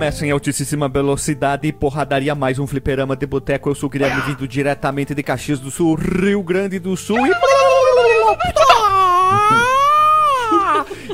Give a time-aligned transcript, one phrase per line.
[0.00, 3.68] Recomeça em altíssima velocidade e porradaria mais um fliperama de boteco.
[3.68, 7.30] Eu sou o Guilherme vindo diretamente de Caxias do Sul, Rio Grande do Sul e...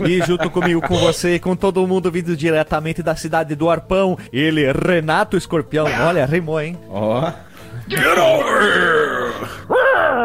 [0.08, 4.16] E junto comigo, com você e com todo mundo vindo diretamente da cidade do Arpão,
[4.32, 5.86] ele, Renato Escorpião.
[6.06, 6.78] Olha, rimou, hein?
[6.88, 7.32] Ó.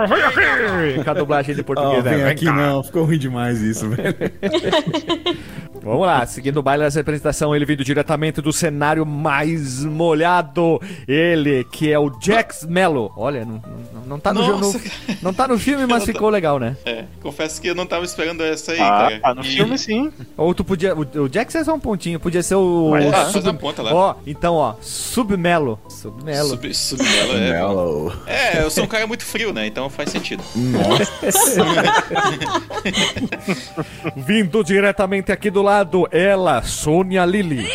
[0.07, 1.03] Vem aqui!
[1.03, 2.09] Com a dublagem de português, Ó, né?
[2.11, 2.53] vem Vem aqui cá.
[2.53, 4.15] não, ficou ruim demais isso, velho.
[5.83, 10.79] Vamos lá, seguindo o baile dessa apresentação, ele vindo diretamente do cenário mais molhado.
[11.07, 13.11] Ele, que é o Jax Mello.
[13.17, 13.61] Olha, não,
[13.93, 14.91] não, não tá no Nossa, jogo.
[15.21, 16.75] Não tá no filme, mas ficou legal, né?
[16.85, 19.19] É, confesso que eu não tava esperando essa aí, Ah, cara.
[19.19, 20.11] tá no E- filme sim.
[20.37, 20.95] Ou tu podia.
[20.95, 22.89] O, o Jax é só um pontinho, podia ser o.
[22.91, 23.93] Mas o tá, faz a ponta lá.
[23.93, 25.79] Ó, então, ó, Submelo.
[25.89, 26.49] Submelo.
[26.49, 27.51] Sub, submelo é.
[27.53, 28.13] Mellow.
[28.27, 29.65] É, eu sou um cara muito frio, né?
[29.65, 30.43] Então faz sentido.
[30.55, 31.61] Nossa.
[34.15, 35.70] Vindo diretamente aqui do lado,
[36.11, 37.67] ela, Sônia Lili.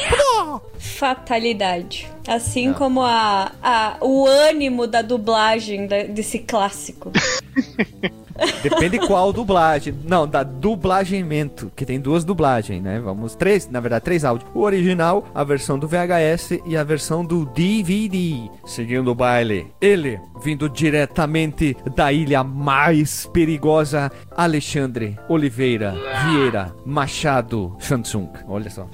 [0.78, 2.08] Fatalidade.
[2.26, 7.12] Assim como a, a, o ânimo da dublagem da- desse clássico.
[8.62, 9.94] Depende qual dublagem.
[10.04, 13.00] Não, da dublagemento, que tem duas dublagens, né?
[13.00, 14.50] Vamos, três, na verdade, três áudios.
[14.54, 18.48] O original, a versão do VHS e a versão do DVD.
[18.64, 28.30] Seguindo o baile, ele, vindo diretamente da ilha mais perigosa, Alexandre Oliveira Vieira Machado Shansung.
[28.48, 28.88] Olha só.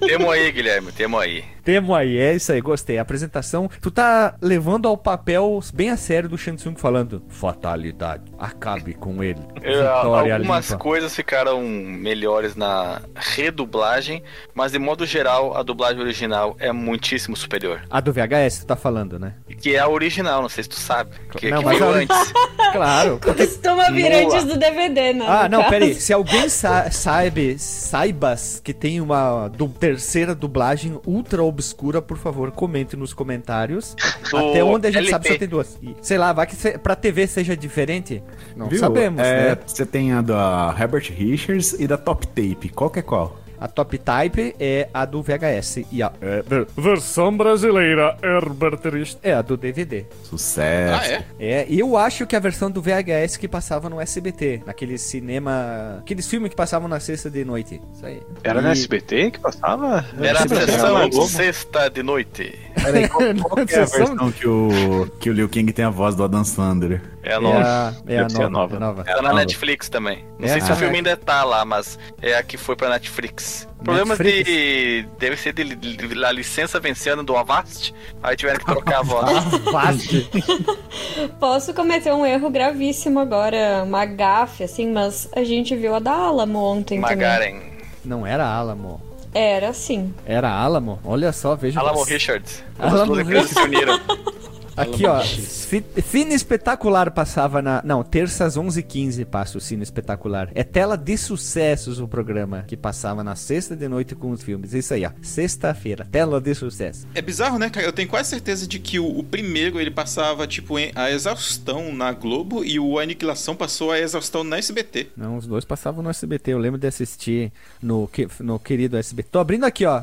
[0.00, 1.55] Temo aí, Guilherme, temo aí.
[1.66, 2.96] Temo aí, é isso aí, gostei.
[2.96, 8.94] A apresentação, tu tá levando ao papel bem a sério do Shansung falando: Fatalidade, acabe
[8.94, 9.40] com ele.
[9.62, 10.78] Eu, Vitória algumas limpa.
[10.82, 14.22] coisas ficaram melhores na redublagem,
[14.54, 17.82] mas de modo geral a dublagem original é muitíssimo superior.
[17.90, 19.34] A do VHS, tu tá falando, né?
[19.60, 21.10] Que é a original, não sei se tu sabe.
[21.36, 22.16] Que, Não, que mas veio a- antes.
[22.72, 23.18] Claro.
[23.22, 25.24] Costuma vir antes do DVD, né?
[25.26, 25.70] Ah, não, caso.
[25.70, 25.94] peraí.
[25.94, 32.50] Se alguém sa saiba, saibas que tem uma du- terceira dublagem ultra obscura, por favor,
[32.52, 33.94] comente nos comentários.
[34.30, 35.32] Do Até onde a gente sabe LP.
[35.32, 35.78] só tem duas.
[35.82, 38.22] E, sei lá, vai que se, pra TV seja diferente?
[38.54, 38.78] Não Viu?
[38.78, 39.58] sabemos, É, né?
[39.66, 42.68] Você tem a da Herbert Richards e da Top Tape.
[42.68, 43.38] Qual que é qual?
[43.60, 48.80] A top type é a do VHS e a é, ver- versão brasileira Herbert
[49.22, 50.04] é a do DVD.
[50.24, 51.00] Sucesso.
[51.02, 51.24] Ah, é?
[51.38, 55.96] É, e eu acho que a versão do VHS que passava no SBT, naquele cinema,
[56.00, 57.80] aqueles filmes que passavam na sexta de noite.
[57.94, 58.20] Isso aí.
[58.44, 60.04] Era E- no SBT que passava?
[60.20, 62.54] Era a sessão sexta de noite.
[62.82, 65.90] Peraí, qual, qual que é a versão que o, que o Liu Kang tem a
[65.90, 67.00] voz do Adam Sandler?
[67.26, 67.58] É a É nova.
[67.58, 68.48] a, é a nova.
[68.48, 68.76] nova.
[68.76, 69.04] é nova.
[69.04, 69.34] Tá na nova.
[69.34, 70.24] Netflix também.
[70.38, 72.88] Não É, sei se o filme ainda tá lá, mas é a que foi pra
[72.88, 73.68] Netflix.
[73.82, 74.48] Problemas Netflix?
[74.48, 75.08] de.
[75.18, 77.92] Deve ser de, li- a licença vencendo do Avast.
[78.22, 79.44] Aí tiveram que trocar a voz.
[79.72, 80.30] Vaste.
[81.40, 86.12] Posso cometer um erro gravíssimo agora, uma gafe, assim, mas a gente viu a da
[86.14, 87.16] Alamo ontem também.
[87.16, 87.60] Magaren.
[88.04, 89.00] Não era Alamo.
[89.34, 90.14] Era assim.
[90.24, 90.98] Era Alamo.
[91.04, 91.80] Olha só, veja.
[91.80, 92.62] Alamo Richards.
[92.78, 93.98] Alamo empresas se uniram.
[94.76, 95.20] Aqui, ó.
[95.22, 97.82] Cine Espetacular passava na.
[97.84, 100.50] Não, terças 11h15 passa o Cine Espetacular.
[100.54, 104.74] É tela de sucessos o programa que passava na sexta de noite com os filmes.
[104.74, 105.10] Isso aí, ó.
[105.22, 107.06] Sexta-feira, tela de sucesso.
[107.14, 107.86] É bizarro, né, cara?
[107.86, 111.94] Eu tenho quase certeza de que o, o primeiro ele passava, tipo, em- a exaustão
[111.94, 115.08] na Globo e o Aniquilação passou a exaustão na SBT.
[115.16, 116.52] Não, os dois passavam no SBT.
[116.52, 118.08] Eu lembro de assistir no,
[118.40, 119.28] no querido SBT.
[119.30, 120.02] Tô abrindo aqui, ó.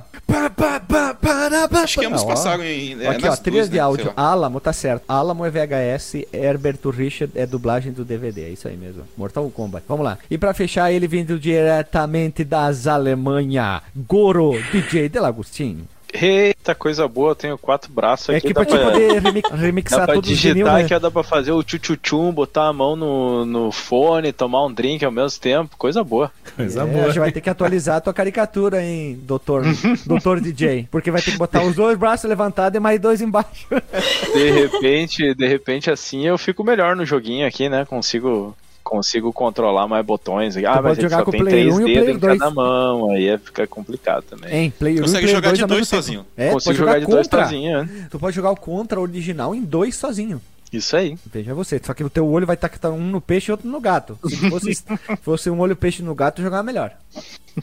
[1.84, 2.26] Acho que ambos ó.
[2.28, 3.02] passaram em.
[3.02, 3.82] é, Aqui, ó, nas trilha duas, de né?
[3.82, 4.14] áudio.
[4.16, 5.04] Alamo, tá certo.
[5.08, 8.46] Alamo é VHS, Herbert Richard é dublagem do DVD.
[8.46, 9.04] É isso aí mesmo.
[9.18, 9.86] Mortal Kombat.
[9.88, 10.18] Vamos lá.
[10.30, 15.88] E pra fechar, ele vindo diretamente das Alemanha, Goro DJ Delagostinho.
[16.14, 18.48] Eita, coisa boa, eu tenho quatro braços É aqui.
[18.48, 20.96] que dá pra te pra, poder remi- remixar dá pra todos os digitar vinil, né?
[20.96, 25.04] ó, dá pra fazer o tchutchum, botar a mão no, no fone, tomar um drink
[25.04, 25.76] ao mesmo tempo.
[25.78, 26.32] Coisa boa.
[26.56, 27.06] Coisa É, a boa.
[27.08, 29.64] gente vai ter que atualizar a tua caricatura, hein, doutor,
[30.06, 30.88] doutor DJ.
[30.92, 33.68] Porque vai ter que botar os dois braços levantados e mais dois embaixo.
[34.34, 37.86] De repente, de repente assim eu fico melhor no joguinho aqui, né?
[37.86, 40.56] Consigo consigo controlar mais botões.
[40.58, 42.20] Ah, mas pode ele jogar só tem Player três 1 e o dedos Player em
[42.20, 42.54] cada 2.
[42.54, 44.54] mão, aí é- fica complicado também.
[44.54, 46.26] Hein, Player 1 e Consegue Player jogar 2 de dois sozinho.
[46.38, 47.44] É, Consigo jogar jogar de dois contra.
[47.46, 48.08] sozinho, né?
[48.12, 50.42] Tu pode jogar o contra original em dois sozinho.
[50.72, 51.16] Isso aí.
[51.32, 51.80] Veja você.
[51.84, 54.18] Só que o teu olho vai estar um no peixe e outro no gato.
[54.28, 54.84] Se fosse,
[55.22, 56.94] fosse um olho peixe no gato, jogava melhor.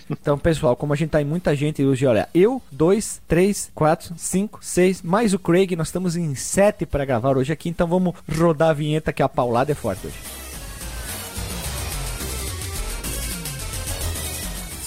[0.09, 4.15] Então, pessoal, como a gente tá em muita gente hoje, olha, eu, dois, três, quatro,
[4.17, 8.15] cinco, seis, mais o Craig, nós estamos em sete para gravar hoje aqui, então vamos
[8.39, 10.15] rodar a vinheta que a paulada é forte hoje.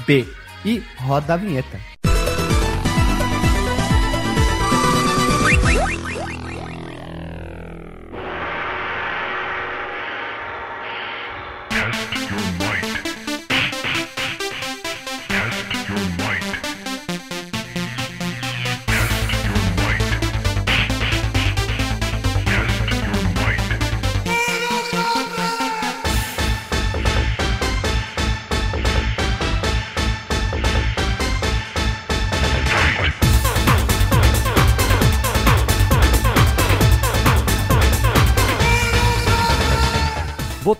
[0.00, 0.26] FDB.
[0.64, 1.80] E roda a vinheta.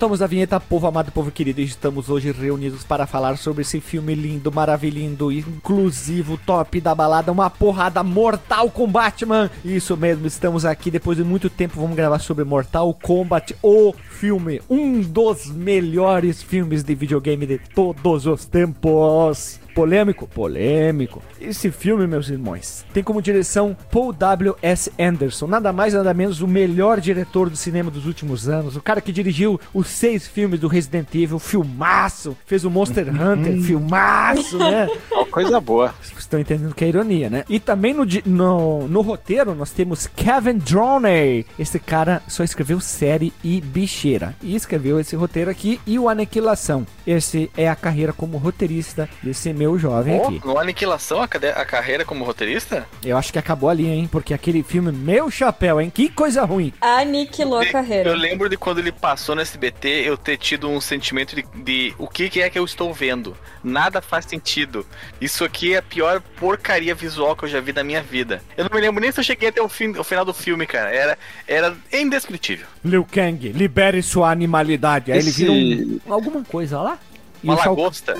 [0.00, 3.82] Voltamos da vinheta, povo amado, povo querido, e estamos hoje reunidos para falar sobre esse
[3.82, 9.50] filme lindo, maravilhindo, inclusivo, top da balada, uma porrada mortal com Batman.
[9.62, 14.62] Isso mesmo, estamos aqui depois de muito tempo, vamos gravar sobre Mortal Kombat, o filme,
[14.70, 19.60] um dos melhores filmes de videogame de todos os tempos.
[19.74, 20.26] Polêmico?
[20.26, 21.22] Polêmico.
[21.40, 24.92] Esse filme, meus irmãos, tem como direção Paul W.S.
[24.98, 29.00] Anderson, nada mais nada menos o melhor diretor do cinema dos últimos anos, o cara
[29.00, 34.88] que dirigiu os seis filmes do Resident Evil, filmaço, fez o Monster Hunter, filmaço, né?
[35.30, 35.94] Coisa boa.
[36.00, 37.44] Vocês estão entendendo que é ironia, né?
[37.48, 41.46] E também no, no, no roteiro nós temos Kevin Droney.
[41.58, 44.34] Esse cara só escreveu série e bicheira.
[44.42, 46.86] E escreveu esse roteiro aqui e o Aniquilação.
[47.06, 50.40] Esse é a carreira como roteirista desse meu jovem Oh, aqui.
[50.42, 52.86] no Aniquilação, a, cade- a carreira como roteirista?
[53.04, 54.08] Eu acho que acabou ali, hein?
[54.10, 55.92] Porque aquele filme, meu chapéu, hein?
[55.94, 56.72] Que coisa ruim.
[56.80, 58.14] Aniquilou a Eu carreira.
[58.14, 62.08] lembro de quando ele passou no SBT, eu ter tido um sentimento de, de o
[62.08, 63.36] que, que é que eu estou vendo.
[63.62, 64.86] Nada faz sentido.
[65.20, 68.42] Isso aqui é a pior porcaria visual que eu já vi na minha vida.
[68.56, 70.66] Eu não me lembro nem se eu cheguei até o, fim, o final do filme,
[70.66, 70.88] cara.
[70.90, 72.66] Era, era indescritível.
[72.82, 75.12] Liu Kang, libere sua animalidade.
[75.12, 76.98] Aí ele Esse- vira um, alguma coisa lá.
[77.42, 78.12] E Uma Shao- lagosta.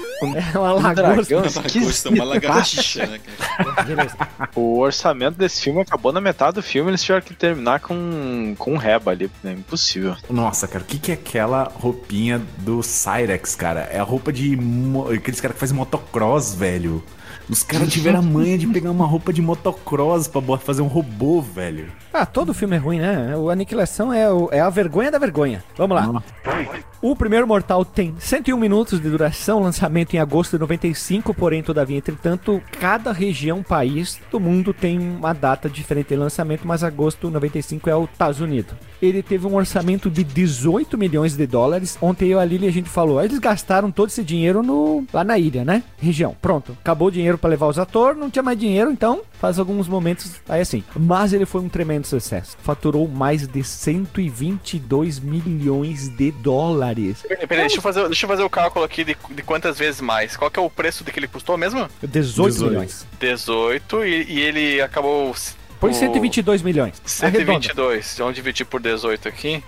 [0.55, 0.95] É uma lagosta.
[0.95, 1.43] dragão.
[1.43, 3.21] Lagosta, uma lagartixa, né.
[4.55, 8.73] O orçamento desse filme acabou na metade do filme, eles tiveram que terminar com, com
[8.73, 9.31] um reba ali.
[9.45, 10.17] É impossível.
[10.31, 13.81] Nossa, cara, o que, que é aquela roupinha do Cyrex, cara?
[13.93, 14.57] É a roupa de.
[14.57, 17.03] mo- aqueles caras que fazem motocross, velho.
[17.49, 21.43] Os caras tiveram a manha de pegar uma roupa de motocross pra fazer um robô,
[21.43, 21.91] velho.
[22.13, 23.37] Ah, todo filme é ruim, né?
[23.37, 25.63] O Aniquilação é, o- é a vergonha da vergonha.
[25.77, 26.23] Vamos lá.
[27.03, 31.97] O primeiro Mortal tem 101 minutos de duração, lançamento em agosto de 95, porém, todavia,
[31.97, 37.33] entretanto, cada região, país do mundo tem uma data diferente de lançamento, mas agosto de
[37.33, 38.75] 95 é o Estados Unidos.
[39.01, 41.97] Ele teve um orçamento de 18 milhões de dólares.
[42.03, 45.25] Ontem eu e a Lili a gente falou, eles gastaram todo esse dinheiro no, lá
[45.25, 45.83] na ilha, né?
[45.97, 46.37] Região.
[46.43, 46.77] Pronto.
[46.83, 50.33] Acabou o dinheiro para levar os atores, não tinha mais dinheiro, então faz alguns momentos
[50.49, 50.85] aí assim.
[50.95, 52.57] Mas ele foi um tremendo sucesso.
[52.63, 57.23] Faturou mais de 122 milhões de dólares.
[57.27, 60.01] Peraí, peraí, deixa eu, fazer, deixa eu fazer o cálculo aqui de, de quantas vezes
[60.01, 60.37] mais.
[60.37, 61.89] Qual que é o preço de que ele custou mesmo?
[62.03, 62.65] 18, 18.
[62.71, 63.07] milhões.
[63.19, 65.35] 18 e, e ele acabou.
[65.81, 66.95] Põe o- 122 milhões.
[67.23, 67.63] Arredonda.
[67.63, 68.17] 122.
[68.19, 69.63] Vamos dividir por 18 aqui.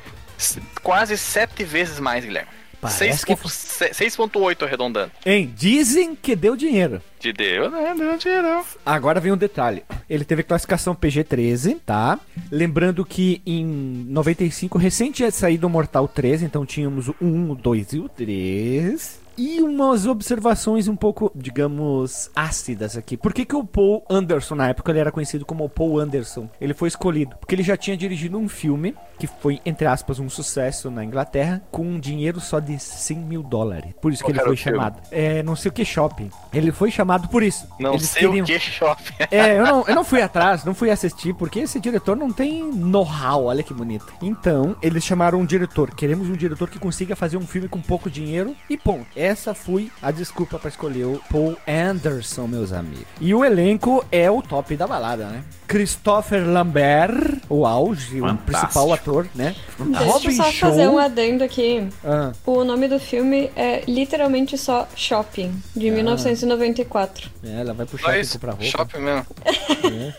[0.83, 2.51] Quase 7 vezes mais, Guilherme.
[2.83, 5.13] Parece que 6.8 6.8 arredondando.
[5.25, 7.01] Hein, dizem que deu dinheiro.
[7.21, 7.95] De Deus, né?
[7.97, 8.65] Deu dinheiro.
[8.85, 9.85] Agora vem um detalhe.
[10.11, 12.19] Ele teve classificação PG-13, tá?
[12.51, 17.55] Lembrando que em 95, recente tinha saído o Mortal 13, então tínhamos o 1, o
[17.55, 19.22] 2 e o 3.
[19.37, 23.17] E umas observações um pouco, digamos, ácidas aqui.
[23.17, 26.75] Por que, que o Paul Anderson, na época ele era conhecido como Paul Anderson, ele
[26.75, 27.37] foi escolhido?
[27.39, 31.63] Porque ele já tinha dirigido um filme que foi, entre aspas, um sucesso na Inglaterra,
[31.71, 33.93] com um dinheiro só de 100 mil dólares.
[34.01, 35.01] Por isso que ele foi chamado.
[35.11, 36.31] É, não sei o que shopping.
[36.53, 37.67] Ele foi chamado por isso.
[37.79, 39.15] Não Eles sei queriam- o que shopping.
[39.31, 42.63] é, eu não, eu não fui atrás, não fui assistir, porque esse diretor não tem
[42.65, 44.13] know-how, olha que bonito.
[44.21, 45.95] Então, eles chamaram um diretor.
[45.95, 49.07] Queremos um diretor que consiga fazer um filme com pouco dinheiro e ponto.
[49.33, 53.07] Essa foi a desculpa pra escolher o Paul Anderson, meus amigos.
[53.19, 55.43] E o elenco é o top da balada, né?
[55.67, 58.45] Christopher Lambert, o auge, o Fantástico.
[58.45, 59.57] principal ator, né?
[59.79, 61.89] Deixa eu só fazer um adendo aqui.
[62.05, 67.31] Ah, O nome do filme é literalmente só Shopping, de 1994.
[67.43, 68.65] é, ela vai pro shopping Mas, comprar roupa.
[68.67, 69.27] shopping mesmo.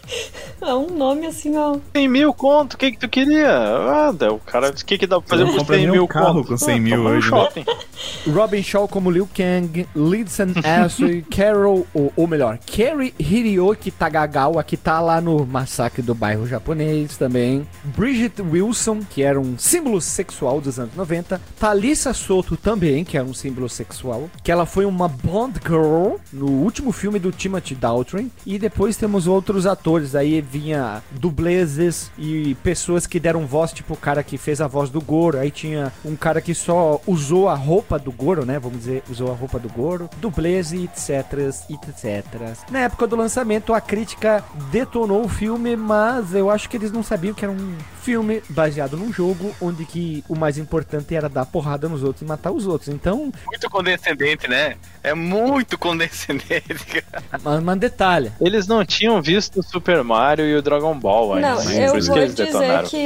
[0.62, 1.78] É um nome assim, ó.
[1.94, 3.50] 100 mil conto, o que que tu queria?
[3.52, 6.08] Ah, o cara disse, o que que dá pra fazer compra 100 nem mil um
[6.08, 6.48] carro conto?
[6.48, 7.38] com 100 Ah, mil toma no hoje, né?
[7.38, 7.66] shopping.
[8.32, 14.78] Robin Shaw como Liu Kang, Lidson Ashley, Carol, ou, ou melhor, Kerry Hiroki Tagagawa, que
[14.78, 17.68] tá lá no massacre do bairro japonês também.
[17.84, 21.42] Bridget Wilson, que era um símbolo sexual dos anos 90.
[21.60, 24.30] Thalissa Soto também, que era um símbolo sexual.
[24.44, 28.30] Que ela foi uma Bond Girl no último filme do Timothy Dalton.
[28.46, 30.14] E depois temos outros atores.
[30.14, 34.92] Aí vinha dublezes e pessoas que deram voz, tipo o cara que fez a voz
[34.92, 35.40] do Goro.
[35.40, 38.60] Aí tinha um cara que só usou a roupa do Goro, né?
[38.60, 40.10] Vamos dizer, usou a roupa do Goro.
[40.18, 41.26] Dublês e etc,
[41.70, 42.26] etc.
[42.70, 47.04] Na época do lançamento, a crítica detonou o filme, mas eu acho que eles não
[47.04, 51.46] sabiam que era um filme baseado num jogo onde que o mais importante era dar
[51.46, 52.90] porrada nos outros e matar os outros.
[52.90, 54.76] Então, Muito condescendente, né?
[55.02, 57.24] É muito condescendente, cara.
[57.44, 58.32] mas, mas detalhe.
[58.40, 61.88] Eles não tinham visto o Super Mario e o Dragon Ball ainda, Não, né?
[61.88, 62.88] eu Por isso vou que eles dizer detonaram.
[62.90, 62.98] que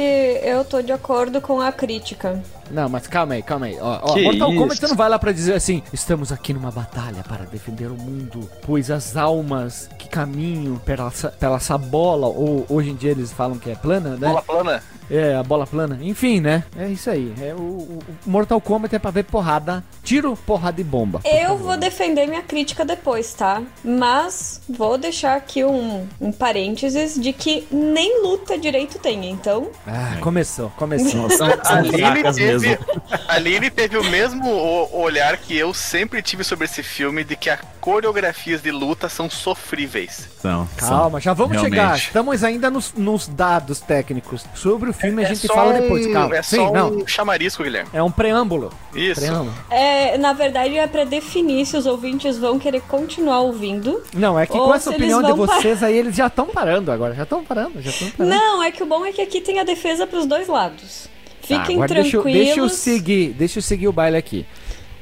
[0.42, 2.42] eu tô de acordo com a crítica.
[2.70, 3.78] Não, mas calma aí, calma aí.
[3.80, 4.60] Ó, ó, Mortal isso?
[4.60, 7.96] Kombat você não vai lá pra dizer assim: estamos aqui numa batalha para defender o
[7.96, 13.32] mundo, pois as almas que caminham pela, pela essa bola, ou hoje em dia eles
[13.32, 14.28] falam que é plana, né?
[14.28, 14.82] Bola plana.
[15.10, 15.98] É, a bola plana.
[16.02, 16.64] Enfim, né?
[16.76, 17.32] É isso aí.
[17.40, 21.20] É, o, o- Mortal Kombat é pra ver porrada, tiro, porrada e bomba.
[21.24, 23.62] Eu vou defender minha crítica depois, tá?
[23.82, 29.70] Mas vou deixar aqui um, um parênteses de que nem luta direito tem, então.
[29.86, 31.22] Ah, começou, começou.
[31.22, 32.84] Nossa, A Aline fracas teve, mesmo.
[33.28, 34.48] a Aline teve o mesmo
[34.92, 37.60] olhar que eu sempre tive sobre esse filme, de que as
[37.92, 40.28] coreografias de luta são sofríveis.
[40.42, 41.74] São, Calma, já vamos realmente.
[41.74, 41.96] chegar.
[41.96, 44.44] Estamos ainda nos, nos dados técnicos.
[44.54, 46.36] Sobre o filme a É gente só fala um- depois, calma.
[46.36, 46.90] É Sim, só não.
[46.98, 47.88] um chamarisco, Guilherme.
[47.94, 48.70] É um preâmbulo.
[48.94, 49.22] Isso.
[49.22, 49.54] Preâmbulo.
[49.70, 54.02] É, na verdade, é pra definir se os ouvintes vão querer continuar ouvindo.
[54.12, 57.14] Não, é que com essa opinião de vocês aí, eles já estão parando agora.
[57.14, 58.36] Já estão parando, já estão parando.
[58.36, 61.08] Não, é que o bom é que aqui tem a defesa pros dois lados.
[61.40, 62.46] Tá, Fiquem agora deixa, eu- tranquilos.
[62.46, 64.44] deixa eu seguir, deixa eu seguir o baile aqui.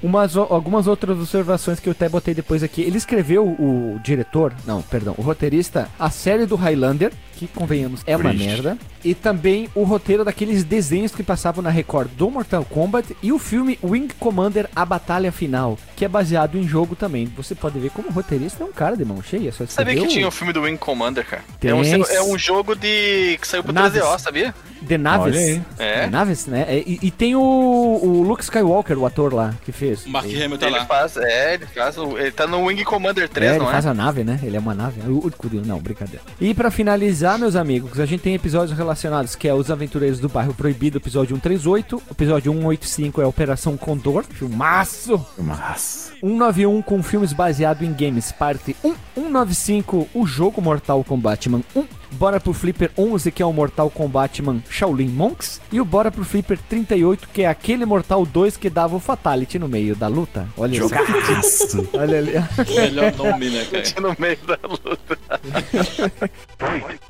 [0.02, 2.82] Umas, algumas outras observações que eu até botei depois aqui.
[2.82, 8.16] Ele escreveu o, diretor, não, perdão, o roteirista, a série do Highlander, que convenhamos é
[8.16, 8.46] uma Triste.
[8.46, 13.30] merda, e também o roteiro daqueles desenhos que passavam na Record do Mortal Kombat e
[13.32, 17.26] o filme Wing Commander A Batalha Final, que é baseado em jogo também.
[17.36, 20.06] Você pode ver como o roteirista é um cara de mão cheia, só Sabia que
[20.08, 21.44] tinha o filme do Wing Commander, cara?
[21.60, 21.70] Tem.
[21.70, 24.02] É um, é um jogo de que saiu pro Naves.
[24.02, 24.54] 3DO, sabia?
[24.86, 25.36] The Naves.
[25.78, 26.00] É.
[26.02, 26.64] The Naves, né?
[26.68, 30.06] É, E, e tem o, o Luke Skywalker, o ator lá, que fez.
[30.06, 30.86] O Mark Hamill tá ele lá.
[30.86, 33.88] faz, é, ele faz, ele tá no Wing Commander 3, é, ele não faz é?
[33.88, 34.38] a nave, né?
[34.42, 35.00] Ele é uma nave.
[35.00, 36.22] De- Não, brincadeira.
[36.40, 40.28] E pra finalizar, meus amigos, a gente tem episódios relacionados, que é Os Aventureiros do
[40.28, 42.02] Bairro Proibido, episódio 138.
[42.10, 45.26] Episódio 185 é Operação Condor, filmaço.
[45.36, 46.12] Mas.
[46.20, 48.94] 191 com filmes baseados em games, parte 1.
[49.14, 51.84] 195, o jogo Mortal Kombat Man 1.
[52.16, 55.60] Bora pro Flipper 11, que é o Mortal Kombat Man Shaolin Monks.
[55.70, 59.58] E o Bora pro Flipper 38, que é aquele Mortal 2 que dava o Fatality
[59.58, 60.48] no meio da luta.
[60.56, 60.74] Olha.
[60.74, 61.86] Jogaço.
[61.92, 62.32] Olha ali.
[62.74, 63.86] Melhor nome, né, cara?
[64.06, 65.18] No meio da luta.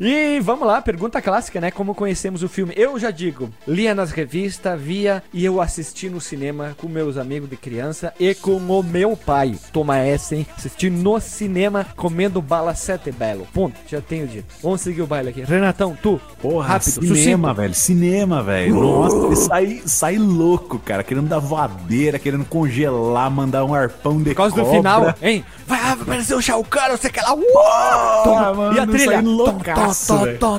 [0.00, 1.70] E vamos lá, pergunta clássica, né?
[1.70, 2.72] Como conhecemos o filme?
[2.76, 7.48] Eu já digo, lia nas revistas, via e eu assisti no cinema com meus amigos
[7.48, 9.56] de criança e com o meu pai.
[9.72, 10.46] Toma essa, hein?
[10.56, 13.46] Assisti no cinema comendo bala sete belo.
[13.52, 14.54] Ponto, já tenho dito.
[14.62, 15.42] Vamos seguir o baile aqui.
[15.42, 16.20] Renatão, tu.
[16.40, 17.74] Porra, Rápido, cinema, velho.
[17.74, 18.74] Cinema, velho.
[18.74, 21.02] Nossa, ele sai, sai louco, cara.
[21.02, 24.76] Querendo dar voadeira, querendo congelar, mandar um arpão de Por causa do cobra.
[24.76, 25.44] final, hein?
[25.66, 27.34] Vai aparecer o Shao Kahn, não sei o que lá.
[27.34, 28.54] Uou!
[28.54, 29.20] Mano, e a trilha?
[29.20, 30.58] loucaço, Tó,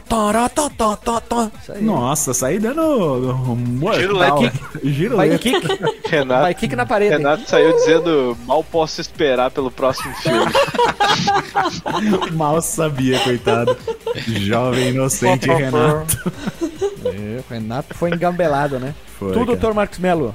[1.22, 1.52] tó.
[1.80, 3.34] Nossa, saí dando.
[3.96, 4.18] Giro
[4.84, 5.42] Giro Vai lento.
[5.42, 5.68] kick,
[6.10, 7.16] Renato, vai kick na parede.
[7.16, 10.52] Renato saiu dizendo, mal posso esperar pelo próximo filme.
[12.34, 13.76] Mal sabia, coitado.
[14.28, 16.32] Jovem inocente Renato.
[17.06, 18.94] É, Renato foi engambelado, né?
[19.18, 19.46] Foi, tu, cara.
[19.46, 20.34] doutor Marcos Melo.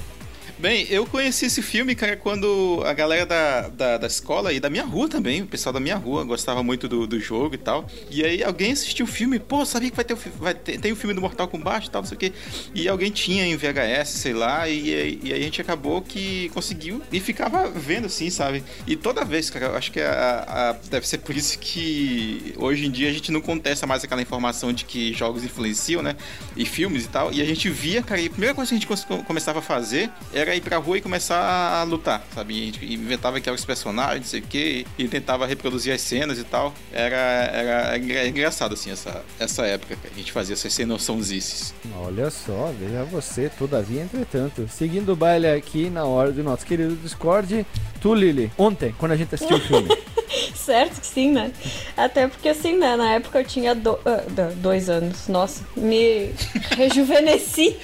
[0.62, 4.70] Bem, eu conheci esse filme, cara, quando a galera da, da, da escola e da
[4.70, 7.84] minha rua também, o pessoal da minha rua gostava muito do, do jogo e tal.
[8.08, 10.92] E aí alguém assistiu o filme, pô, sabia que vai ter o, vai ter, tem
[10.92, 12.32] o filme do Mortal Kombat e tal, não sei o quê.
[12.76, 17.02] E alguém tinha em VHS, sei lá, e, e aí a gente acabou que conseguiu
[17.10, 18.62] e ficava vendo assim, sabe?
[18.86, 22.86] E toda vez, cara, eu acho que a, a- deve ser por isso que hoje
[22.86, 26.14] em dia a gente não contesta mais aquela informação de que jogos influenciam, né?
[26.56, 27.32] E filmes e tal.
[27.32, 30.08] E a gente via, cara, e a primeira coisa que a gente começava a fazer
[30.32, 31.38] era ir pra rua e começar
[31.80, 32.54] a lutar, sabe?
[32.54, 35.92] E a gente inventava que eram os personagens, não sei o quê, e tentava reproduzir
[35.94, 36.74] as cenas e tal.
[36.92, 41.74] Era, era, engra- engraçado, assim, essa, essa época que a gente fazia essas sem noçãozices.
[41.96, 44.68] Olha só, veja você, todavia, entretanto.
[44.72, 47.66] Seguindo o baile aqui na hora do nosso querido Discord,
[48.00, 49.88] tu, Lili, ontem, quando a gente assistiu o filme.
[50.54, 51.50] certo que sim, né?
[51.96, 52.96] Até porque assim, né?
[52.96, 55.26] Na época eu tinha do- do- dois anos.
[55.28, 56.30] Nossa, me
[56.76, 57.76] rejuvenesci.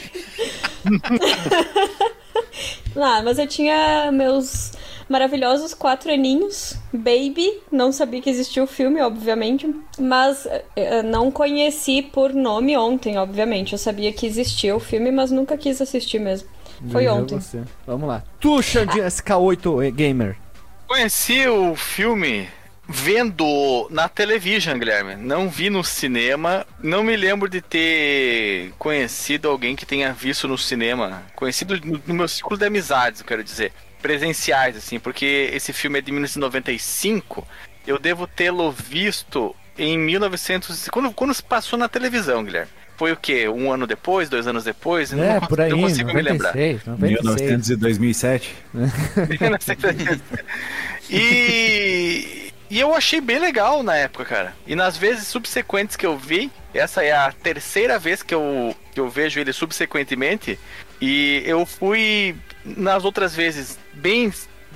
[2.96, 4.72] ah, mas eu tinha meus
[5.08, 6.76] maravilhosos quatro aninhos.
[6.92, 9.72] Baby, não sabia que existia o filme, obviamente.
[9.98, 13.72] Mas eh, eh, não conheci por nome ontem, obviamente.
[13.72, 16.48] Eu sabia que existia o filme, mas nunca quis assistir mesmo.
[16.90, 17.40] Foi Veja ontem.
[17.40, 17.62] você.
[17.86, 18.22] Vamos lá.
[18.38, 20.36] Tu, Xandinho SK8 eh, Gamer.
[20.86, 22.48] Conheci o filme
[22.88, 25.14] vendo na televisão, Guilherme.
[25.14, 26.66] Não vi no cinema.
[26.82, 31.22] Não me lembro de ter conhecido alguém que tenha visto no cinema.
[31.36, 33.72] Conhecido no, meu círculo de amizades, eu quero dizer.
[34.00, 37.46] Presenciais, assim, porque esse filme é de 1995.
[37.86, 40.88] Eu devo tê-lo visto em 1900.
[40.88, 42.70] Quando, quando se passou na televisão, Guilherme.
[42.96, 43.48] Foi o quê?
[43.48, 44.28] Um ano depois?
[44.28, 45.12] Dois anos depois?
[45.12, 46.52] É, não, por aí, não consigo me lembrar.
[46.52, 47.22] 96, 96.
[47.22, 48.56] 1900 e 2007.
[51.08, 54.54] e, e eu achei bem legal na época, cara.
[54.66, 59.00] E nas vezes subsequentes que eu vi, essa é a terceira vez que eu, que
[59.00, 60.58] eu vejo ele subsequentemente.
[61.00, 64.32] E eu fui nas outras vezes bem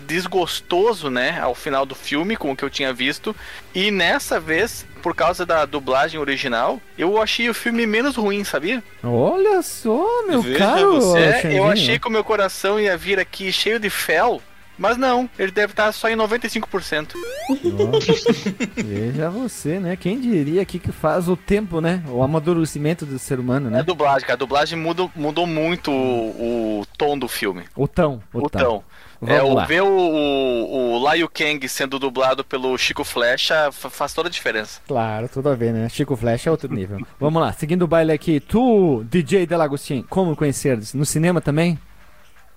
[0.06, 3.34] desgostoso, né, ao final do filme, com o que eu tinha visto.
[3.74, 8.82] E nessa vez, por causa da dublagem original, eu achei o filme menos ruim, sabia?
[9.02, 11.16] Olha só, meu Veja caro.
[11.16, 14.42] É, eu achei que o meu coração ia vir aqui cheio de fel,
[14.82, 17.12] mas não, ele deve estar só em 95%.
[17.48, 18.32] Nossa,
[18.84, 19.96] Veja você, né?
[19.96, 22.02] Quem diria aqui que faz o tempo, né?
[22.08, 23.78] O amadurecimento do ser humano, É né?
[23.78, 24.34] a dublagem, cara.
[24.34, 27.62] A dublagem mudou, mudou muito o, o tom do filme.
[27.76, 28.60] O tão, o O tão.
[28.64, 28.84] tom.
[29.24, 34.12] Vamos É, ver o, o, o Liu Kang sendo dublado pelo Chico Flecha fa- faz
[34.12, 34.80] toda a diferença.
[34.88, 35.88] Claro, tudo a ver, né?
[35.88, 36.98] Chico Flash é outro nível.
[37.20, 38.40] Vamos lá, seguindo o baile aqui.
[38.40, 40.76] Tu, DJ Delagostin, como conhecer?
[40.94, 41.78] No cinema também?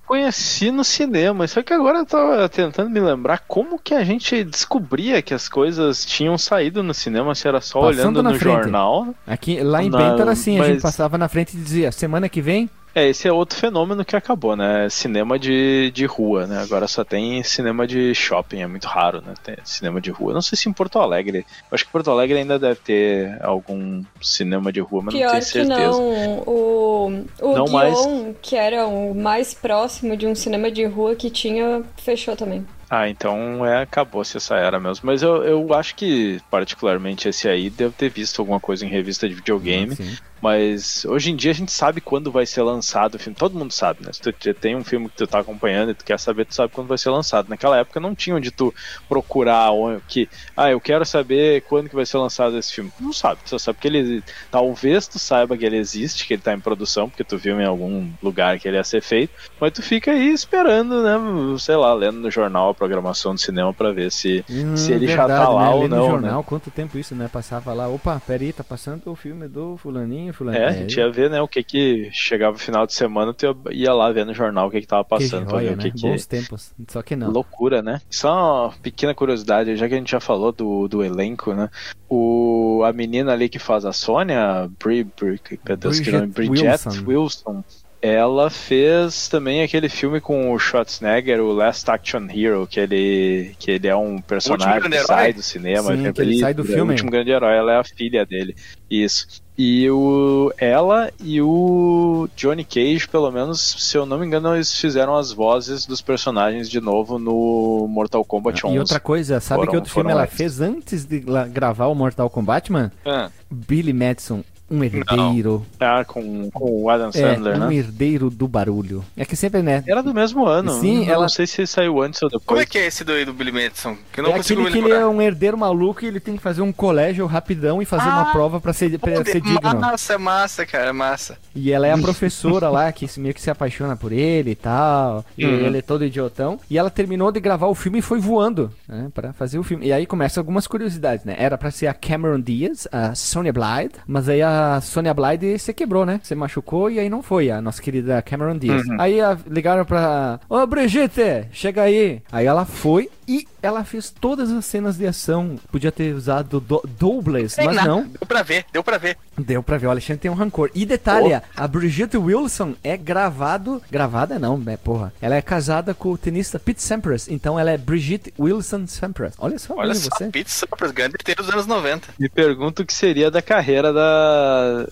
[0.05, 4.43] Conheci no cinema, só que agora eu tava tentando me lembrar como que a gente
[4.43, 8.39] descobria que as coisas tinham saído no cinema, se era só Passando olhando na no
[8.39, 8.53] frente.
[8.53, 9.15] jornal.
[9.25, 11.91] Aqui, lá em Não, Bento era assim, a gente mas- passava na frente e dizia,
[11.91, 12.69] semana que vem?
[12.96, 14.88] É, esse é outro fenômeno que acabou, né?
[14.90, 16.60] Cinema de, de rua, né?
[16.60, 19.34] Agora só tem cinema de shopping, é muito raro, né?
[19.44, 20.34] Tem cinema de rua.
[20.34, 21.40] Não sei se em Porto Alegre.
[21.40, 25.32] Eu acho que Porto Alegre ainda deve ter algum cinema de rua, mas não Pior
[25.32, 25.78] tenho que certeza.
[25.78, 26.44] não.
[26.48, 31.29] O, o Não Guion, que era o mais próximo de um cinema de rua que
[31.29, 32.66] tinha, fechou também.
[32.87, 35.07] Ah, então é, acabou-se essa era mesmo.
[35.07, 39.27] Mas eu, eu acho que, particularmente, esse aí deve ter visto alguma coisa em revista
[39.27, 39.95] de videogame.
[39.95, 40.15] Sim.
[40.41, 43.35] Mas hoje em dia a gente sabe quando vai ser lançado o filme.
[43.35, 44.13] Todo mundo sabe, né?
[44.13, 46.53] Se tu te- tem um filme que tu tá acompanhando e tu quer saber, tu
[46.53, 47.50] sabe quando vai ser lançado.
[47.50, 48.71] Naquela época não tinha onde tu
[49.07, 49.71] procurar
[50.07, 52.91] que, ah, eu quero saber quando que vai ser lançado esse filme.
[53.00, 56.41] Não sabe, tu só sabe que ele talvez tu saiba que ele existe, que ele
[56.41, 59.71] tá em produção, porque tu viu em algum lugar que ele ia ser feito, mas
[59.71, 61.15] tu fica aí esperando, né,
[61.59, 65.27] sei lá, lendo no jornal programação do cinema pra ver se Hum, se ele já
[65.27, 65.75] tá lá né?
[65.75, 67.27] ou Lendo não, jornal, quanto tempo isso, né?
[67.31, 70.64] Passava lá, opa, peraí, tá passando o filme do fulaninho, fulaninho.
[70.64, 73.46] É, a gente ia ver, né, o que que chegava no final de semana, tu
[73.46, 75.75] ia- ia lá ver no jornal o que que tava Que passando, ver joia, o
[75.75, 75.83] né?
[75.83, 76.01] que que...
[76.01, 77.29] Bons tempos, só que não.
[77.31, 78.01] Loucura, né?
[78.09, 81.70] Só uma pequena curiosidade, já que a gente já falou do, do elenco, né?
[82.09, 87.03] O, a menina ali que faz a Sônia, Bri, Bri, que Bridget Bridget Wilson.
[87.07, 87.64] Wilson.
[88.05, 93.72] Ela fez também aquele filme com o Schwarzenegger, o Last Action Hero, que ele, que
[93.72, 95.96] ele é um personagem que sai do cinema.
[95.96, 96.81] Sim, que ele sai do é filme.
[96.81, 98.55] O último grande herói, ela é a filha dele.
[98.89, 99.25] Isso.
[99.57, 104.77] E o, ela e o Johnny Cage, pelo menos, se eu não me engano, eles
[104.77, 108.75] fizeram as vozes dos personagens de novo no Mortal Kombat 11.
[108.75, 112.29] E outra coisa, sabe Foram- que outro filme ela fez antes de gravar o Mortal
[112.29, 112.91] Kombat, mano?
[113.05, 115.66] Ah, Billy Madison, um herdeiro.
[115.80, 117.75] ah, com, com o Adam É, Sandler, um né?
[117.75, 119.04] herdeiro do barulho.
[119.16, 119.84] É que sempre, né?
[119.88, 120.72] Era do mesmo ano.
[120.80, 122.46] Sim, eu ela- não sei se saiu antes ou depois.
[122.46, 123.96] Como é que é esse do, do Billy Madison?
[124.12, 125.12] Que eu não é consigo aquele me que ele lembrar.
[125.12, 128.32] é um herdeiro maluco e ele tem que fazer um colégio rapidão e fazer uma
[128.32, 129.60] prova pra ser, pra ser digno.
[129.80, 131.38] Massa, massa, cara, massa.
[131.54, 134.56] E ela é a professora lá que se- meio que se apaixona por ele e
[134.56, 135.24] tal.
[135.38, 135.51] E Uhum.
[135.66, 136.60] ele é todo idiotão.
[136.70, 139.10] E ela terminou de gravar o filme e foi voando, né?
[139.14, 139.86] Pra fazer o filme.
[139.88, 141.36] E aí começam algumas curiosidades, né?
[141.38, 144.00] Era pra ser a Cameron Diaz, a Sonia Blythe.
[144.08, 146.20] Mas aí a Sonia Blythe se quebrou, né?
[146.24, 148.85] Se machucou e aí não foi a nossa querida Cameron Diaz.
[148.87, 148.98] Uhum.
[149.00, 150.39] Aí a- ligaram pra.
[150.50, 152.22] Ô Brigitte, chega aí.
[152.31, 155.55] Aí ela foi e ela fez todas as cenas de ação.
[155.72, 157.87] Podia ter usado do, doubles, mas nada.
[157.87, 158.03] não.
[158.03, 159.18] Deu pra ver, deu pra ver.
[159.37, 160.70] Deu pra ver, o Alexandre tem um rancor.
[160.75, 163.81] E detalhe, a Brigitte Wilson é gravado.
[163.91, 165.11] Gravada não, né, porra.
[165.22, 167.27] Ela é casada com o tenista Pete Sampras.
[167.27, 169.33] Então ela é Brigitte Wilson Sampras.
[169.39, 170.27] Olha só, Olha só, você.
[170.29, 172.09] Pete Sampras, grande ter dos anos 90.
[172.20, 174.01] Me pergunto o que seria da carreira da,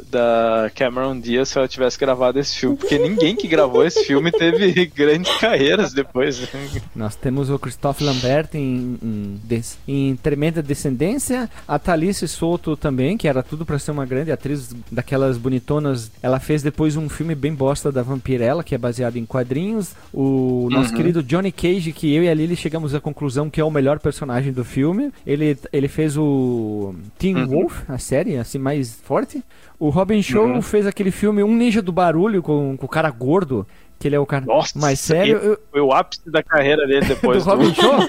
[0.09, 4.31] da Cameron Diaz se ela tivesse gravado esse filme, porque ninguém que gravou esse filme
[4.31, 6.47] teve grandes carreiras depois.
[6.95, 9.39] Nós temos o Christophe Lambert em, em,
[9.87, 14.73] em Tremenda Descendência, a Thalisse Souto também, que era tudo pra ser uma grande atriz
[14.91, 16.11] daquelas bonitonas.
[16.21, 19.91] Ela fez depois um filme bem bosta da Vampirella, que é baseado em quadrinhos.
[20.13, 23.63] O nosso querido Johnny Cage, que eu e a Lily chegamos à conclusão que é
[23.63, 25.11] o melhor personagem do filme.
[25.25, 29.42] Ele, ele fez o Teen Wolf, a série, assim, mais forte.
[29.79, 33.67] O Robin Show fez aquele filme Um Ninja do Barulho com, com o cara gordo,
[33.99, 35.37] que ele é o cara Nossa, mais sério.
[35.37, 37.93] Eu- Foi o ápice da carreira dele depois do Robin Show?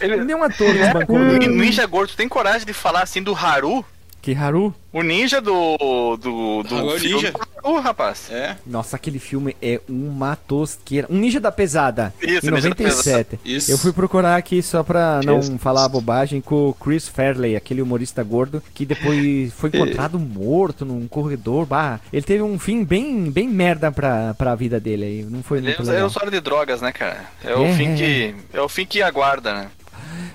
[0.00, 1.16] Ele, Nenhum ator desbancou.
[1.16, 3.84] o Nin- Ninja Gordo, tu tem coragem de falar assim do Haru?
[4.22, 4.72] Que Haru.
[4.92, 5.76] O ninja do.
[6.16, 6.62] do.
[6.62, 7.32] do Haru filme Ninja?
[7.32, 8.28] do Haru, rapaz.
[8.30, 11.08] É, Nossa, aquele filme é uma tosqueira.
[11.10, 12.14] Um Ninja da Pesada.
[12.22, 13.40] Isso, em Ninja da 97.
[13.44, 13.72] Isso.
[13.72, 18.22] Eu fui procurar aqui só pra não falar bobagem com o Chris Fairley, aquele humorista
[18.22, 21.66] gordo que depois foi encontrado morto num corredor.
[21.66, 25.22] Bah, ele teve um fim bem, bem merda pra, pra vida dele aí.
[25.28, 26.04] Não foi Ele muito é legal.
[26.04, 27.24] o usuário de drogas, né, cara?
[27.42, 28.34] É o É, fim é, que.
[28.52, 29.68] É o fim que aguarda, né?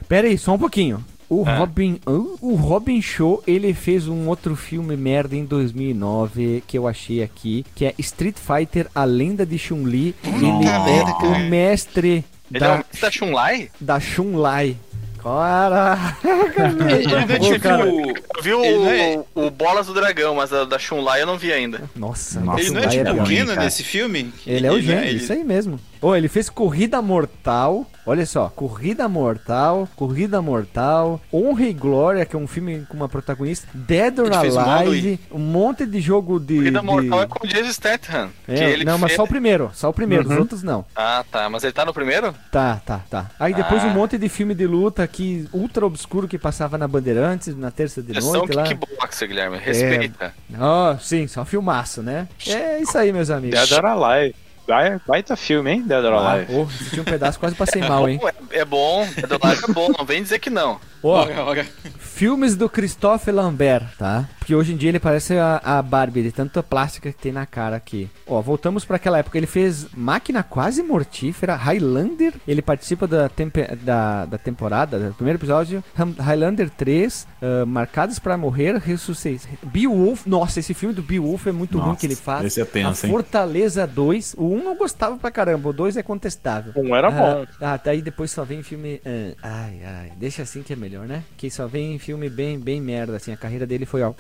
[0.10, 1.02] Pera aí, só um pouquinho.
[1.30, 1.58] O Ah.
[1.58, 6.88] Robin, o- o Robin Show, ele fez um outro filme merda em 2009 que eu
[6.88, 10.16] achei aqui, que é Street Fighter: A Lenda de Chun-Li.
[10.24, 13.70] Ele é o mestre Ele é da, o da Chun-Lai?
[13.80, 14.78] da Chun-Lai.
[15.22, 16.14] Caraca,
[16.88, 17.84] Ele é Ô, cara.
[17.86, 18.08] tipo.
[18.38, 21.26] Eu vi Ele não é- o, o Bolas do Dragão, mas a da Chun-Lai eu
[21.28, 21.90] não vi ainda.
[21.96, 23.54] Nossa, Nossa, Ele não é Chun-Li tipo bom.
[23.54, 24.32] o nesse filme?
[24.46, 25.80] Ele é o gênio, ele- isso aí mesmo.
[26.02, 27.86] Ô, ele fez Corrida Mortal.
[28.06, 33.10] Olha só, Corrida Mortal, Corrida Mortal, Honra e Glória, que é um filme com uma
[33.10, 36.56] protagonista, Dead or Ele Alive, um monte de jogo de.
[36.56, 38.30] Corrida de- Mortal é com o Jason Statham.
[38.46, 40.86] que É, ele não, mas fez- só o primeiro, só o primeiro, os outros não.
[40.96, 41.50] Ah, tá.
[41.50, 42.34] Mas ele tá no primeiro?
[42.52, 43.30] Tá, tá, tá.
[43.40, 43.88] Aí depois Ah.
[43.88, 48.02] um monte de filme de luta que ultra obscuro que passava na Bandeirantes na terça
[48.02, 48.64] de São noite lá.
[48.64, 49.58] kickboxer, Guilherme.
[49.58, 50.34] Respeita.
[50.58, 52.28] Ó, sim, só filmaço, né?
[52.48, 53.60] É isso aí, meus amigos.
[53.60, 54.36] Dead or Alive.
[54.68, 55.82] Vai- Baita filme, hein?
[55.86, 56.54] Dead or Ah, Alive.
[56.54, 58.20] oh, assisti um pedaço, quase passei mal, hein?
[58.22, 60.80] Bom, É, é bom, é do lado é bom, não vem dizer que não.
[61.04, 61.64] Ó, Olha, olha.
[62.00, 64.28] filmes do Christophe Lambert, tá?
[64.40, 67.46] Porque hoje em dia ele parece a, a Barbie, de tanta plástica que tem na
[67.46, 68.10] cara aqui.
[68.26, 69.38] Ó, voltamos pra aquela época.
[69.38, 72.34] Ele fez Máquina Quase Mortífera, Highlander.
[72.48, 75.84] Ele participa da, tempe- da, da temporada, do primeiro episódio.
[76.18, 79.48] Highlander 3, ah, Marcados pra Morrer, Ressuscite.
[79.64, 82.46] Beowulf, nossa, esse filme do Beowulf é muito ruim Nossa, que ele faz.
[82.46, 83.14] esse é tenso, a hein?
[83.14, 86.72] Fortaleza 2, o 1 eu gostava pra caramba, o 2 é contestável.
[86.76, 87.46] Um era bom.
[87.62, 89.02] Ah, ah, daí depois só vem filme.
[89.44, 90.12] ah, ai, ai.
[90.16, 91.24] Deixa assim que é melhor, né?
[91.38, 93.32] Que só vem filme bem, bem merda, assim.
[93.34, 94.14] A carreira dele foi, ó,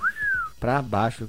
[0.59, 1.27] pra baixo.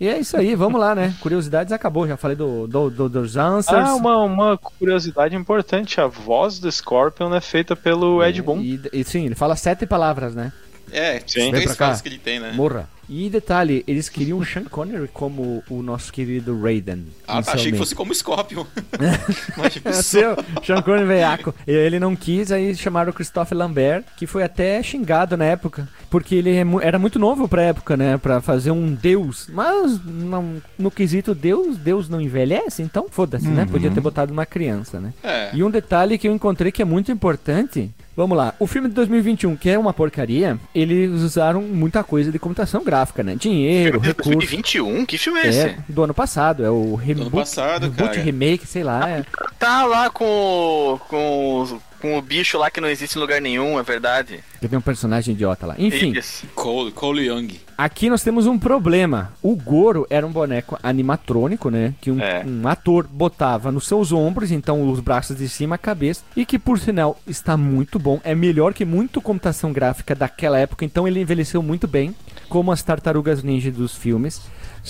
[0.00, 1.14] E é isso aí, vamos lá, né?
[1.20, 2.06] Curiosidades acabou.
[2.06, 3.88] Já falei do, do, do- dos answers.
[3.88, 8.60] Ah, uma, uma curiosidade importante: a voz do Scorpion é feita pelo Ed Boon.
[8.60, 10.52] E, e sim, ele fala sete palavras, né?
[10.92, 12.52] É, Vem três fases que ele tem, né?
[12.52, 12.88] Morra.
[13.08, 17.06] E detalhe, eles queriam o Sean Connery como o nosso querido Raiden.
[17.26, 18.64] Ah, tá, achei que fosse como Scorpion.
[19.56, 21.54] Mas É seu, Sean Connery veiaco.
[21.66, 26.34] Ele não quis, aí chamaram o Christophe Lambert, que foi até xingado na época, porque
[26.34, 29.48] ele é era muito novo pra época, né, Pra fazer um deus.
[29.52, 33.66] Mas não, no quesito deus, deus não envelhece, então foda-se, né?
[33.66, 35.12] Podia ter botado uma criança, né?
[35.22, 35.50] É.
[35.52, 37.90] E um detalhe que eu encontrei que é muito importante.
[38.16, 42.38] Vamos lá, o filme de 2021, que é uma porcaria, eles usaram muita coisa de
[42.38, 43.34] computação gráfica, né?
[43.34, 44.30] Dinheiro, recurso.
[44.30, 45.04] 2021?
[45.04, 45.60] Que filme é esse?
[45.60, 48.22] É, do ano passado, é o reboot, passado, reboot cara.
[48.22, 49.08] remake, sei lá.
[49.10, 49.24] É.
[49.58, 53.78] Tá lá com, o- com, com o bicho lá que não existe em lugar nenhum,
[53.80, 54.44] é verdade.
[54.60, 55.74] Teve um personagem idiota lá.
[55.76, 56.46] Enfim, Isso.
[56.54, 57.48] Cole, Cole Young.
[57.76, 59.32] Aqui nós temos um problema.
[59.42, 61.94] O Goro era um boneco animatrônico, né?
[62.00, 62.44] Que um, É.
[62.46, 66.22] um ator botava nos seus ombros, então os braços de cima, a cabeça.
[66.36, 68.20] E que, por sinal, está muito bom.
[68.24, 72.14] É melhor que muito computação gráfica daquela época, então ele envelheceu muito bem.
[72.48, 74.42] Como as tartarugas ninja dos filmes.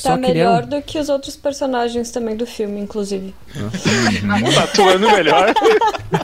[0.03, 3.33] Tá que ele é um- melhor do que os outros personagens também do filme, inclusive.
[4.55, 5.55] Tá atuando melhor.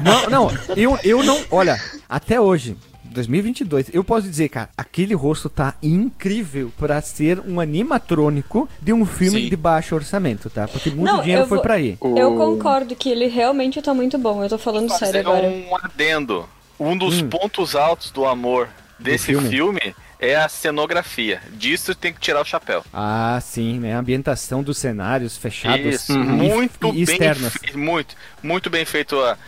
[0.03, 1.41] Não, não, eu, eu não.
[1.51, 2.77] Olha, até hoje,
[3.11, 9.05] 2022, eu posso dizer, cara, aquele rosto tá incrível pra ser um animatrônico de um
[9.05, 9.49] filme Sim.
[9.49, 10.67] de baixo orçamento, tá?
[10.69, 11.99] Porque muito Não, dinheiro eu foi vou- pra aí.
[12.01, 14.43] Eu concordo que ele realmente tá muito bom.
[14.43, 15.47] Eu tô falando sério Fazer agora.
[15.47, 16.49] um adendo.
[16.79, 18.69] Um dos pontos altos do amor
[18.99, 19.49] desse filme?
[19.49, 19.95] filme?
[20.23, 21.41] é a cenografia.
[21.53, 22.85] Disso tem que tirar o chapéu.
[22.93, 23.95] Ah, sim, né?
[23.95, 27.53] A ambientação dos cenários fechados Isso, e- muito e bem externos.
[27.55, 29.39] feito, muito, muito bem feito a,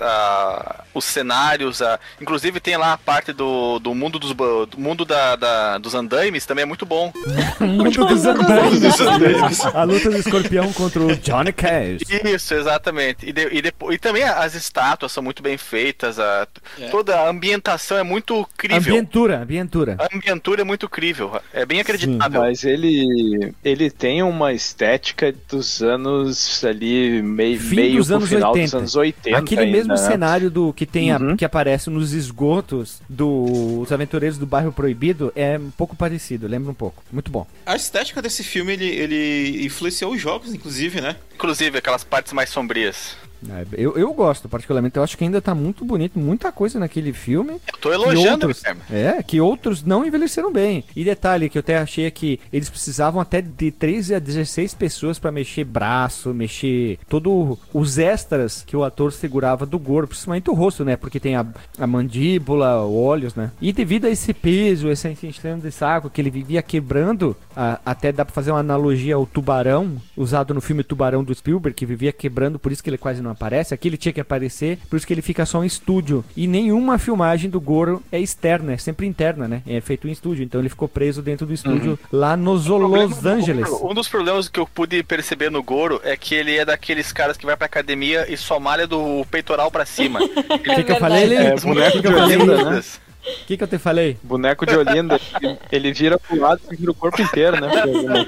[0.00, 5.04] a- os cenários, a- inclusive tem lá a parte do, do mundo dos do mundo
[5.04, 7.12] da, da- dos andaimes também é muito bom.
[7.60, 9.60] Mundo dos andaimes.
[9.66, 12.02] A luta do escorpião contra o Johnny Cash.
[12.24, 13.26] Isso, exatamente.
[13.28, 16.46] E, de- e, depois, e também as estátuas são muito bem feitas, a,
[16.90, 18.78] toda a ambientação é muito crível.
[18.78, 19.96] Ambientura, ambientura.
[19.98, 22.40] A ambientura é muito crível, é bem acreditável.
[22.40, 28.28] Mas ele ele tem uma estética dos anos ali meio, Fim meio dos pro anos
[28.28, 28.64] final 80.
[28.66, 29.38] dos anos 80.
[29.38, 29.96] Aquele ainda, mesmo né?
[29.98, 31.36] cenário do que tem a- Uhum.
[31.36, 36.74] que aparece nos esgotos dos aventureiros do bairro proibido é um pouco parecido, lembra um
[36.74, 37.02] pouco.
[37.12, 37.46] Muito bom.
[37.64, 41.16] A estética desse filme, ele, ele influenciou os jogos, inclusive, né?
[41.34, 43.16] Inclusive aquelas partes mais sombrias.
[43.50, 44.96] É, Eu, eu gosto, particularmente.
[44.96, 47.52] Eu acho que ainda tá muito bonito, muita coisa naquele filme.
[47.52, 50.84] Eu tô elogiando, outros, é, que outros não envelheceram bem.
[50.94, 54.74] E detalhe que eu até achei é que eles precisavam até de 13 a 16
[54.74, 60.50] pessoas pra mexer braço, mexer todo os extras que o ator segurava do gordo, principalmente
[60.50, 60.96] o rosto, né?
[60.96, 61.46] Porque tem a,
[61.78, 63.50] a mandíbula, olhos, né?
[63.60, 68.10] E devido a esse peso, esse enchendo de saco que ele vivia quebrando, a- até
[68.12, 72.12] dá pra fazer uma analogia ao tubarão, usado no filme Tubarão do Spielberg, que vivia
[72.12, 73.74] quebrando, por isso que ele quase não aparece.
[73.74, 76.24] Aqui ele tinha que aparecer, por isso que ele fica só em estúdio.
[76.36, 79.62] E nenhuma filmagem do Goro é externa, é sempre interna, né?
[79.66, 80.44] É feito em estúdio.
[80.44, 83.68] Então ele ficou preso dentro do estúdio lá nos problema Los do Angeles.
[83.68, 87.12] Goro- um dos problemas que eu pude perceber no Goro é que ele é daqueles
[87.12, 90.20] caras que vai pra academia e só malha do peitoral pra cima.
[90.56, 91.66] O que, que eu falei, verdade.
[91.66, 91.80] Lili?
[91.82, 94.16] É, O que, O que, que eu te falei?
[94.22, 97.68] Boneco de Olinda, ele- ele vira pro lado e vira o corpo inteiro, né?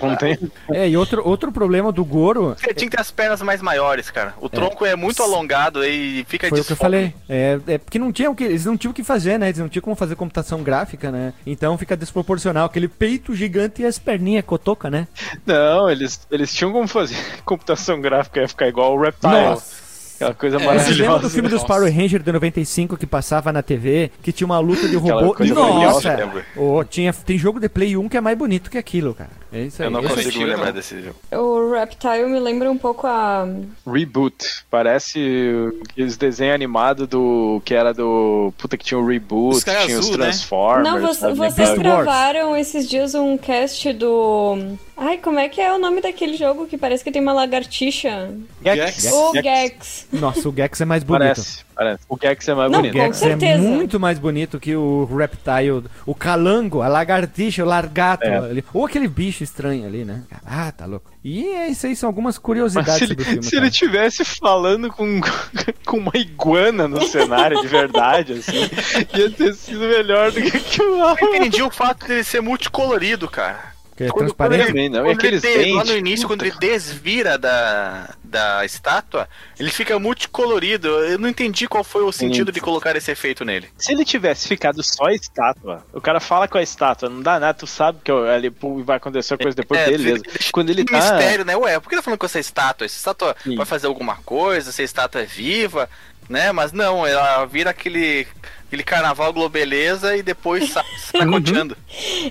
[0.00, 0.38] Não, tem.
[0.70, 4.10] É, e outro, outro problema do Goro Você tinha que ter as pernas mais maiores,
[4.10, 4.34] cara.
[4.40, 7.14] O tronco é, muito alongado e fica Foi o que eu falei.
[7.28, 8.44] É, é porque não tinha o que.
[8.44, 9.46] Eles não tinham o que fazer, né?
[9.48, 11.32] Eles não tinham como fazer computação gráfica, né?
[11.46, 12.66] Então fica desproporcional.
[12.66, 15.06] Aquele peito gigante e as perninhas cotoca, né?
[15.46, 19.32] Não, eles, eles tinham como fazer computação gráfica, ia ficar igual o Reptile.
[19.32, 19.87] Nossa.
[20.18, 21.18] Aquela coisa É, Você lembra maravilhosa.
[21.20, 21.62] do filme dos.
[21.64, 24.10] Power Rangers de 95 que passava na TV?
[24.22, 25.34] Que tinha uma luta de robô.
[25.38, 26.08] Nossa!
[26.10, 26.44] maravilhosa.
[26.56, 29.30] Ô, tinha, tem jogo de Play 1 que é mais bonito que aquilo, cara.
[29.50, 29.86] É isso aí.
[29.86, 30.72] Eu não Esse consigo estilo, me lembrar não.
[30.74, 31.16] desse jogo.
[31.32, 33.46] O Reptile me lembra um pouco a.
[33.86, 34.64] Reboot.
[34.70, 35.18] Parece
[35.90, 37.62] aqueles desenhos animados do.
[37.64, 38.52] que era do.
[38.58, 40.24] Puta que tinha o Reboot, Os tinha os azul, né?
[40.26, 40.84] Transformers.
[40.84, 41.34] Não, vo- sabe?
[41.36, 41.78] vocês Wars.
[41.80, 44.76] gravaram esses dias um cast do.
[44.96, 48.30] Ai, como é que é o nome daquele jogo que parece que tem uma lagartixa?
[48.62, 49.00] Gex.
[49.02, 49.12] Gex.
[49.14, 49.44] O Gex.
[49.44, 50.06] Gex.
[50.12, 51.20] Nossa, o Gex é mais bonito.
[51.22, 52.02] Parece, parece.
[52.08, 52.92] O Gex é mais Não, bonito.
[52.94, 53.62] com Gex é certeza.
[53.62, 58.24] muito mais bonito que o Reptile, o calango, a lagartixa, o largato.
[58.24, 58.36] É.
[58.36, 58.64] ali.
[58.74, 60.22] Ou aquele bicho estranho ali, né?
[60.44, 61.10] Ah, tá louco.
[61.24, 63.42] E é isso aí, são algumas Mas curiosidades se ele, sobre o filme.
[63.42, 63.64] se cara.
[63.64, 65.20] ele tivesse falando com,
[65.86, 68.68] com uma iguana no cenário de verdade, assim,
[69.16, 71.14] ia ter sido melhor do que aquilo lá.
[71.20, 73.67] Eu entendi o fato de ele ser multicolorido, cara.
[73.98, 74.66] Que é Quando- transparente.
[74.68, 79.28] Também não, e Quando ele tem- lá no início, quando ele desvira da, da estátua,
[79.58, 80.86] ele fica multicolorido.
[80.88, 83.68] Eu não entendi qual foi o sentido de colocar esse efeito nele.
[83.76, 87.40] Se ele tivesse ficado só a estátua, o cara fala com a estátua, não dá
[87.40, 90.22] nada, tu sabe que ali pô, vai acontecer coisa depois, É, beleza.
[90.52, 90.96] Quando ele tá.
[90.96, 91.56] mistério, né?
[91.56, 92.84] Ué, por que tá falando com essa estátua?
[92.84, 93.56] Essa estátua Sim.
[93.56, 94.70] vai fazer alguma coisa?
[94.70, 95.90] Se a estátua é viva,
[96.28, 96.52] né?
[96.52, 98.28] Mas não, ela vira aquele,
[98.68, 101.20] aquele carnaval globeleza e depois sai Uhum.
[101.32, 101.76] sacoteando.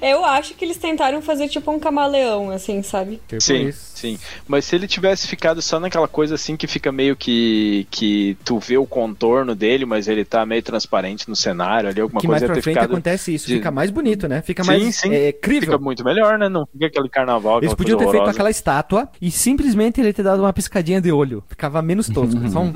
[0.01, 3.19] Eu acho que eles tentaram fazer tipo um camaleão, assim, sabe?
[3.27, 3.91] Tipo Sim, isso.
[3.95, 4.19] sim.
[4.47, 7.87] Mas se ele tivesse ficado só naquela coisa assim que fica meio que.
[7.89, 12.21] que tu vê o contorno dele, mas ele tá meio transparente no cenário ali, alguma
[12.21, 12.91] que mais coisa ia pra ter frente ficado.
[12.91, 14.41] acontece isso, de- fica mais bonito, né?
[14.43, 15.13] Fica Sim, mais sim.
[15.13, 15.71] é, crível.
[15.71, 16.47] Fica muito melhor, né?
[16.47, 17.57] Não fica aquele carnaval.
[17.59, 18.37] Eles podiam ter coisa feito horrorosa.
[18.37, 21.43] aquela estátua e simplesmente ele ter dado uma piscadinha de olho.
[21.49, 22.47] Ficava menos tosco.
[22.49, 22.73] Só um...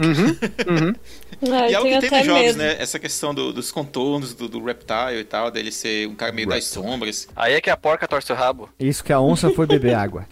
[1.52, 2.58] Ah, e é eu o tenho que tem nos jogos, medo.
[2.58, 2.76] né?
[2.80, 6.48] Essa questão do- dos contornos do, do Reptile e tal, dele ser um cara meio
[6.48, 7.28] das sombras.
[7.36, 8.70] Aí é que a porca torce o rabo.
[8.80, 10.26] Isso que a onça foi beber água.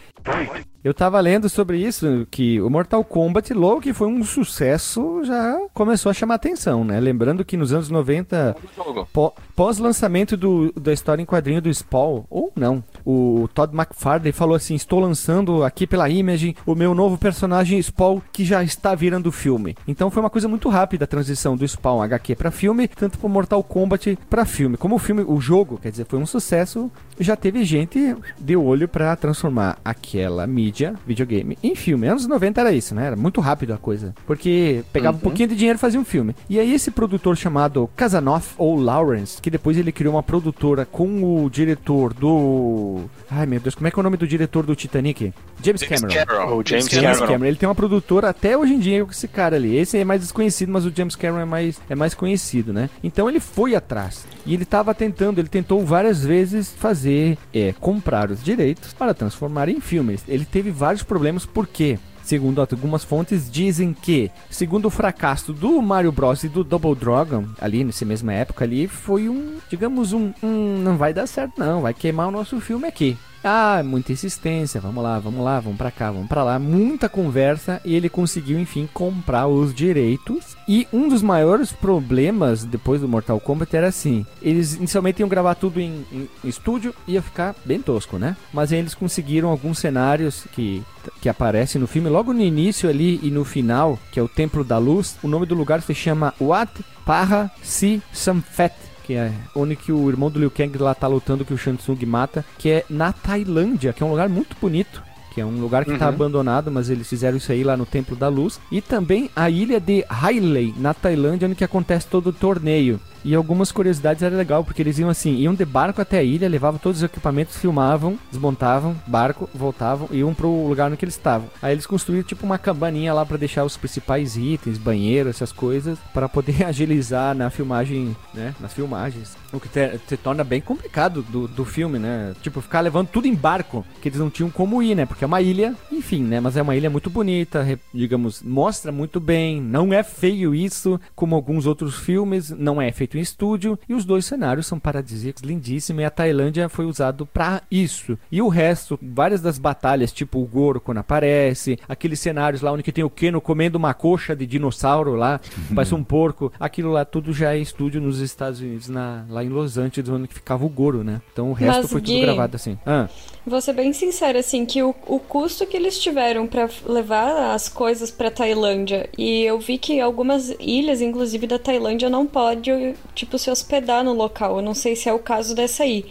[0.83, 5.57] Eu tava lendo sobre isso, que o Mortal Kombat, logo que foi um sucesso, já
[5.73, 6.99] começou a chamar atenção, né?
[6.99, 9.07] Lembrando que nos anos 90, Jogo.
[9.11, 14.55] pó- pós-lançamento do- da história em quadrinho do Spawn, ou não, o Todd McFarlane falou
[14.55, 19.33] assim, estou lançando aqui pela Image o meu novo personagem Spawn, que já está virando
[19.33, 19.75] filme.
[19.85, 23.27] Então foi uma coisa muito rápida a transição do Spawn HQ para filme, tanto pro
[23.27, 24.77] Mortal Kombat para filme.
[24.77, 28.87] Como o filme, o jogo, quer dizer, foi um sucesso, já teve gente de olho
[28.87, 32.07] para transformar aquela mídia, videogame, em filme.
[32.07, 33.07] Anos 90 era isso, né?
[33.07, 34.15] Era muito rápido a coisa.
[34.25, 36.33] Porque pegava um pouquinho de dinheiro e fazia um filme.
[36.49, 41.43] E aí esse produtor chamado Kazanoff ou Lawrence, que depois ele criou uma produtora com
[41.43, 43.01] o diretor do...
[43.29, 45.33] Ai meu Deus, como é que é o nome do diretor do Titanic?
[45.61, 46.25] James James Cameron.
[46.25, 46.57] Cameron.
[46.57, 47.27] O James James Cameron.
[47.27, 47.45] Cameron.
[47.45, 49.75] Ele tem uma produtora até hoje em dia com esse cara ali.
[49.75, 52.89] Esse é mais desconhecido, mas o James Cameron é mais, é mais conhecido, né?
[53.03, 54.25] Então ele foi atrás.
[54.45, 59.69] E ele tava tentando, ele tentou várias vezes fazer, é, comprar os direitos para transformar
[59.69, 60.23] em filmes.
[60.27, 61.99] Ele teve vários problemas, por quê?
[62.29, 67.45] Segundo algumas fontes, dizem que, segundo o fracasso do Mario Bros e do Double Dragon,
[67.59, 71.81] ali nessa mesma época ali, foi um, digamos, um, um não vai dar certo não,
[71.81, 73.17] vai queimar o nosso filme aqui.
[73.43, 77.79] Ah, muita insistência, vamos lá, vamos lá, vamos pra cá, vamos pra lá, muita conversa
[77.85, 80.57] e ele conseguiu enfim comprar os direitos.
[80.67, 85.55] E um dos maiores problemas depois do Mortal Kombat era assim: eles inicialmente iam gravar
[85.55, 88.35] tudo em, em, em estúdio, ia ficar bem tosco, né?
[88.53, 90.83] Mas eles conseguiram alguns cenários que
[91.21, 94.63] que aparecem no filme logo no início ali e no final, que é o Templo
[94.63, 95.17] da Luz.
[95.23, 96.71] O nome do lugar se chama Wat
[97.05, 101.43] Parra Si Samfet que é onde que o irmão do Liu Kang lá tá lutando
[101.43, 105.01] que o Shang Tsung mata, que é na Tailândia, que é um lugar muito bonito.
[105.33, 106.13] Que é um lugar que está Uhum.
[106.13, 108.59] abandonado, mas eles fizeram isso aí lá no Templo da Luz.
[108.71, 112.99] E também a ilha de Hailey, na Tailândia, onde que acontece todo o torneio.
[113.23, 116.47] E algumas curiosidades era legal, porque eles iam assim, iam de barco até a ilha,
[116.47, 121.15] levavam todos os equipamentos, filmavam, desmontavam, barco, voltavam e iam pro lugar no que eles
[121.15, 121.49] estavam.
[121.61, 125.97] Aí eles construíram tipo uma cabaninha lá para deixar os principais itens, banheiro, essas coisas,
[126.13, 129.37] para poder agilizar na filmagem, né, nas filmagens.
[129.51, 132.33] O que te, te torna bem complicado do, do filme, né?
[132.41, 135.05] Tipo, ficar levando tudo em barco, que eles não tinham como ir, né?
[135.05, 136.39] Porque é uma ilha, enfim, né?
[136.39, 141.35] Mas é uma ilha muito bonita, digamos, mostra muito bem, não é feio isso, como
[141.35, 146.01] alguns outros filmes, não é feito em estúdio, e os dois cenários são paradisíacos, lindíssimos,
[146.01, 148.17] e a Tailândia foi usado pra isso.
[148.31, 152.83] E o resto, várias das batalhas, tipo o Goro quando aparece, aqueles cenários lá onde
[152.83, 155.39] que tem o Keno comendo uma coxa de dinossauro lá,
[155.73, 159.49] parece um porco, aquilo lá tudo já é estúdio nos Estados Unidos, na, lá em
[159.49, 161.21] Los Angeles, onde ficava o Goro, né?
[161.31, 162.77] Então o resto Mas, foi tudo Gui, gravado assim.
[162.85, 163.07] Ah,
[163.45, 167.53] Vou ser bem sincera, assim, que o, o custo que eles tiveram pra f- levar
[167.55, 172.69] as coisas pra Tailândia, e eu vi que algumas ilhas, inclusive da Tailândia, não pode,
[173.13, 174.57] tipo, se hospedar no local.
[174.57, 176.05] Eu não sei se é o caso dessa aí.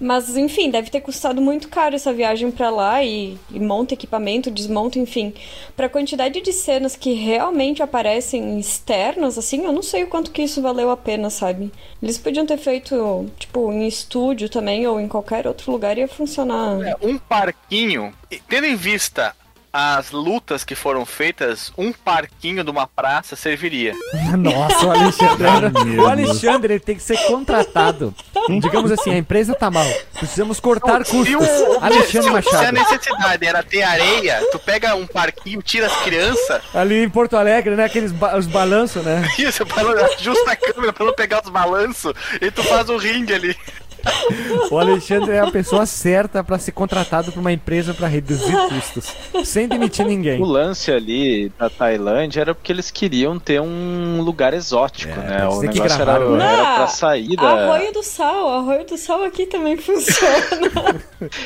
[0.00, 4.50] Mas, enfim, deve ter custado muito caro essa viagem pra lá e, e monta equipamento,
[4.50, 5.32] desmonta, enfim.
[5.76, 10.42] Pra quantidade de cenas que realmente aparecem externas, assim, eu não sei o quanto que
[10.42, 11.72] isso valeu a pena, sabe?
[12.02, 16.80] Eles podiam ter feito, tipo, em estúdio também ou em qualquer outro lugar ia funcionar.
[16.82, 18.12] É, um parquinho,
[18.48, 19.34] tendo em vista
[19.76, 23.92] as lutas que foram feitas, um parquinho de uma praça serviria.
[24.38, 25.98] Nossa, o Alexandre.
[25.98, 28.14] O Alexandre ele tem que ser contratado.
[28.60, 29.86] Digamos assim, a empresa tá mal.
[30.12, 31.34] Precisamos cortar Se, custos.
[31.36, 32.72] o- Alexandre se- se a Machado.
[32.72, 37.74] necessidade era ter areia, tu pega um parquinho, tira as crianças, Ali em Porto Alegre,
[37.74, 37.84] né?
[37.84, 39.28] Aqueles ba os balanços, né?
[39.38, 43.34] isso, não- ajusta a câmera pra não pegar os balanços, e tu faz o ringue
[43.34, 43.56] ali.
[44.70, 49.12] O Alexandre é a pessoa certa pra ser contratado por uma empresa pra reduzir custos,
[49.44, 50.40] sem demitir ninguém.
[50.40, 55.46] O lance ali da Tailândia era porque eles queriam ter um lugar exótico, É, né?
[55.48, 56.52] O que negócio gravar, era, né?
[56.54, 57.42] era pra sair da.
[57.48, 61.00] Arroio do Sal, Arroio do Sal aqui também funciona.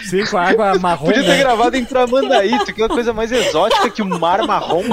[0.08, 1.06] Sim, com a água marrom.
[1.06, 1.38] Podia ter né?
[1.38, 4.84] gravado em Tramandaí, aqui é uma coisa mais exótica que o mar marrom.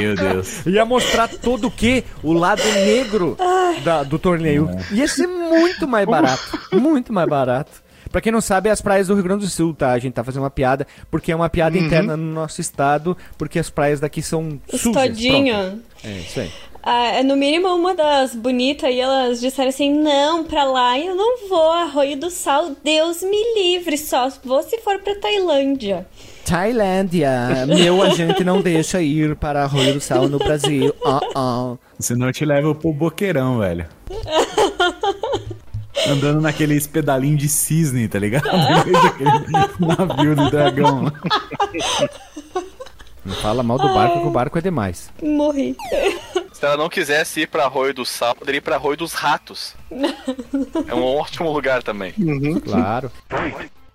[0.00, 0.64] Meu Deus.
[0.66, 2.04] Ia mostrar todo o que?
[2.22, 3.36] O lado negro
[3.84, 4.68] da- do torneio.
[4.90, 6.58] Ia ser muito mais barato.
[6.82, 7.82] Muito mais barato.
[8.10, 9.92] Pra quem não sabe, é as praias do Rio Grande do Sul, tá?
[9.92, 13.58] A gente tá fazendo uma piada, porque é uma piada interna no nosso estado, porque
[13.58, 14.82] as praias daqui são sujas.
[14.82, 14.98] pronto.
[14.98, 15.82] Estodinho.
[16.04, 16.50] É, isso aí.
[16.82, 21.14] Ah, é no mínimo uma das bonitas e elas disseram assim: não, pra lá eu
[21.14, 26.06] não vou, Arroio do Sal, Deus me livre, só vou se for pra Tailândia.
[26.44, 27.30] Tailândia,
[27.68, 30.92] meu agente não deixa ir para Arroio do Sal no Brasil.
[31.06, 31.74] Ah, ah.
[32.00, 33.86] Senão eu te levo pro boqueirão, velho.
[36.08, 38.44] Andando naqueles pedalinhos de cisne, tá ligado?
[39.78, 41.12] Navio do dragão.
[43.24, 45.10] Não fala mal do barco, que o barco é demais.
[45.22, 45.76] Morri.
[46.52, 49.74] Se ela não quisesse ir pra Arroio do Sal, poderia ir pra Arroio dos Ratos.
[50.88, 52.12] É um ótimo lugar também.
[52.64, 53.10] Claro.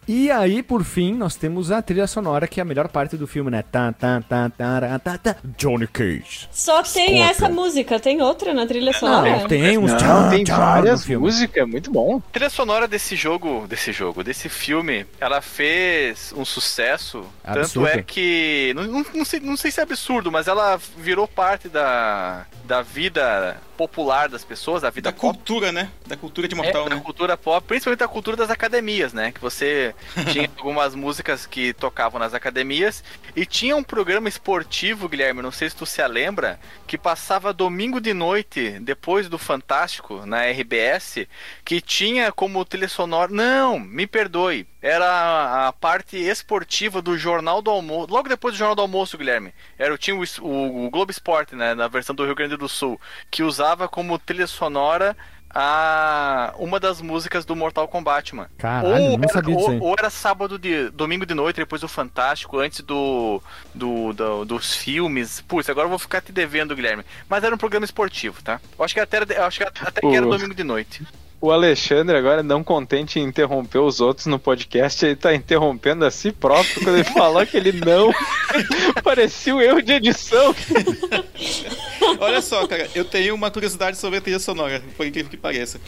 [0.08, 3.28] E aí, por fim, nós temos a trilha sonora, que é a melhor parte do
[3.28, 3.62] filme, né?
[3.62, 5.36] Tan, tan, tan, taran, tan, tan.
[5.58, 6.48] Johnny Cage.
[6.50, 9.30] Só tem essa música, tem outra na trilha sonora?
[9.30, 12.22] Não, tem uns Não, tchan, tem tchan várias músicas, é muito bom.
[12.26, 17.26] A trilha sonora desse jogo, desse jogo, desse filme, ela fez um sucesso.
[17.44, 17.88] Absurdo.
[17.88, 18.72] Tanto é que.
[18.78, 22.82] Não, não, não sei, não sei se é absurdo, mas ela virou parte da, da
[22.82, 25.40] vida popular das pessoas, da vida Da pop.
[25.40, 25.94] cultura, né?
[26.06, 27.02] Da cultura de É, mortal, da né?
[27.02, 29.32] cultura pop, principalmente da cultura das academias, né?
[29.32, 33.04] Que você tinha algumas músicas que tocavam nas academias
[33.36, 38.02] e tinha um programa esportivo, Guilherme, não sei se tu se lembra, que passava domingo
[38.02, 41.28] de noite, depois do Fantástico, na RBS,
[41.68, 43.30] que tinha como trilha sonora.
[43.30, 44.66] Não, me perdoe.
[44.82, 48.10] Era a parte esportiva do Jornal do Almoço.
[48.10, 49.54] Logo depois do Jornal do Almoço, Guilherme.
[49.78, 51.76] Era, tinha o, o, o Globo Esporte, né?
[51.76, 52.98] Na versão do Rio Grande do Sul.
[53.30, 55.14] Que usava como trilha sonora
[55.54, 58.50] a uma das músicas do Mortal Kombat, mano.
[58.58, 60.90] Caralho, ou, não era, sabia disso ou, ou era sábado de.
[60.92, 63.42] domingo de noite, depois do Fantástico, antes do.
[63.76, 65.42] do, do- dos filmes.
[65.42, 67.04] Putz, agora eu vou ficar te devendo, Guilherme.
[67.28, 68.62] Mas era um programa esportivo, tá?
[68.80, 71.06] Eu acho que até, acho que até que era domingo de noite.
[71.40, 76.10] O Alexandre agora, não contente em interromper os outros no podcast, ele tá interrompendo a
[76.10, 78.12] si próprio quando ele falou que ele não.
[79.04, 80.56] Parecia um erro de edição.
[82.20, 85.80] Olha só, cara, eu tenho uma curiosidade sobre a trilha sonora, por incrível que pareça.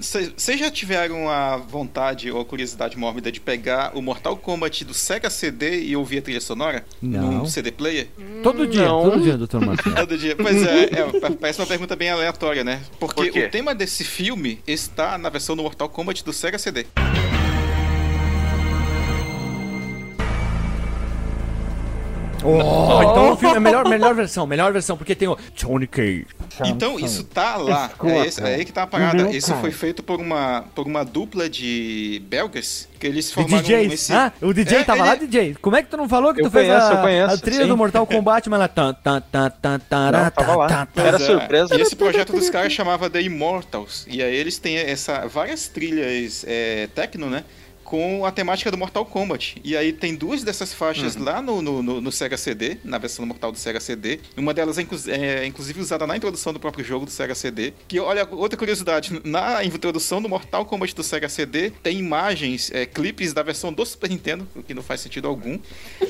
[0.00, 4.94] Vocês já tiveram a vontade ou a curiosidade mórbida de pegar o Mortal Kombat do
[4.94, 6.84] Sega CD e ouvir a trilha sonora?
[7.02, 7.30] Não.
[7.32, 8.08] Num CD player?
[8.42, 9.02] Todo dia, Não.
[9.10, 9.92] todo dia, doutor Marcos.
[9.92, 10.34] Todo dia.
[10.36, 12.80] Pois é, é, pa- parece uma pergunta bem aleatória, né?
[12.98, 14.60] Porque Por o tema desse filme
[14.94, 16.86] está na versão do Mortal Kombat do Sega CD.
[22.44, 25.86] Oh, então o filme é a melhor, melhor versão, melhor versão, porque tem o Johnny
[25.86, 26.26] Cage.
[26.66, 27.90] Então, isso tá lá.
[28.04, 29.30] É, esse- é aí que tá a parada.
[29.34, 33.92] Isso foi feito por uma, por uma dupla de belgas que eles De formaram DJs.
[33.92, 34.12] esse...
[34.12, 35.56] Ah, o DJ É, tava ele- lá, DJ.
[35.60, 37.38] Como é que tu não falou que Eu tu fez conheço, a, eu conheço, a
[37.38, 37.68] trilha sim.
[37.68, 38.68] do Mortal Kombat, mas ela...
[38.68, 40.88] Tan, tan, tan, tan, tan, Não, tava lá.
[40.96, 41.76] Era surpresa.
[41.76, 44.06] E esse projeto dos caras chamava The Immortals.
[44.08, 47.42] E aí eles têm essa, várias trilhas é, techno, né?
[47.84, 49.60] Com a temática do Mortal Kombat.
[49.62, 53.24] E aí tem duas dessas faixas lá no, no, no- no Sega CD, na versão
[53.26, 54.18] Mortal do Sega CD.
[54.36, 57.72] Uma delas é, inclu- é, inclusive usada na introdução do próprio jogo do Sega CD.
[57.86, 62.86] Que, olha, outra curiosidade, na introdução do Mortal Kombat do Sega CD, tem imagens, é,
[62.86, 65.58] clipes da versão do Super Nintendo, o que não faz sentido algum.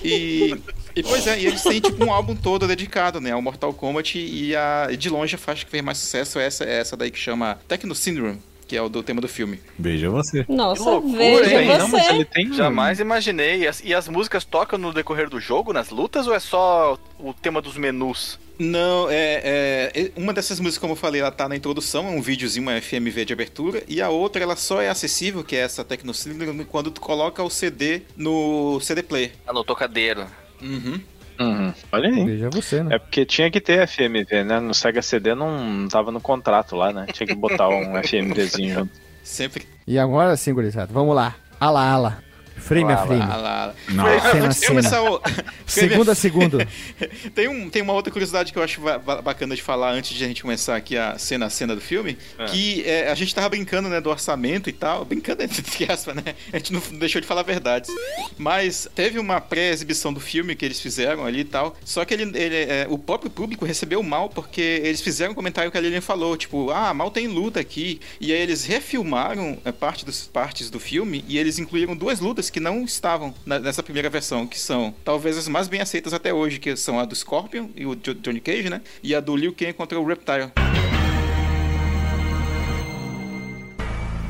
[0.02, 0.54] E,
[0.94, 4.18] e pois é, e eles têm tipo um álbum todo dedicado, né, ao Mortal Kombat
[4.18, 7.10] e a de longe a faixa que fez mais sucesso é essa, é essa daí
[7.10, 9.60] que chama Techno Syndrome, que é o do tema do filme.
[9.78, 10.44] Veja você.
[10.48, 11.68] Nossa, Que loucura, veja hein?
[11.68, 11.78] você.
[11.78, 12.52] Não, mas ele tem.
[12.52, 13.60] Jamais imaginei.
[13.62, 16.98] E as, e as músicas tocam no decorrer do jogo, nas lutas, ou é só
[17.18, 18.38] o tema dos menus?
[18.58, 22.22] Não, é, é- Uma dessas músicas, como eu falei, ela tá na introdução, é um
[22.22, 23.82] videozinho, uma FMV de abertura.
[23.88, 27.42] E a outra, ela só é acessível, que é essa Techno Syndrome, quando tu coloca
[27.42, 29.32] o CD no CD Player.
[29.46, 30.26] Ah, no tocadeiro.
[30.62, 31.00] Uhum.
[31.38, 31.72] Uhum.
[31.92, 32.24] Olha aí.
[32.24, 32.96] Veja você, né?
[32.96, 34.60] É porque tinha que ter FMV, né?
[34.60, 37.06] No Sega CD não, tava no contrato lá, né?
[37.12, 38.92] Tinha que botar um FMVzinho junto.
[39.22, 39.66] Sempre.
[39.86, 41.34] E agora sim, gurizada, vamos lá.
[41.58, 42.24] Ala, ala.
[42.56, 43.22] Frame a Ala, frame.
[43.22, 43.74] Ah, lá, lá.
[43.90, 44.04] Não.
[44.52, 45.02] Cena a cena.
[45.10, 45.20] o-
[45.66, 46.58] Segundo a segundo.
[47.34, 50.16] tem, um, tem uma outra curiosidade que eu acho ba- ba- bacana de falar antes
[50.16, 52.44] de a gente começar aqui a cena a cena do filme, É.
[52.46, 56.34] que é, a gente tava brincando, né, do orçamento e tal, brincando entre aspas, né,
[56.52, 57.90] a gente não deixou de falar verdades,
[58.38, 62.22] mas teve uma pré-exibição do filme que eles fizeram ali e tal, só que ele,
[62.38, 66.00] ele, é, o próprio público recebeu mal porque eles fizeram um comentário que a Lilian
[66.00, 70.70] falou, tipo, ah, mal tem luta aqui, e aí eles refilmaram é, parte dos partes
[70.70, 74.58] do filme e eles incluíram duas lutas que não estavam na- nessa primeira versão, que
[74.58, 77.94] são talvez as mais bem aceitas até hoje, que são a do Scorpion e o
[77.94, 78.80] Jo- Johnny Cage, né?
[79.02, 80.50] E a do Liu Kang contra o Reptile.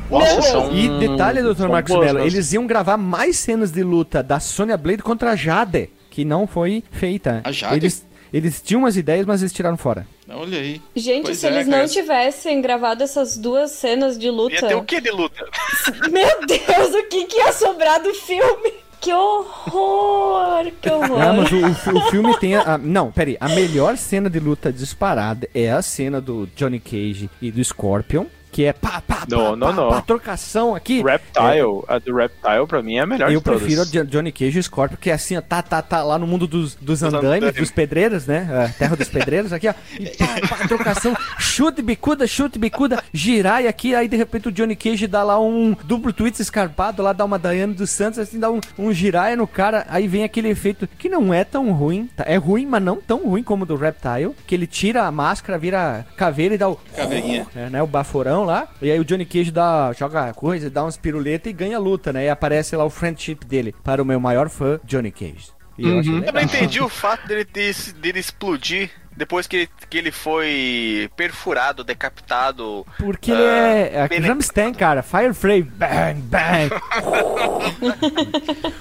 [0.09, 0.71] Nossa, são.
[0.75, 1.67] E detalhe, Dr.
[1.67, 5.35] Marcos boas, Mello, eles iam gravar mais cenas de luta da Sonya Blade contra a
[5.35, 7.41] Jade, que não foi feita.
[7.43, 7.75] A Jade?
[7.75, 8.05] Eles,
[8.37, 10.05] eles tinham umas ideias, mas eles tiraram fora.
[10.29, 10.81] Olha aí.
[10.95, 11.81] Gente, Pois se é, eles cara.
[11.81, 14.67] não tivessem gravado essas duas cenas de Ia luta.
[14.67, 15.45] ter o que de luta?
[16.11, 18.73] Meu Deus, o que, que ia sobrar do filme?
[18.99, 20.71] Que horror!
[20.81, 21.21] Que horror!
[21.21, 21.57] Ah, mas o,
[21.91, 23.37] o o filme tem a, a- Não, peraí.
[23.39, 28.25] A melhor cena de luta disparada é a cena do Johnny Cage e do Scorpion,
[28.55, 29.89] que é pá, pá, pá, Não, não, pá, não.
[29.89, 31.03] pá, trocação aqui.
[31.03, 34.55] Reptile, a do Reptile pra mim é a melhor Eu prefiro a Jo- Johnny Cage
[34.55, 37.03] e o Scorpion, que é assim, ó, tá, tá, tá, lá no mundo dos, dos
[37.03, 38.47] andaimes, dos pedreiros, né?
[38.49, 39.73] É, terra dos pedreiros, aqui, ó.
[39.99, 44.51] E pá, pá, trocação, chute, bicuda, chute, bicuda, girar, e aqui, aí de repente o
[44.53, 48.39] Johnny Cage dá lá um duplo twist escarpado, lá dá uma Daiane dos Santos, assim,
[48.39, 52.09] dá um, um giraia no cara, aí vem aquele efeito que não é tão ruim,
[52.15, 52.23] tá?
[52.25, 55.57] É ruim, mas não tão ruim como o do Reptile, que ele tira a máscara,
[55.57, 56.79] vira caveira e dá o...
[56.95, 57.45] Caveirinha.
[57.53, 58.67] É, né, o baforão lá.
[58.81, 62.13] E aí o Johnny Cage dá, joga coisa, dá uns piruletas e ganha a luta,
[62.13, 62.25] né?
[62.25, 65.49] E aparece lá o friendship dele para o meu maior fã, Johnny Cage.
[65.77, 69.69] E eu achei Eu não entendi o fato dele, ter- dele explodir depois que ele,
[69.89, 72.85] que ele foi perfurado, decapitado.
[72.97, 74.17] Porque ele Ah, é, é.
[74.19, 75.01] Ramstein, cara.
[75.03, 76.69] Fire Frame, bang, bang.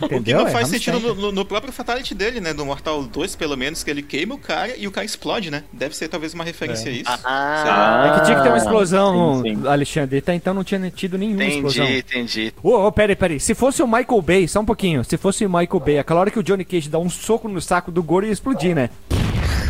[0.01, 0.41] O que Entendeu?
[0.41, 2.53] não É faz sentido no, no- no próprio Fatality dele, né?
[2.53, 5.65] Do Mortal 2, pelo menos, que ele queima o cara e o cara explode, né?
[5.73, 7.21] Deve ser talvez uma referência a isso.
[7.25, 9.67] Ah, É que tinha que ter uma explosão, sim, sim.
[9.69, 10.19] Alexandre.
[10.19, 11.85] Até então não tinha tido nenhuma explosão.
[11.85, 12.55] entendi, entendi.
[12.63, 13.41] Ô, ô, peraí, peraí.
[13.41, 15.05] Se fosse o Michael Bay, só um pouquinho.
[15.05, 17.61] Se fosse o Michael Bay, aquela hora que o Johnny Cage dá um soco no
[17.61, 18.91] saco do Goro ia explodir, né?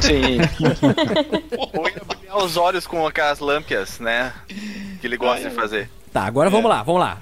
[0.01, 0.39] Sim.
[1.79, 4.33] Ou ia brilhar os olhos com aquelas lâmpadas, né?
[5.01, 5.91] Que ele gosta de fazer.
[6.13, 6.53] Tá, agora é.
[6.53, 7.19] vamos lá, vamos lá.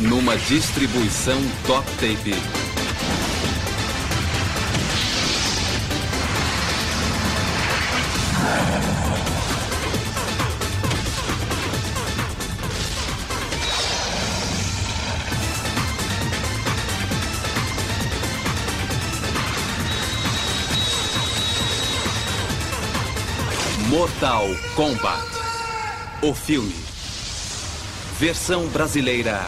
[0.00, 2.34] Numa distribuição top tape.
[23.94, 25.22] Mortal Kombat.
[26.20, 26.74] O filme.
[28.18, 29.40] Versão brasileira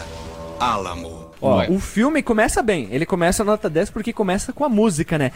[0.57, 1.27] Alamo.
[1.41, 1.69] Ó, Vai.
[1.69, 2.87] o filme começa bem.
[2.89, 5.33] Ele começa nota 10 porque começa com a música, né?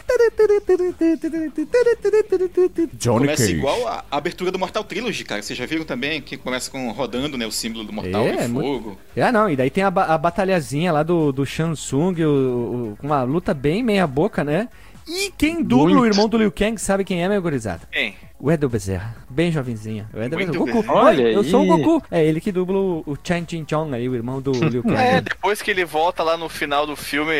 [2.94, 3.54] Johnny Começa Cage.
[3.56, 5.42] igual a abertura do Mortal Trilogy, cara.
[5.42, 7.46] Vocês já viram também que começa com rodando, né?
[7.46, 8.96] O símbolo do Mortal É, fogo.
[9.16, 12.98] Ah, não, e daí tem a, ba- a batalhazinha lá do, do Shansung, o, o-
[13.02, 14.68] uma luta bem meia boca, né?
[15.06, 16.14] E quem dubla o Muito.
[16.14, 17.82] irmão do Liu Kang sabe quem é, meu gurizada?
[17.92, 18.14] Quem?
[18.44, 20.04] O Edel Bezerra, bem jovenzinho.
[20.12, 20.58] O Edel Bezerra.
[20.58, 20.84] Goku.
[20.92, 21.68] Olha Oi, eu sou o aí.
[21.80, 22.04] Goku.
[22.10, 24.96] É ele que dubla o, Chan Chin Chong aí, o irmão do Liu Kang.
[24.96, 27.32] É, depois que ele volta lá no final do filme.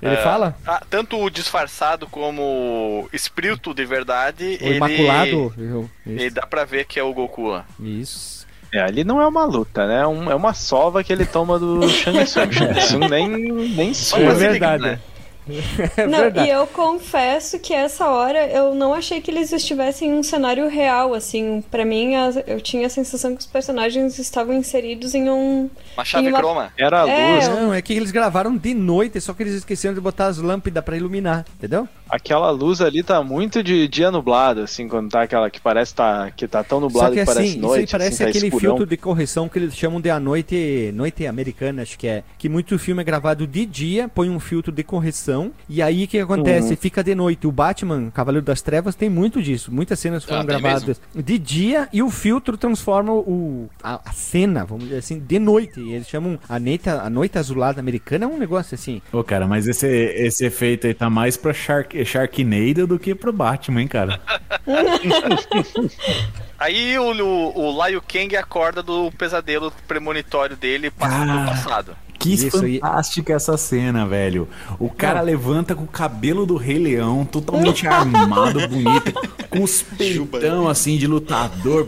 [0.00, 0.56] Ele é, fala?
[0.64, 4.44] ah, tanto o disfarçado como o espírito de verdade.
[4.62, 5.52] O ele, Imaculado.
[5.58, 6.34] Eu- Ele Isso.
[6.36, 7.64] dá pra ver que é o Goku lá.
[7.80, 8.46] Isso.
[8.72, 10.02] É, ali não é uma luta, né?
[10.02, 12.52] É é uma sova que ele toma do Shang Tsung.
[12.52, 14.84] Shang Tsung nem, nem Só É verdade.
[14.84, 15.00] né?
[15.96, 16.48] É não, verdade.
[16.48, 20.68] e eu confesso que essa hora eu não achei que eles estivessem em um cenário
[20.68, 21.62] real, assim.
[21.70, 22.12] Pra mim,
[22.46, 25.68] eu tinha a sensação que os personagens estavam inseridos em um.
[25.96, 26.72] Uma chave Em uma- croma.
[26.78, 29.94] Era a É, luz, Não, é que eles gravaram de noite, só que eles esqueceram
[29.94, 31.88] de botar as lâmpadas pra iluminar, entendeu?
[32.06, 36.30] aquela luz ali tá muito de dia nublado, assim, quando tá aquela que parece tá,
[36.30, 37.86] que tá tão Só nublado que que, parece assim, noite.
[37.86, 38.60] isso aí parece assim, tá aquele escurão.
[38.76, 42.22] filtro de correção que eles chamam de a noite, noite americana, acho que é.
[42.38, 45.33] Que muito filme é gravado de dia, põe um filtro de correção,
[45.68, 46.70] e aí o que acontece?
[46.70, 46.76] Uhum.
[46.76, 47.46] Fica de noite.
[47.46, 49.72] O Batman, Cavaleiro das Trevas, tem muito disso.
[49.72, 54.64] Muitas cenas foram Ah, gravadas de dia e o filtro transforma o, a, a cena,
[54.64, 55.80] vamos dizer assim, de noite.
[55.80, 59.00] E eles chamam a noite, a noite azulada americana, é um negócio assim.
[59.12, 63.32] Ô, cara, mas esse, esse efeito aí tá mais pra Shark, Sharknado do que pro
[63.32, 64.20] Batman, hein, cara?
[66.58, 71.34] Aí o, o, o Liu Kang acorda do pesadelo premonitório dele passado Ah.
[71.34, 71.96] no passado.
[72.16, 72.78] Que Isso aí.
[72.80, 74.48] fantástica essa cena, velho.
[74.78, 79.12] O cara levanta com o cabelo do Rei Leão, totalmente armado, bonito,
[79.50, 81.86] com os peitão assim de lutador,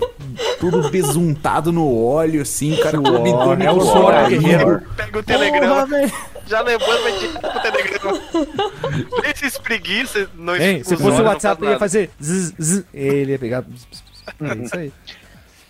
[0.61, 4.83] tudo besuntado no óleo, assim, o cara Suor, comentando é o com suor guerreiro.
[4.95, 6.12] Pega o telegrama, Porra, velho.
[6.47, 8.21] já levanta vai direto pro telegrama.
[9.23, 10.29] Nem se espreguiça.
[10.35, 10.55] Não
[10.85, 13.62] se fosse o não WhatsApp, ele ia fazer zzz, zzz, ele ia pegar.
[13.62, 14.06] zzz.
[14.41, 14.93] É isso aí.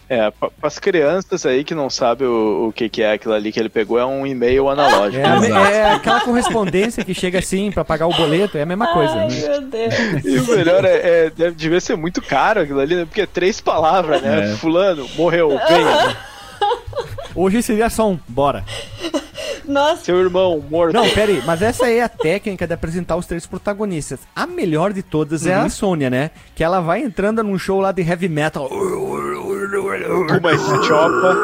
[0.09, 3.51] É, para as crianças aí que não sabem o, o que, que é aquilo ali
[3.51, 5.27] que ele pegou, é um e-mail analógico.
[5.27, 5.67] É, Exato.
[5.67, 9.15] é aquela correspondência que chega assim pra pagar o boleto, é a mesma coisa.
[9.15, 9.49] Ai, né?
[9.49, 9.95] meu Deus.
[10.25, 13.05] E o melhor é, é deve, devia ser muito caro aquilo ali, né?
[13.05, 14.53] porque é três palavras, né?
[14.53, 14.57] É.
[14.57, 16.17] Fulano, morreu, venha.
[17.37, 18.65] Hoje seria só um, bora.
[19.69, 20.95] Nossa, Seu irmão, morto.
[20.95, 24.21] Não, pera aí, mas essa aí é a técnica de apresentar os três protagonistas.
[24.35, 26.31] A melhor de todas é a Sônia, né?
[26.55, 28.71] Que ela vai entrando num show lá de heavy metal.
[28.71, 31.37] uma chopa.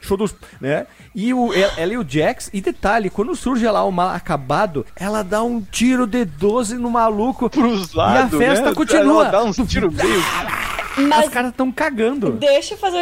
[0.00, 0.34] Show dos.
[0.60, 0.86] né?
[1.14, 5.22] E o, ela e o Jax, e detalhe, quando surge lá o mal acabado, ela
[5.22, 7.50] dá um tiro de 12 no maluco.
[7.50, 8.74] Pros lados, festa né?
[8.74, 9.22] continua.
[9.22, 10.22] Ela Dá uns tiros meio.
[10.96, 12.32] Os mas caras tão cagando.
[12.32, 12.98] deixa eu fazer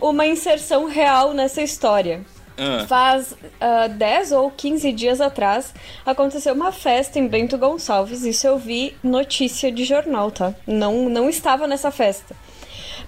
[0.00, 2.22] um- uma inserção real nessa história.
[2.56, 5.74] Ah, Faz ah, 10 ou 15 dias atrás
[6.06, 8.22] aconteceu uma festa em Bento Gonçalves.
[8.24, 10.54] Isso eu vi notícia de jornal, tá?
[10.66, 12.34] Não, não estava nessa festa.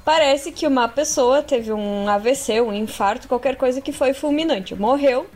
[0.04, 4.74] Parece que uma pessoa teve um AVC, um infarto, qualquer coisa que foi fulminante.
[4.74, 5.26] Morreu.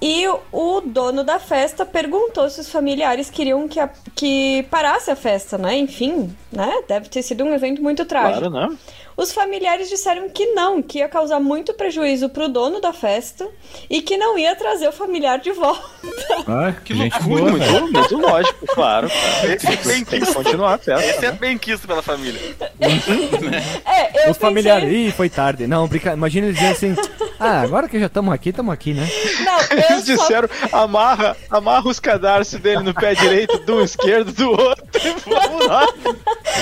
[0.00, 5.16] E o- dono da festa perguntou se os familiares queriam que, a- que parasse a
[5.16, 5.76] festa, né?
[5.76, 6.70] Enfim, né?
[6.86, 8.50] Deve ter sido um evento muito trágico.
[8.50, 8.76] Claro, né?
[9.16, 13.48] Os familiares disseram que não, que ia causar muito prejuízo pro dono da festa
[13.88, 15.86] e que não ia trazer o familiar de volta.
[16.48, 17.80] Ah, que gente loucura, boa, velho.
[17.82, 19.08] Muito, muito lógico, claro.
[19.42, 21.04] Esse é bem Tem que continuar a festa.
[21.04, 21.38] Esse é né?
[21.40, 22.40] bem quisto pela família.
[23.84, 24.84] É, eu Os familiares.
[24.84, 25.06] pensei...
[25.08, 25.66] Ih, foi tarde.
[25.66, 26.12] Não, brinca...
[26.12, 29.08] imagina eles dizendo assim: Ah, agora que já estamos aqui, estamos aqui, né?
[29.44, 30.16] Não, eu Eles só...
[30.16, 35.66] disseram, amarra, amarra os cadarços dele no pé direito, do esquerdo, do outro, e vamos
[35.66, 35.86] lá.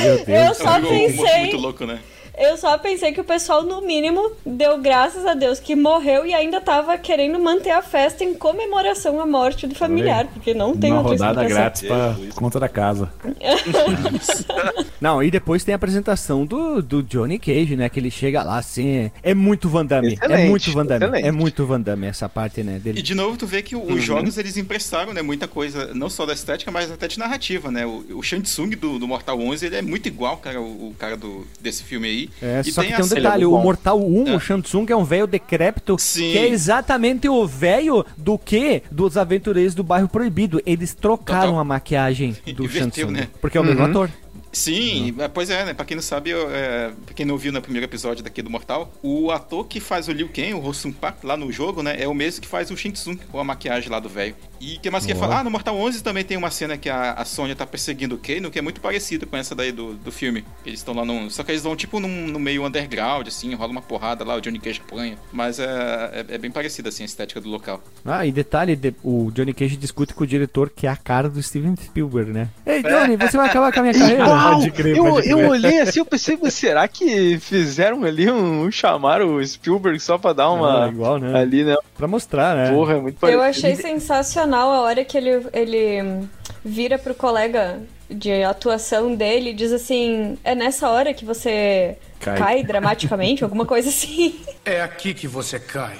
[0.00, 1.40] Meu Eu é só pensei...
[1.40, 1.98] muito louco, né?
[2.36, 6.34] Eu só pensei que o pessoal, no mínimo, deu graças a Deus que morreu e
[6.34, 10.90] ainda tava querendo manter a festa em comemoração à morte do familiar, porque não tem
[10.92, 11.56] Uma outra rodada explicação.
[11.62, 13.12] grátis pra conta da casa.
[15.00, 17.88] Não, e depois tem a apresentação do, do Johnny Cage, né?
[17.88, 19.10] Que ele chega lá assim.
[19.22, 20.16] É muito Van Damme.
[20.22, 21.04] é muito Van Damme.
[21.04, 21.26] excelente.
[21.26, 22.76] É muito Van Damme essa parte, né?
[22.76, 23.02] E Dele.
[23.02, 26.32] de novo, tu vê que os jogos eles emprestaram, né, muita coisa, não só da
[26.32, 27.84] estética, mas até de narrativa, né?
[27.84, 30.94] O, o Shang Tsung do, do Mortal 11, ele é muito igual, cara, o, o
[30.98, 32.23] cara do, desse filme aí.
[32.42, 33.58] É, E só que tem um detalhe, o.
[33.58, 34.36] Mortal 1, É.
[34.36, 36.32] o Shang Tsung é um velho decrépito, Sim.
[36.32, 38.82] que é exatamente o velho do que?
[38.90, 40.60] Dos aventureiros do bairro proibido.
[40.66, 41.58] Eles trocaram Total.
[41.60, 43.10] a maquiagem do Tsung.
[43.10, 43.28] né?
[43.40, 44.10] Porque é o mesmo ator.
[44.52, 45.74] Sim, é, pois é, né?
[45.74, 48.48] Pra quem não sabe, eu, é, pra quem não viu no primeiro episódio daqui do
[48.48, 51.96] Mortal, o ator que faz o Liu Kang, o Rossum Park, lá no jogo, né?
[51.98, 54.34] É o mesmo que faz o Shang Tsung, com a maquiagem lá do velho.
[54.64, 55.40] E o que mais que falar?
[55.40, 58.18] Ah, no Mortal 11 também tem uma cena que a, a Sonya tá perseguindo o
[58.18, 60.44] Kano, que é muito parecida com essa daí do, do filme.
[60.64, 61.28] Eles estão lá num...
[61.28, 64.40] Só que eles vão tipo num, no meio underground, assim, rola uma porrada lá, o
[64.40, 65.16] Johnny Cage apanha.
[65.32, 65.64] Mas é,
[66.30, 67.82] é, é bem parecida, assim, a estética do local.
[68.04, 71.28] Ah, e detalhe, de- o Johnny Cage discute com o diretor, que é a cara
[71.28, 72.48] do Steven Spielberg, né?
[72.64, 74.26] Ei, Johnny, você vai acabar com a minha carreira?
[74.26, 75.50] Uau, Pode crer, eu, pode eu crer.
[75.50, 80.32] olhei assim, eu pensei, mas será que fizeram ali um, chamaram o Spielberg só pra
[80.32, 81.36] dar uma Ah, igual, né?
[81.38, 81.74] ali, né?
[81.96, 82.70] Pra mostrar, né?
[82.70, 83.66] Porra, é muito Eu parecido.
[83.68, 86.26] achei sensacional a hora que ele, ele
[86.64, 87.80] vira pro colega
[88.10, 92.38] de atuação dele e diz assim: É nessa hora que você Cai.
[92.38, 94.34] cai, dramaticamente, alguma coisa assim.
[94.64, 95.96] É aqui que você cai.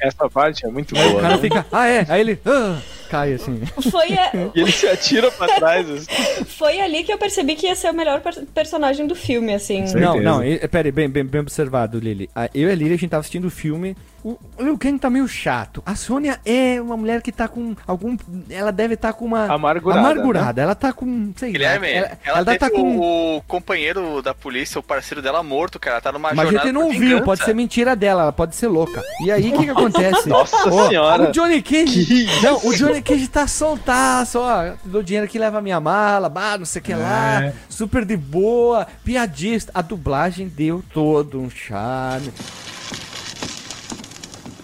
[0.00, 1.22] Essa parte é muito Aí o boa.
[1.22, 1.40] cara né?
[1.42, 2.78] fica, ah é, aí ele ah,
[3.10, 3.60] cai assim.
[3.90, 5.90] Foi, a- E ele se atira pra trás.
[5.90, 6.06] assim.
[6.46, 9.82] foi ali que eu percebi que ia ser o melhor per- personagem do filme, assim.
[9.94, 12.30] Não, não, e- pera aí, bem, bem, bem observado, Lili.
[12.32, 13.96] Ah, Eu e a Lili, a gente tava assistindo o filme.
[14.28, 15.82] O o Liu Kang tá meio chato.
[15.86, 18.16] A Sônia é uma mulher que tá com algum.
[18.50, 19.44] Ela deve estar com uma.
[19.44, 20.62] Amargurada, Amargurada.
[20.62, 21.32] Ela tá com.
[21.36, 21.52] Sei lá.
[21.52, 22.98] Guilherme, ela, ela, ela deve teve tá com.
[23.36, 25.96] o, companheiro da polícia, o parceiro dela morto, cara.
[25.96, 28.56] Ela tá numa Mas a jornada gente não viu, pode ser mentira dela, ela pode
[28.56, 29.00] ser louca.
[29.24, 30.28] E aí, o que que acontece?
[30.28, 31.28] Nossa Ó, senhora.
[31.28, 32.04] O Johnny Cage.
[32.04, 34.72] Que Não, o Johnny Cage tá soltaço, ó.
[34.84, 37.44] Do dinheiro que leva a minha mala, bah, não sei o que lá.
[37.44, 37.52] É.
[37.68, 39.70] Super de boa, piadista.
[39.72, 42.32] A dublagem deu todo um charme.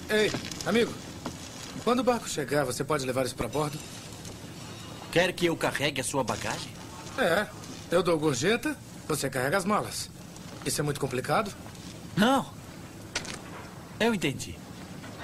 [0.09, 0.31] Ei,
[0.67, 0.93] amigo.
[1.83, 3.79] Quando o barco chegar, você pode levar isso pra bordo?
[5.13, 6.73] Quer que eu carregue a sua bagagem?
[7.19, 7.47] É.
[7.91, 8.77] Eu dou gorjeta,
[9.07, 10.11] você carrega as malas.
[10.65, 11.55] Isso é muito complicado?
[12.17, 12.47] Não.
[14.01, 14.57] Eu entendi.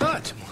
[0.00, 0.44] Ótimo.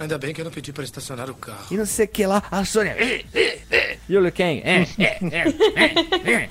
[0.00, 1.66] Ainda bem que eu não pedi para estacionar o carro.
[1.70, 2.96] E não sei o que lá, a Sônia.
[4.08, 4.60] E o Liu Kang.
[4.64, 6.48] É, é, é, é,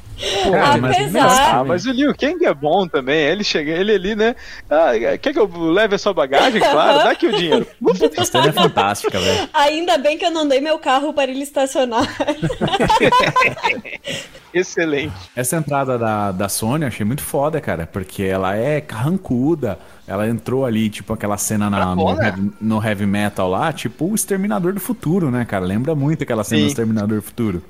[0.80, 3.20] mas- Ah, mas o Liu Kang é bom também.
[3.20, 4.36] Ele chega, ele ali, né?
[4.70, 4.92] Ah,
[5.22, 6.60] quer que eu leve a sua bagagem?
[6.70, 7.66] Claro, dá aqui o dinheiro.
[8.18, 9.50] A cena é fantástica, velho.
[9.54, 12.08] Ainda bem que eu não dei meu carro para ele estacionar.
[14.54, 15.14] Excelente.
[15.36, 19.78] Essa entrada da, da Sony eu achei muito foda, cara, porque ela é carrancuda.
[20.10, 24.16] Ela entrou ali, tipo, aquela cena na, no, heavy, no heavy metal lá, tipo o
[24.16, 25.64] Exterminador do Futuro, né, cara?
[25.64, 26.66] Lembra muito aquela cena Sim.
[26.66, 27.62] do Exterminador do Futuro.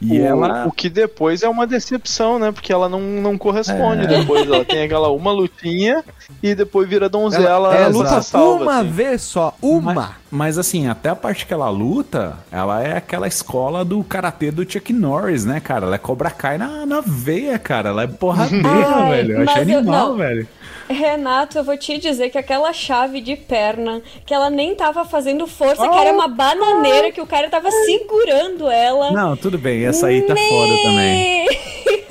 [0.00, 0.66] E o, ela.
[0.66, 2.50] o que depois é uma decepção, né?
[2.52, 4.06] Porque ela não, não corresponde É.
[4.18, 4.46] depois.
[4.46, 6.02] Ela tem aquela uma lutinha
[6.42, 7.48] e depois vira donzela.
[7.48, 8.90] Ela, ela luta salva, uma assim.
[8.90, 9.92] vez só, uma.
[9.94, 14.50] Mas, mas assim, até a parte que ela luta, ela é aquela escola do karatê
[14.50, 15.84] do Chuck Norris, né, cara?
[15.86, 17.90] Ela é Cobra Kai na, na veia, cara.
[17.90, 19.32] Ela é porradeira, Ai, velho.
[19.36, 20.16] Eu achei eu- animal, não.
[20.16, 20.48] velho.
[20.88, 25.46] Renato, eu vou te dizer que aquela chave de perna, que ela nem tava fazendo
[25.46, 29.12] força, que era uma bananeira, que o cara tava segurando ela.
[29.12, 31.48] Não, tudo bem, essa aí tá foda também.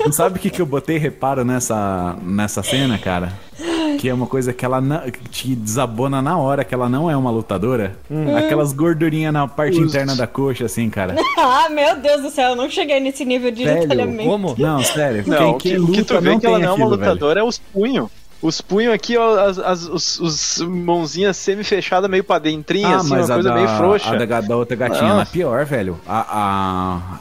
[0.04, 3.32] Não sabe o que, que eu botei reparo nessa, nessa cena, cara?
[3.98, 7.16] Que é uma coisa que ela que te desabona na hora, que ela não é
[7.16, 7.96] uma lutadora.
[8.38, 11.14] Aquelas gordurinhas na parte Os- interna da coxa, assim, cara.
[11.36, 14.30] ah, meu Deus do céu, eu não cheguei nesse nível de Velho, detalhamento.
[14.30, 14.54] Como?
[14.58, 15.22] Não, sério.
[15.26, 16.68] Não, quem, o que, quem o que tu luta vê não que ela não é
[16.68, 17.00] uma aquilo, velho.
[17.10, 18.08] lutadora é os punhos.
[18.42, 23.08] Os punhos aqui, ó, as, as- os, os mãozinhas semi-fechadas, meio pra dentrinha, Ah, assim,
[23.08, 24.10] uma mas a coisa da, meio frouxa.
[24.14, 26.00] a da, da outra gatinha é pior, velho.
[26.08, 26.20] A,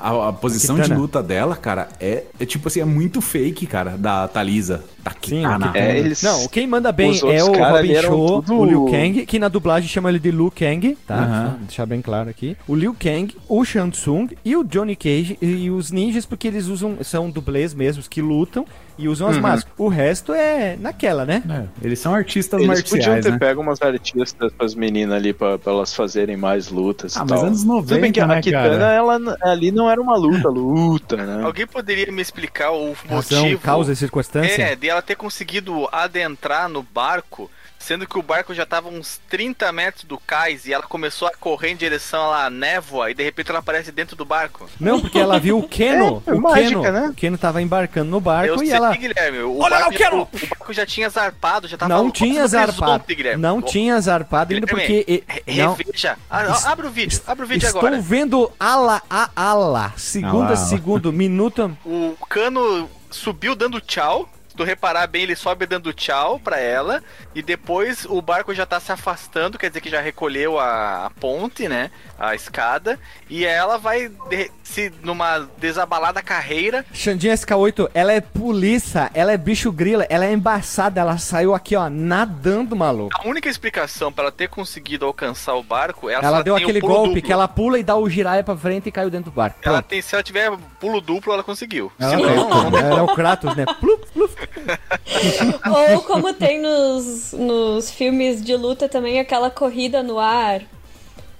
[0.01, 3.67] a, a, a posição de luta dela, cara, é, é tipo assim, é muito fake,
[3.67, 4.83] cara, da Thalisa.
[5.03, 5.71] Da Sim, Kitana.
[5.73, 9.39] É, eles- Não, quem manda bem é o Robin Show, tudo- o Liu Kang, que
[9.39, 11.49] na dublagem chama ele de Liu Kang, tá?
[11.51, 12.55] Só deixar bem claro aqui.
[12.67, 16.67] O Liu Kang, o Shang Tsung e o Johnny Cage e os ninjas, porque eles
[16.67, 18.65] usam, são dublês mesmos que lutam
[18.99, 19.41] e usam as Uhum.
[19.41, 19.73] máscaras.
[19.77, 21.41] O resto é naquela, né?
[21.49, 23.37] É, eles são artistas Eles podiam marciais, ter né?
[23.39, 27.29] pego umas artistas pras meninas ali pra, pra elas fazerem mais lutas Ah, e mas
[27.39, 27.45] tal.
[27.47, 28.93] anos Tudo bem que 90, a né, Kitana, cara?
[28.93, 31.43] ela ali não era uma luta, luta, né?
[31.43, 33.61] Alguém poderia me explicar o Razão, motivo?
[33.61, 34.61] causa e circunstância.
[34.61, 37.49] É, de ela ter conseguido adentrar no barco,
[37.79, 41.31] sendo que o barco já tava uns 30 metros do cais e ela começou a
[41.31, 44.69] correr em direção à névoa e de repente ela aparece dentro do barco.
[44.79, 46.21] Não, porque ela viu o Keno.
[46.27, 47.07] É, o mágica, Keno, né?
[47.07, 49.39] o Keno tava embarcando no barco Eu e sei, ela Guilherme.
[49.39, 50.17] O, Olha lá, barco o já, Keno!
[50.17, 53.03] o, o barco já tinha zarpado, já tava não tinha zarpado.
[53.37, 55.23] Não Ó, tinha zarpado ainda Guilherme, porque
[55.55, 56.17] não, Reveja.
[56.29, 57.99] Ah, abre o vídeo, abre o vídeo Estou agora.
[58.01, 60.55] vendo ala a ala, segundo Ala, a ala.
[60.57, 61.77] segundo, minuto.
[61.85, 64.29] O cano subiu dando tchau.
[64.59, 67.01] Tu reparar bem, ele sobe dando tchau pra ela.
[67.33, 71.09] E depois o barco já tá se afastando, quer dizer que já recolheu a, a
[71.11, 71.89] ponte, né?
[72.19, 72.99] A escada.
[73.29, 76.85] E ela vai de- se numa desabalada carreira.
[76.93, 81.75] Xandinha SK8, ela é polícia, ela é bicho grila, ela é embaçada, ela saiu aqui,
[81.77, 83.09] ó, nadando, maluco.
[83.17, 86.81] A única explicação pra ela ter conseguido alcançar o barco é ela, Ela deu aquele
[86.81, 87.21] golpe duplo.
[87.21, 89.57] que ela pula e dá o giraia pra frente e caiu dentro do barco.
[89.63, 91.89] Ela tem, se ela tiver pulo duplo, ela conseguiu.
[91.97, 93.65] Ela, Se não, ela é o Kratos, né?
[93.79, 94.48] Plup, plup.
[95.93, 100.61] Ou como tem nos, nos filmes de luta também, aquela corrida no ar.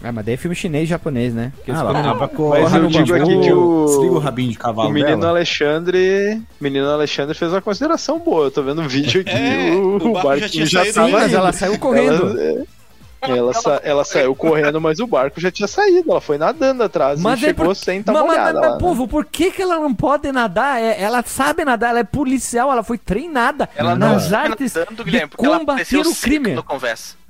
[0.02, 1.52] Ah, mas daí é filme chinês e japonês, né?
[1.58, 4.60] Porque Ah, tava com Mas eu digo aqui que o- Desliga o rabinho de O
[4.60, 5.32] cavalo menino dela.
[5.32, 6.42] Alexandre.
[6.60, 8.46] O menino Alexandre fez uma consideração boa.
[8.46, 9.32] Eu tô vendo um vídeo aqui.
[9.32, 12.28] É, o, o barco já tinha saído tava Sim, mas ela saiu correndo.
[12.30, 12.64] Ela, é,
[13.22, 16.12] ela, sa- ela saiu correndo, mas o barco já tinha saído.
[16.12, 17.76] Ela foi nadando atrás Mas e é chegou por...
[17.76, 18.60] sem estar mas, mas, molhada.
[18.60, 18.80] mas, lá, né?
[18.80, 20.82] povo, por que, que ela não pode nadar?
[20.82, 24.74] É- ela sabe nadar, ela é policial, ela foi treinada Ela não nas tá artes
[24.74, 26.56] nadando, de combater o crime.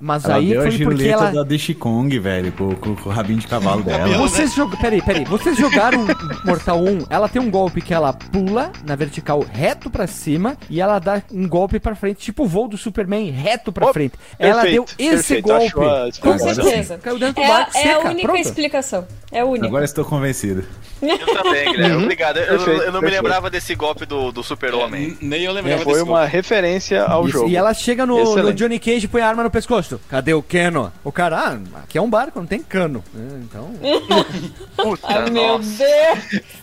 [0.02, 1.32] Mas Ela aí deu a foi porque ela...
[1.32, 4.18] da Dixie Kong, velho, com, com- com o rabinho de cavalo dela.
[4.18, 4.80] Vocês jogaram.
[4.82, 5.26] Peraí, peraí.
[5.26, 6.06] Vocês jogaram
[6.46, 7.06] Mortal 1.
[7.10, 11.22] Ela tem um golpe que ela pula na vertical reto pra cima e ela dá
[11.34, 14.14] um golpe pra frente, tipo o voo do Superman reto pra Oh, frente.
[14.38, 15.72] ela deu perfeito, esse perfeito, golpe.
[15.82, 16.98] A Com certeza.
[16.98, 17.96] Caiu dentro do É, barco a- é seca.
[17.96, 18.40] a única Pronto.
[18.42, 19.08] explicação.
[19.32, 19.68] É a única.
[19.68, 20.64] Agora estou convencido.
[21.02, 22.04] Eu também, Guilherme.
[22.04, 22.38] Obrigado.
[22.38, 23.24] Eu- Perfeito, eu não me perfeito.
[23.24, 25.18] lembrava desse golpe do, do super-homem.
[25.22, 27.50] Nem eu lembrava Foi desse uma referência ao Isso, jogo.
[27.50, 28.54] E ela chega no, no.
[28.54, 30.02] Johnny Cage e põe a arma no pescoço.
[30.10, 30.92] Cadê o Keno?
[31.04, 33.02] O cara, ah, aqui é um barco, não tem cano.
[33.16, 33.72] É, Então.
[34.76, 35.60] Puta, Ai, meu.
[35.60, 35.80] Deus!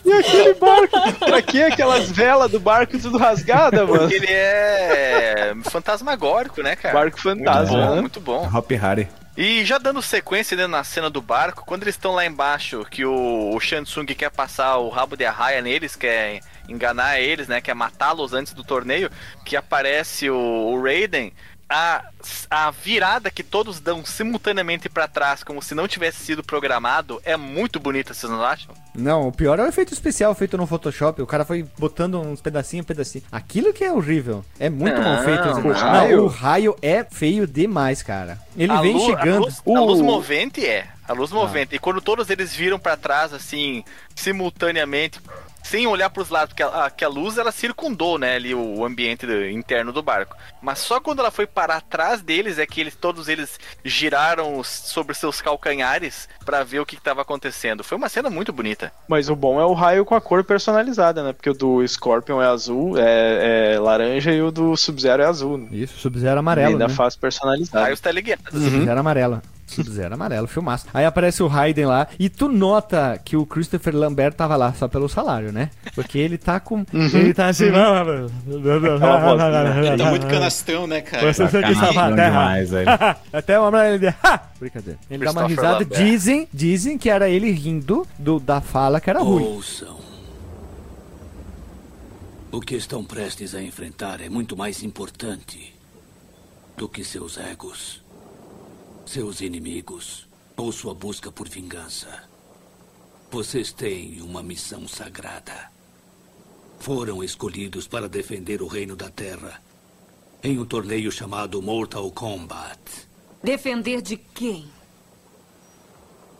[0.05, 0.97] E aquele barco?
[1.19, 3.99] Pra que aquelas velas do barco tudo rasgada, mano?
[4.01, 6.93] Porque ele é fantasmagórico, né, cara?
[6.93, 8.01] Barco fantasma, Muito bom, né?
[8.01, 8.49] muito bom.
[8.53, 9.06] Hop Harry.
[9.37, 13.05] E já dando sequência né, na cena do barco, quando eles estão lá embaixo, que
[13.05, 17.61] o, o Shansung quer passar o rabo de arraia neles, quer enganar eles, né?
[17.61, 19.11] Quer matá-los antes do torneio,
[19.45, 21.31] que aparece o, o Raiden.
[21.69, 22.01] A,
[22.49, 27.35] a virada que todos dão simultaneamente pra trás, como se não tivesse sido programado, é
[27.35, 28.73] muito bonita, vocês não acham?
[28.95, 31.21] Não, o pior é o efeito especial feito no Photoshop.
[31.21, 33.23] O cara foi botando uns pedacinhos, pedacinho.
[33.29, 34.45] Aquilo que é horrível.
[34.57, 35.43] É muito Não, mal feito.
[35.43, 36.23] o Não, raio?
[36.23, 38.39] o raio é feio demais, cara.
[38.55, 39.43] Ele a vem chegando.
[39.43, 40.87] A luz, a luz O- movente é.
[41.07, 41.75] A luz movente.
[41.75, 43.83] E quando todos eles viram pra trás, assim,
[44.15, 45.19] simultaneamente,
[45.69, 49.25] sem olhar pros lados, porque a, que a luz ela circundou, né, ali o ambiente
[49.25, 50.35] do- interno do barco.
[50.61, 54.67] Mas só quando ela foi parar atrás deles é que eles, todos eles giraram os-
[54.67, 57.83] sobre seus calcanhares pra ver o que estava acontecendo.
[57.83, 58.91] Foi uma cena muito bonita.
[59.07, 61.33] Mas o bom é o raio com a cor personalizada, né?
[61.33, 65.67] Porque o do Scorpion é azul, é, é laranja e o do Sub-Zero é azul.
[65.71, 66.69] Isso, Sub-Zero E amarelo.
[66.73, 66.93] ainda né?
[66.93, 67.85] faz personalizado.
[67.85, 68.45] Aí os teleguiados.
[68.51, 69.41] Sub-Zero amarelo.
[69.67, 70.87] Sub-Zero amarelo, filmaço.
[70.93, 74.87] Aí aparece o Raiden lá e tu nota que o Christopher Lambert tava lá só
[74.87, 75.69] pelo salário, né?
[75.93, 76.85] Porque ele tá com.
[76.93, 77.65] Ele tá assim.
[77.65, 77.73] Ele
[79.97, 81.33] tá muito canastrão, né, cara?
[81.33, 83.17] Você que salvar a terra.
[83.31, 84.13] Até uma hora ele!
[84.59, 84.99] Brincadeira.
[85.09, 85.85] Ele dá uma risada.
[85.85, 89.43] Dizem, dizem que era ele rindo do, da fala que era ruim.
[89.43, 89.97] Ouçam.
[92.51, 95.75] O que estão prestes a enfrentar é muito mais importante
[96.77, 98.01] do que seus egos,
[99.07, 100.27] seus inimigos
[100.57, 102.23] ou sua busca por vingança.
[103.31, 105.71] Vocês têm uma missão sagrada.
[106.79, 109.61] Foram escolhidos para defender o reino da Terra
[110.43, 113.07] em um torneio chamado Mortal Kombat.
[113.41, 114.67] Defender de quem?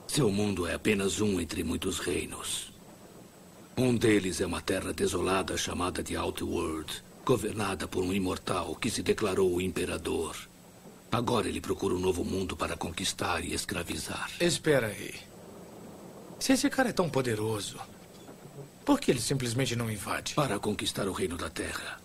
[0.08, 2.72] Seu mundo é apenas um entre muitos reinos.
[3.78, 9.04] Um deles é uma terra desolada chamada de Outworld, governada por um imortal que se
[9.04, 10.36] declarou o imperador.
[11.18, 14.30] Agora ele procura um novo mundo para conquistar e escravizar.
[14.40, 15.16] Espera aí.
[16.40, 17.80] Se esse cara é tão poderoso,
[18.86, 20.36] por que ele simplesmente não invade?
[20.36, 22.00] Para conquistar o reino da terra.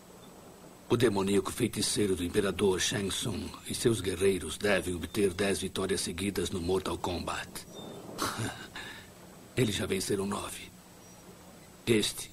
[0.89, 6.49] O demoníaco feiticeiro do imperador Shang Tsung e seus guerreiros devem obter dez vitórias seguidas
[6.49, 7.67] no Mortal Kombat.
[9.55, 10.73] Eles já venceram nove.
[11.87, 12.31] Este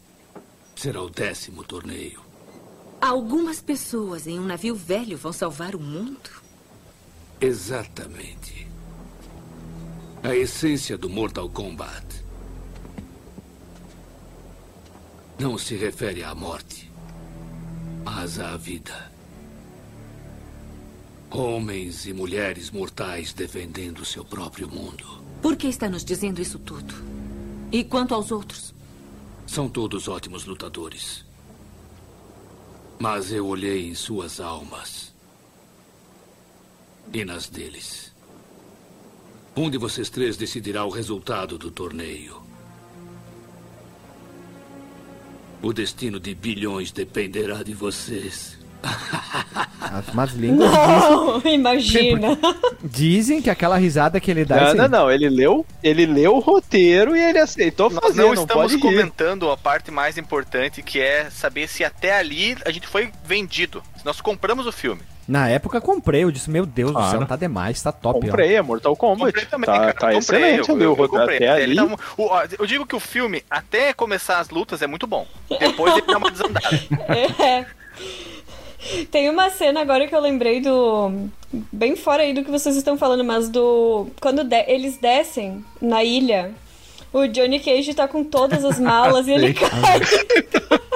[0.77, 2.21] será o décimo torneio.
[3.01, 6.38] Algumas pessoas em um navio velho vão salvar o mundo?
[7.41, 8.67] Exatamente.
[10.21, 12.25] A essência do Mortal Kombat
[15.39, 16.91] não se refere à morte,
[18.03, 19.09] mas à vida.
[21.31, 25.23] Homens e mulheres mortais defendendo seu próprio mundo.
[25.41, 26.93] Por que está nos dizendo isso tudo?
[27.71, 28.73] E quanto aos outros?
[29.47, 31.23] São todos ótimos lutadores.
[32.99, 35.08] Mas eu olhei em suas almas
[37.13, 38.13] e nas deles.
[39.55, 42.41] Um de vocês três decidirá o resultado do torneio.
[45.61, 48.57] O destino de bilhões dependerá de vocês.
[49.81, 52.37] As más línguas Não, imagina.
[52.81, 54.55] dizem que aquela risada que ele dá.
[54.55, 55.11] Não, assim, não, não.
[55.11, 58.21] Ele leu, ele leu o roteiro e ele aceitou Nós fazer.
[58.21, 58.79] não Não, estamos rir.
[58.79, 63.83] comentando a parte mais importante, que é saber se até ali a gente foi vendido.
[63.97, 65.01] Se nós compramos o filme.
[65.29, 67.19] Na época comprei, eu disse, meu Deus do Claro.
[67.19, 68.17] céu, tá demais, tá top.
[68.17, 68.21] ó.
[68.21, 69.25] Comprei, é Mortal Kombat.
[69.27, 69.93] Comprei também, tá cara.
[69.93, 71.35] tá comprei, excelente eu, ali eu, eu comprei.
[71.37, 71.75] Até ali.
[71.75, 75.05] tá um- o- ó, eu digo que o filme, até começar as lutas, é muito
[75.05, 75.27] bom.
[75.59, 76.67] Depois ele dá uma desandada.
[77.39, 77.65] É.
[79.11, 81.27] Tem uma cena agora que eu lembrei do.
[81.71, 84.07] Bem fora aí do que vocês estão falando, mas do.
[84.21, 86.51] Quando de- eles descem na ilha,
[87.13, 89.69] o Johnny Cage tá com todas as malas e ele cai.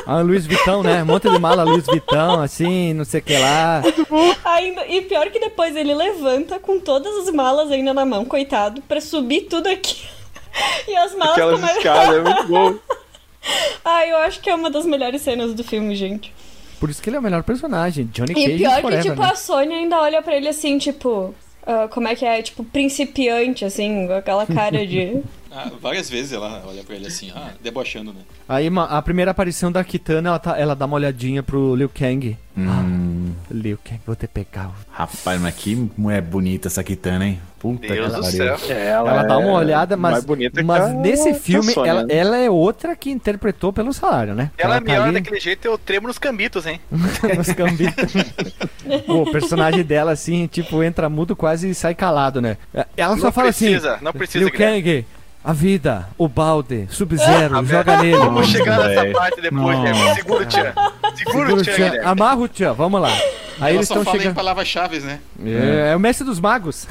[0.05, 1.01] Ah, Luiz Vitão, né?
[1.01, 3.81] Um monte de mala Luiz Vitão, assim, não sei o que lá.
[4.45, 8.81] Ainda, e pior que depois ele levanta com todas as malas ainda na mão, coitado,
[8.81, 10.01] pra subir tudo aqui.
[10.87, 12.75] E as malas Aquelas começam- escadas, é muito bom.
[13.83, 16.31] Ai, eu acho que é uma das melhores cenas do filme, gente.
[16.79, 18.05] Por isso que ele é o melhor personagem.
[18.13, 19.29] Johnny E Cage pior que, forever, tipo, né?
[19.31, 21.33] a Sônia ainda olha pra ele assim, tipo.
[21.65, 22.39] ah, como é que é?
[22.43, 25.23] Tipo, principiante, assim, com aquela cara de.
[25.55, 28.21] Ah, várias vezes ela olha pra ele assim, ah, debochando, né?
[28.49, 32.35] Aí a primeira aparição da Kitana, ela, tá, ela dá uma olhadinha pro Liu Kang.
[32.57, 34.71] Hum, Liu Kang, vou te pegar.
[34.91, 37.39] rapaz, mas que mulher bonita essa Kitana, hein?
[37.59, 38.57] Puta Deus que do pariu.
[38.57, 38.75] céu.
[39.07, 42.15] Ela, dá uma olhada, mas, mais bonita que mas a- nesse filme Sônia, ela, né?
[42.15, 44.51] ela é outra que interpretou pelo salário, né?
[44.57, 46.79] Ela é tá melhor ali daquele jeito, eu tremo nos cambitos, hein?
[46.91, 48.13] nos cambitos.
[49.07, 52.57] o personagem dela, assim, tipo, entra mudo quase e sai calado, né?
[52.97, 54.81] Ela só Não fala precisa, assim: não precisa, Liu Guilherme.
[54.83, 55.05] Kang,
[55.43, 58.17] a vida, o balde, Sub-Zero, joga nele.
[58.17, 59.83] Vamos chegar nessa parte depois, Não.
[59.83, 60.15] Guilherme.
[60.15, 60.73] Segura o Tchan.
[61.15, 62.01] Segura Segura o o Tchan.
[62.03, 63.09] Amarra o Tchan, vamos lá.
[63.59, 64.35] Aí ela eles só estão fala em chegando.
[64.35, 65.19] palavras-chave, né?
[65.45, 66.87] É, é o mestre dos magos.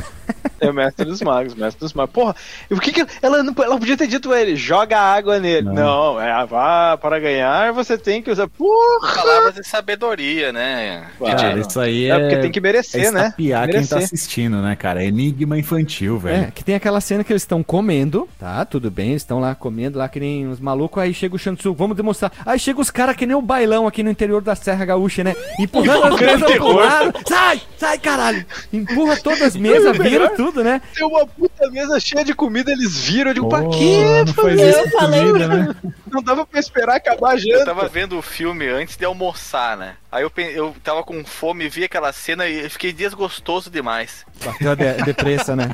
[0.60, 2.12] É o mestre dos magos, mestre dos magos.
[2.14, 2.36] Porra,
[2.70, 5.68] e por que, que ela, não, ela podia ter dito a ele, joga água nele.
[5.68, 8.46] Não, é, vá, para ganhar você tem que usar.
[8.46, 9.12] Porra!
[9.12, 11.06] Palavras de sabedoria, né?
[11.18, 11.36] Claro.
[11.36, 12.18] Cara, isso aí É é.
[12.20, 13.24] porque tem que merecer, é né?
[13.24, 15.02] estapear quem tá assistindo, né, cara?
[15.02, 16.52] É enigma infantil, É, velho.
[16.52, 18.64] que tem aquela cena que eles estão comendo, tá?
[18.64, 21.00] Tudo bem, eles estão lá comendo, lá que nem uns malucos.
[21.00, 22.32] Aí chega o Shansu, vamos demonstrar.
[22.44, 25.36] Aí chega os caras que nem o bailão aqui no interior da Serra Gaúcha, né?
[25.60, 27.12] Empurrando as mesas pro lado.
[27.28, 28.44] Sai, sai, caralho!
[28.72, 30.82] Empurra todas as mesas, vira tudo, né?
[30.92, 33.30] Tem uma puta mesa cheia de comida, eles viram.
[33.30, 34.24] Eu digo, pra Pô, quê?
[34.26, 35.74] não faz Eu falei- comida, né?
[36.10, 37.64] Não dava pra esperar acabar a Eu janta.
[37.64, 39.94] tava vendo o filme antes de almoçar, né?
[40.10, 44.26] Aí eu, eu tava com fome, vi aquela cena e fiquei desgostoso demais.
[44.44, 45.70] Bateu a de depressa, né?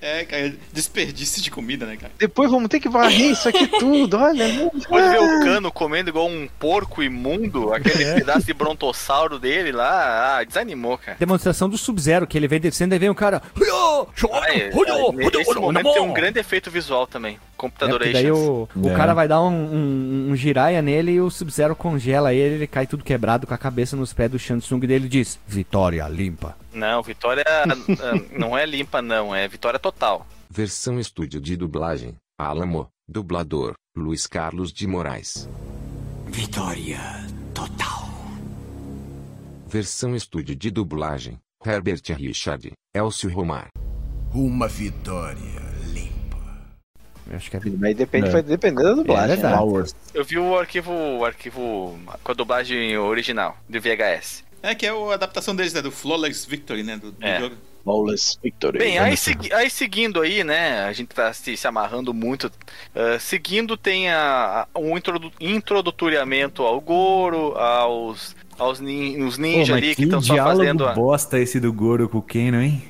[0.00, 2.12] É, cara, desperdício de comida, né, cara?
[2.18, 4.46] Depois vamos ter que varrer isso aqui tudo, olha.
[4.48, 10.38] Depois ver o cano comendo igual um porco imundo, aquele pedaço de brontossauro dele lá,
[10.38, 11.16] ah, desanimou, cara.
[11.18, 13.42] Demonstração do Sub-Zero, que ele vem descendo e vem o cara.
[13.56, 17.34] "Huyo, shoyu, Ai, huyo, ai, huyo, nesse momento namo." tem um grande efeito visual também.
[17.34, 18.94] É, Computador porque daí o, o É.
[18.94, 22.86] cara vai dar um, um, um giraia nele e o Sub-Zero congela ele, ele cai
[22.86, 26.56] tudo quebrado com a cabeça nos pés do Shansung dele e diz: Vitória limpa.
[26.78, 30.24] Não, Vitória ah, não é limpa, não, é vitória total.
[30.48, 35.48] Versão estúdio de dublagem, Alamo, dublador, Luiz Carlos de Moraes.
[36.26, 37.00] Vitória
[37.52, 38.08] total.
[39.66, 43.68] Versão estúdio de dublagem, Herbert Richard, Elcio Romar.
[44.32, 45.60] Uma vitória
[45.92, 46.38] limpa.
[47.28, 48.30] Eu acho que é Mas depende, É.
[48.30, 49.36] vai depender da É dublagem.
[49.36, 49.64] verdade.
[49.66, 49.84] né?
[50.14, 54.44] Eu vi o arquivo, o arquivo com a dublagem original, do VHS.
[54.62, 55.80] É que é a adaptação deles, né?
[55.82, 56.96] Do Flawless Victory, né?
[56.96, 57.40] Do, do É.
[57.40, 57.56] jogo.
[57.84, 58.78] Flawless Victory.
[58.78, 60.80] Bem, aí, segui- aí seguindo aí, né?
[60.84, 62.50] A gente tá se, se amarrando muito.
[62.94, 69.42] ah, seguindo tem a, a- um introdu, introdutoriamento ao Goro, aos, aos nin, os Pô,
[69.42, 70.92] mas ali que estão só diálogo fazendo a.
[70.92, 72.82] bosta esse do Goro com o Keno, hein?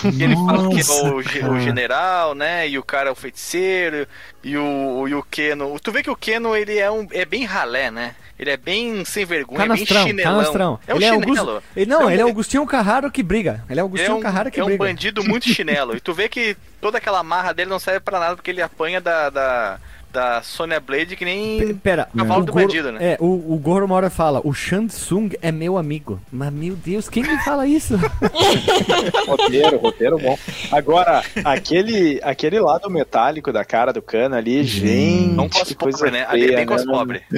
[0.00, 2.68] Que ele fala que é o, o general, né?
[2.68, 4.06] E o cara é o feiticeiro.
[4.44, 5.78] E o, e o Keno.
[5.80, 8.14] Tu vê que o Keno ele é, um, é bem ralé, né?
[8.38, 10.32] Ele é bem sem vergonha, Canastrão, bem chinelão.
[10.38, 10.80] canastrão.
[10.86, 11.30] É um ele é chinelo.
[11.50, 13.64] Augusto, ele, não, É um- ele é Augustinho Carraro que briga.
[13.70, 14.84] Ele é é Augustinho um, Carraro que é um briga.
[14.84, 15.96] bandido muito chinelo.
[15.96, 19.00] E tu vê que toda aquela marra dele não serve pra nada porque ele apanha
[19.00, 19.78] da, da,
[20.16, 21.74] da Sonya Blade que P- nem.
[21.76, 22.98] Pera, Cavalo o do Goro, bandido, né?
[23.12, 26.18] É, o, o Goro uma hora fala, o Shansung é meu amigo.
[26.32, 27.96] Mas, meu Deus, quem me fala isso?
[29.26, 30.38] Roteiro, roteiro bom.
[30.72, 35.28] Agora, aquele, aquele lado metálico da cara do cano ali, gente.
[35.34, 36.24] Não que cospobre, coisa né?
[36.28, 36.66] Ali é bem né?
[36.66, 37.22] cospobre.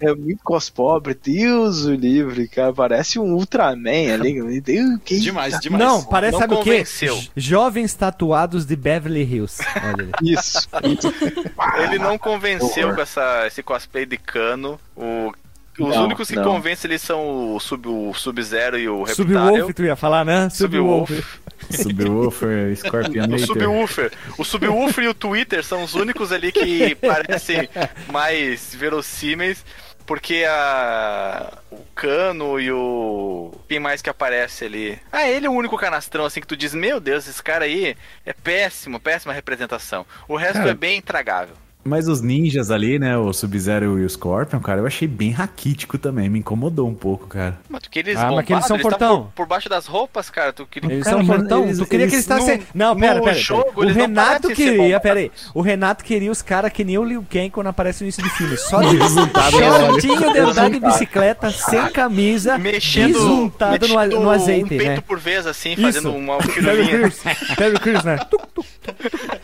[0.00, 2.72] É muito cospobre, Deus o livre, cara.
[2.72, 4.34] Parece um Ultraman ali.
[4.40, 5.82] Meu Deus, que Demais, demais.
[5.84, 6.70] Não, parece, Não sabe o quê?
[6.70, 7.18] convenceu.
[7.36, 9.62] Jovens tatuados de Beverly Hills.
[9.76, 10.32] Olha ali.
[10.34, 10.68] isso.
[11.88, 14.78] Ele não convenceu com essa, esse cosplay de cano.
[14.96, 15.32] O
[15.78, 16.42] Os Não, únicos que não.
[16.44, 19.74] convencem eles são o Sub- o Sub-Zero e o Subwoofer, Reptile.
[19.74, 20.48] tu ia falar, né?
[20.50, 21.24] Subwoofer.
[21.70, 23.38] Subwoofer, O Scorpionator.
[23.46, 24.12] Subwoofer.
[24.36, 27.68] O Subwoofer e o Twitter são os únicos ali que parecem
[28.10, 29.64] mais verossímeis.
[30.06, 31.52] Porque a.
[31.70, 33.52] O Cano e o.
[33.68, 34.98] Quem mais que aparece ali?
[35.12, 37.94] Ah, ele é o único canastrão assim que tu diz: Meu Deus, esse cara aí
[38.24, 40.06] é péssimo, péssima representação.
[40.26, 41.54] O resto Cara, é bem intragável.
[41.88, 43.16] Mas os ninjas ali, né?
[43.16, 46.28] O Sub-Zero e o Scorpion, cara, eu achei bem raquítico também.
[46.28, 47.58] Me incomodou um pouco, cara.
[47.68, 48.98] Mas tu queria eles Ah, mas que eles são fortão.
[48.98, 50.52] tavam Por, por baixo das roupas, cara.
[50.52, 50.92] Tu queria.
[50.92, 51.64] Eles Cara, são fortão.
[51.64, 52.62] eles- tu queria que eles eles- estassem.
[52.74, 53.34] Não, no pera, pera.
[53.38, 55.30] jogo, o eles Renato queria, pera aí.
[55.54, 58.30] O Renato queria os caras que nem o Liu Kang quando aparece no início do
[58.30, 58.56] filme.
[58.56, 58.96] Só de
[59.50, 64.68] shortinho de andar de bicicleta, sem camisa, Mexendo, desuntado no, a- mexendo no azeite, um
[64.68, 65.00] peito né?
[65.06, 66.16] por vez, assim, fazendo Isso.
[66.18, 67.10] uma firulinha.
[67.56, 68.18] Terry Crews, né?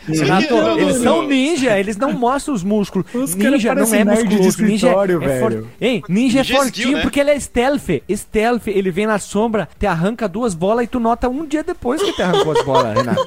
[0.07, 1.27] Renato, eles são não.
[1.27, 3.07] ninja, eles não mostram os músculos.
[3.13, 5.55] Os caras ninja não é musculoso, ninja é, é forte.
[5.55, 5.69] velho.
[5.79, 7.01] Hein, ninja é Ninja fortinho skill, né?
[7.01, 7.89] porque ele é stealth.
[8.13, 12.01] Stealth, ele vem na sombra, te arranca duas bolas e tu nota um dia depois
[12.01, 13.25] que te arrancou as bolas, Renato.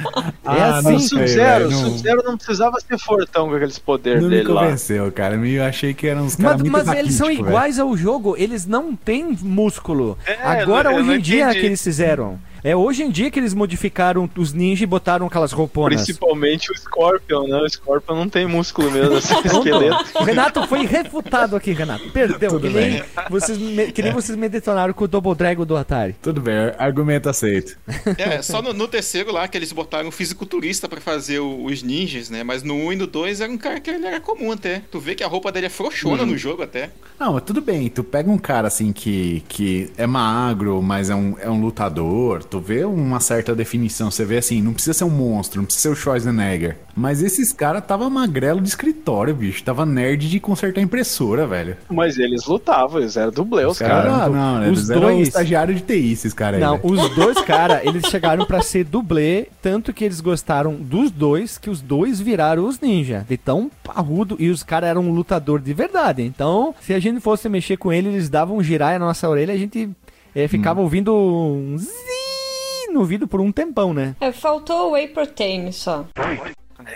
[0.00, 0.88] É Ah, assim.
[0.88, 4.36] não O sei, Sub-Zero, o não- não precisava ser fortão com aqueles poderes Não me
[4.36, 4.62] dele lá.
[4.62, 5.34] convenceu, cara.
[5.36, 8.66] Eu achei que eram uns caras Mas, muito mas eles são iguais ao jogo, eles
[8.66, 10.16] não têm músculo.
[10.26, 11.60] É, Agora, não- hoje em não dia, entendi.
[11.60, 12.38] que eles fizeram.
[12.62, 16.02] É hoje em dia que eles modificaram os ninjas e botaram aquelas rouponas.
[16.02, 17.58] Principalmente o Scorpion, né?
[17.58, 20.18] O Scorpion não tem músculo mesmo, assim, esqueleto.
[20.18, 22.08] O Renato foi refutado aqui, Renato.
[22.10, 22.50] Perdeu.
[22.50, 23.02] Tudo Que nem, bem.
[23.30, 26.14] vocês me, que nem vocês me detonaram com o Double Dragon do Atari.
[26.20, 27.76] Tudo bem, argumento aceito.
[28.18, 31.82] É, só no, no terceiro lá que eles botaram um fisiculturista pra fazer o- os
[31.82, 32.42] ninjas, né?
[32.42, 34.82] Mas no 1 e no 2 era um cara que ele era comum até.
[34.90, 36.90] Tu vê que a roupa dele é frouxona no jogo até.
[37.18, 37.88] Não, mas tudo bem.
[37.88, 42.42] Tu pega um cara assim que, que é magro, mas é um, é um lutador.
[42.50, 44.10] Tu vê uma certa definição.
[44.10, 46.78] Você vê assim, não precisa ser um monstro, não precisa ser o Schwarzenegger.
[46.96, 49.62] Mas esses caras tava magrelo de escritório, bicho.
[49.62, 51.76] Tava nerd de consertar impressora, velho.
[51.88, 54.34] Mas eles lutavam, eles eram dublê, os Cara, caras.
[54.34, 54.68] não, né?
[54.70, 56.60] os eram dois- estagiário de TI, esses caras aí.
[56.60, 61.56] Não, os dois caras, eles chegaram pra ser dublê, tanto que eles gostaram dos dois,
[61.56, 63.24] que os dois viraram os ninja.
[63.28, 66.22] De tão parrudo, e os caras eram um lutador de verdade.
[66.22, 69.54] Então, se a gente fosse mexer com ele, eles davam um girar na nossa orelha,
[69.54, 69.88] a gente
[70.34, 71.88] eh, ficava ouvindo um zi
[72.90, 74.14] no ouvido por um tempão, né?
[74.20, 76.06] É, faltou o whey protein só.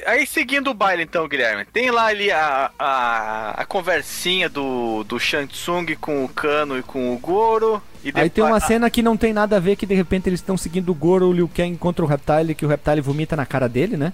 [0.07, 5.20] Aí seguindo o baile então, Guilherme, tem lá ali a, a, a conversinha do, do
[5.20, 7.82] Shang Tsung com o Kano e com o Goro.
[8.03, 10.26] E Aí depois- tem uma cena que não tem nada a ver, que de repente
[10.28, 13.36] eles estão seguindo o Goro, o Liu Kang contra o Reptile, que o Reptile vomita
[13.36, 14.12] na cara dele, né?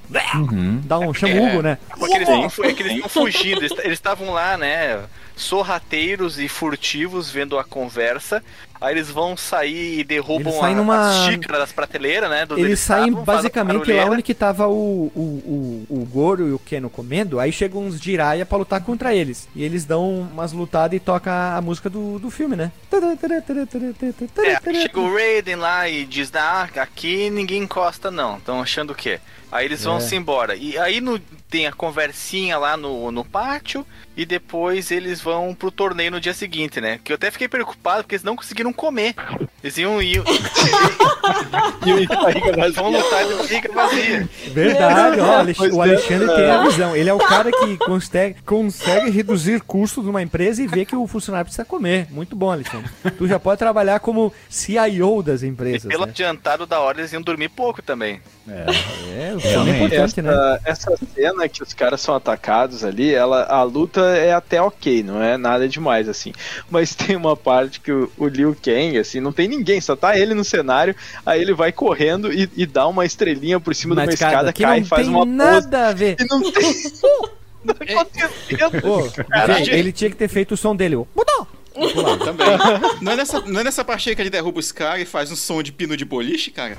[0.85, 1.79] Dá um chamugo, né?
[1.99, 5.01] Porque eles estão é que eles estão fugindo, eles estavam lá, né?
[5.37, 8.43] Sorrateiros e furtivos vendo a conversa.
[8.81, 12.47] Aí eles vão sair e derrubam Eles a- numa- as xícaras das prateleiras, né?
[12.51, 16.53] onde Eles saem estavam, basicamente lá onde que tava o, o, o, o Goro e
[16.53, 19.49] o Keno comendo, aí chegam uns Jiraiya pra lutar contra eles.
[19.55, 22.73] E eles dão umas lutadas e toca a música do, do filme, né?
[22.91, 28.91] É, aí chega o Raiden lá e diz, ah, aqui ninguém encosta não, estão achando
[28.91, 29.21] o quê?
[29.53, 30.01] Aí eles vão É.
[30.01, 30.55] se embora.
[30.55, 33.85] E aí no, tem a conversinha lá no, no pátio
[34.17, 37.01] e depois eles vão pro torneio no dia seguinte, né?
[37.03, 39.15] Que eu até fiquei preocupado porque eles não conseguiram comer.
[39.63, 40.23] Eles iam ir.
[42.75, 44.29] vão lutar de barriga vazia.
[44.53, 45.89] Verdade, ó, Alex- o é.
[45.89, 46.97] Alexandre tem a visão.
[46.97, 50.97] Ele é o cara que consegue, consegue reduzir custos de uma empresa e ver que
[50.97, 52.07] o funcionário precisa comer.
[52.11, 52.91] Muito bom, Alexandre.
[53.19, 55.85] Tu já pode trabalhar como CIO das E empresas.
[55.89, 56.11] pelo Né?
[56.11, 58.21] adiantado da hora eles iam dormir pouco também.
[58.49, 60.31] É, o sono é importante, né?
[60.65, 65.05] Essa, essa cena que os caras são atacados ali, ela, a luta é até ok,
[65.05, 66.33] não é nada demais, assim.
[66.69, 70.19] Mas tem uma parte que o, o Liu Kang, assim, não tem ninguém, só tá
[70.19, 70.95] ele no cenário,
[71.25, 74.63] aí ele vai correndo e, e dá uma estrelinha por cima de uma escada, que
[74.63, 75.37] cai e faz tem uma pose.
[75.37, 76.17] nada a ver.
[76.19, 76.75] E não tem.
[77.65, 77.75] não
[79.29, 79.65] Caralho.
[79.65, 80.97] gente, ele tinha que ter feito o som dele.
[80.97, 81.05] ó.
[81.15, 81.47] Mudou!
[82.25, 82.47] Também.
[83.01, 85.31] não, é nessa, não é nessa parte aí que ele derruba os caras e faz
[85.31, 86.77] um som de pino de boliche, cara?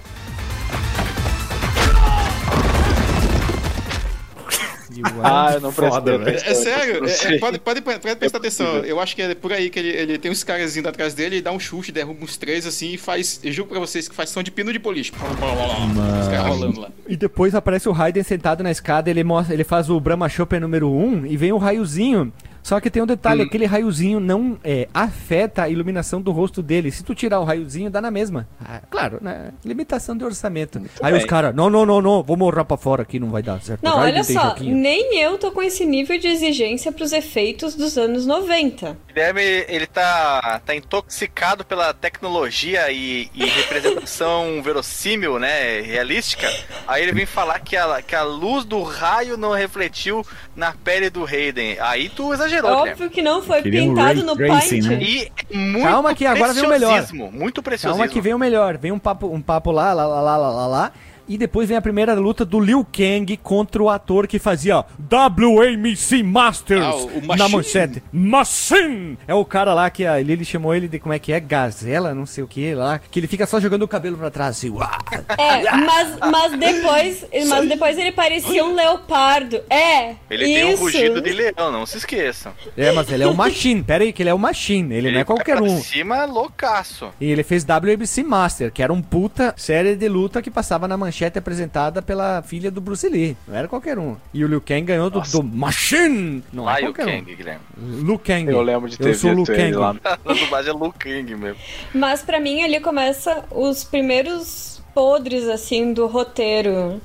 [5.24, 6.38] Ah, eu não Foda, velho.
[6.38, 8.78] É sério, é- é- pode, pode, pode prestar atenção.
[8.80, 11.38] Eu acho que é por aí que ele, ele tem uns caras indo atrás dele
[11.38, 13.39] e dá um chute, derruba uns três assim e faz.
[13.44, 15.12] Eu juro pra vocês que faz som de pino de boliche.
[15.12, 16.89] Os caras rolando lá.
[17.08, 20.60] E depois aparece o Raiden sentado na escada, ele mostra, ele faz o Brahma Chopper
[20.60, 22.32] número 1 e vem o raiozinho.
[22.64, 26.91] Só que tem um detalhe, aquele raiozinho não é, afeta a iluminação do rosto dele.
[26.91, 28.47] Se tu tirar o raiozinho, dá na mesma.
[28.64, 29.51] Ah, claro, né?
[29.66, 30.82] Limitação de orçamento.
[31.01, 31.22] Aí bem.
[31.22, 33.84] os caras, não, não, não, não, vou morrer pra fora aqui, não vai dar certo.
[33.84, 38.26] Não, olha só, nem eu tô com esse nível de exigência pros efeitos dos anos
[38.26, 38.97] 90.
[39.07, 45.82] Guilherme, ele tá, tá intoxicado pela tecnologia e, e representação verossímil, né?
[45.82, 46.47] Realística.
[46.88, 51.09] Aí ele vem falar que a, que a luz do raio não refletiu na pele
[51.09, 51.78] do Raiden.
[51.80, 52.91] Aí tu exagerou, exagerou, Guilherme.
[52.91, 54.86] Óbvio que não foi Queria um pintado ray no tracing, paint.
[54.86, 54.99] né?
[55.02, 57.08] E muito Calma que agora vem o melhor.
[57.32, 57.99] Muito preciosismo.
[57.99, 58.78] Calma que vem o melhor.
[58.78, 60.91] Vem um papo, um papo lá, lá, lá, lá, lá, lá, lá.
[61.28, 66.24] E depois vem a primeira luta do Liu Kang contra o ator que fazia WAMC
[66.24, 67.56] Masters Ah, o na Machine.
[67.56, 68.04] manchete.
[68.12, 69.18] Machine!
[69.28, 71.40] É o cara lá que a Lily chamou ele de como é que é?
[71.40, 73.00] Gazela, não sei o que lá.
[73.12, 74.70] Que ele fica só jogando o cabelo pra trás assim.
[74.70, 74.98] uá.
[75.38, 77.26] É, mas, mas depois.
[77.48, 79.62] Mas depois ele parecia um leopardo.
[79.70, 80.16] É.
[80.30, 80.54] Ele isso.
[80.54, 82.52] tem um rugido de leão, não se esqueçam.
[82.76, 83.84] É, mas ele é o Machine.
[83.84, 84.94] Pera aí, que ele é o Machine.
[84.94, 85.82] Ele, não é qualquer vai pra um.
[85.82, 87.10] cima, loucaço.
[87.22, 90.98] E ele fez WABC Master, que era um puta série de luta que passava na
[90.98, 93.36] manchete apresentada pela filha do Bruce Lee.
[93.47, 94.16] Não era qualquer um.
[94.34, 96.43] E o Liu Kang ganhou do, do Machine!
[96.51, 97.36] Não é Liu qualquer Kang, um.
[97.36, 97.62] Guilherme.
[97.78, 98.51] Liu Kang.
[98.51, 99.78] Eu lembro de ter Eu sou o Liu visto ele Kang.
[99.78, 99.95] lá.
[100.26, 101.59] A dublagem é Liu Kang mesmo.
[101.93, 107.01] Mas pra mim ali começa os primeiros podres, assim, do roteiro.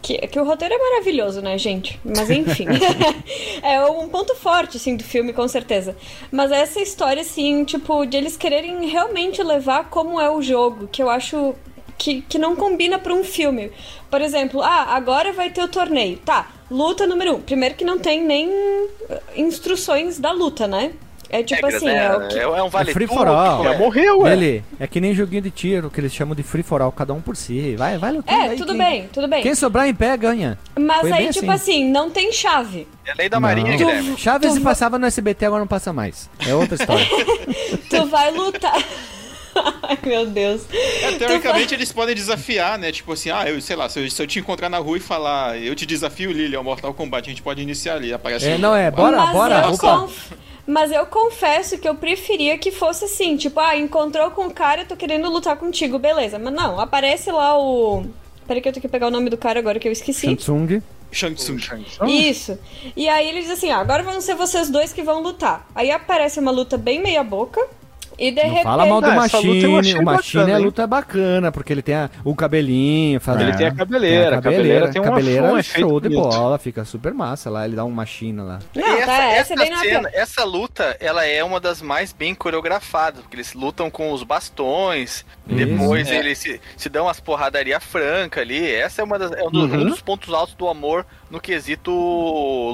[0.00, 2.00] Que, que o roteiro é maravilhoso, né, gente?
[2.04, 2.66] Mas enfim.
[3.62, 5.96] é um ponto forte, assim, do filme, com certeza.
[6.30, 11.02] Mas essa história, assim, tipo, de eles quererem realmente levar como é o jogo, que
[11.02, 11.54] eu acho
[12.02, 13.70] que, que não combina pra um filme.
[14.10, 16.16] Por exemplo, ah, agora vai ter o torneio.
[16.18, 17.40] Tá, luta número um.
[17.40, 18.48] Primeiro que não tem nem
[19.08, 20.90] eh, instruções da luta, né?
[21.30, 22.04] É tipo Regras, assim, né?
[22.04, 22.38] é o que.
[22.38, 23.66] é, é um vale É free for all.
[23.66, 23.78] é.
[23.78, 24.32] morreu, ué.
[24.32, 27.14] Ele é que nem joguinho de tiro, que eles chamam de free for all, cada
[27.14, 27.74] um por si.
[27.76, 28.38] Vai, vai lutando.
[28.38, 29.42] É, aí, tudo quem- bem, tudo bem.
[29.42, 30.58] Quem sobrar em pé ganha.
[30.78, 31.84] Mas Foi aí, tipo assim.
[31.84, 32.86] assim, não tem chave.
[33.06, 33.78] É lei da Marinha, Não.
[33.78, 34.14] Guilherme.
[34.18, 36.28] Chaves Tu se passava no SBT, agora não passa mais.
[36.46, 37.06] É outra história.
[37.88, 38.76] Tu vai lutar.
[39.82, 40.62] Ai, meu Deus.
[41.02, 42.90] É, teoricamente eles podem desafiar, né?
[42.92, 45.00] Tipo assim, ah, eu sei lá, se eu, se eu te encontrar na rua e
[45.00, 48.12] falar, eu te desafio, Lily, ao Mortal Kombat, a gente pode iniciar ali.
[48.12, 49.62] Aparece É, o- não, é, bora, mas bora.
[49.66, 49.98] Eu Opa.
[50.00, 50.32] conf-
[50.66, 54.82] Mas eu confesso que eu preferia que fosse assim, tipo, ah, encontrou com o cara,
[54.82, 56.38] eu tô querendo lutar contigo, beleza.
[56.38, 58.06] Mas não, aparece lá o.
[58.46, 60.26] Peraí que eu tenho que pegar o nome do cara agora que eu esqueci.
[60.38, 60.80] Samsung.
[61.10, 61.58] Shang Tsung.
[62.08, 62.58] Isso.
[62.96, 65.66] E aí ele diz assim: ah, agora vão ser vocês dois que vão lutar.
[65.74, 67.60] Aí aparece uma luta bem meia boca.
[68.18, 68.62] E de Não repente.
[68.62, 69.66] fala mal do Ah, essa eu Machine.
[69.66, 70.64] O Machine bacana, é hein?
[70.64, 73.20] luta bacana, porque ele tem a- o cabelinho.
[73.20, 76.08] Faz Ele tem a cabeleira, a cabeleira tem uma- cabeleira um é efeito show de
[76.08, 76.28] bonito.
[76.28, 77.64] bola, fica super massa lá.
[77.64, 78.58] Ele dá um Machine lá.
[78.74, 82.34] Não, E tá, essa, não é cena, essa luta, ela é uma das mais bem
[82.34, 85.56] coreografadas, porque eles lutam com os bastões, Isso.
[85.66, 86.18] depois É.
[86.18, 88.70] eles se, se dão as porradaria franca ali.
[88.72, 89.80] Essa é, uma das, é um, dos, Uhum.
[89.80, 91.90] um dos pontos altos do amor no quesito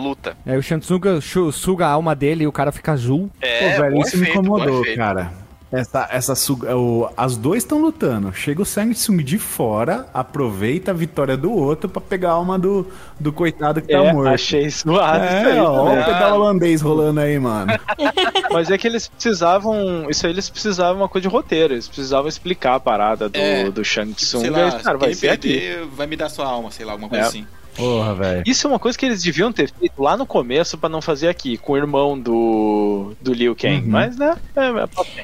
[0.02, 0.36] luta.
[0.44, 3.30] Aí o Shansuga chu- suga a alma dele e o cara fica azul.
[3.40, 5.32] É, Pô, velho, isso me efeito, bom incomodou, cara.
[5.70, 8.32] Essa, essa suga, o, as dois estão lutando.
[8.32, 12.86] Chega o Samsung de fora, aproveita a vitória do outro pra pegar a alma do,
[13.20, 14.28] do coitado que tá É, morto.
[14.32, 16.00] achei isso É, aí ó, também.
[16.00, 17.70] o pedal holandês rolando aí, mano.
[18.50, 20.08] Mas é que eles precisavam.
[20.08, 21.74] Isso aí eles precisavam uma coisa de roteiro.
[21.74, 24.40] Eles precisavam explicar a parada do, É, do Shang Tsung.
[24.40, 27.28] Sei lá, cara, vai perder vai me dar sua alma, sei lá, alguma coisa É.
[27.28, 27.46] assim.
[27.78, 28.42] Porra, velho.
[28.44, 31.28] Isso é uma coisa que eles deviam ter feito lá no começo pra não fazer
[31.28, 33.82] aqui, com o irmão do, do Liu Kang.
[33.84, 33.90] Uhum.
[33.90, 34.36] Mas, né?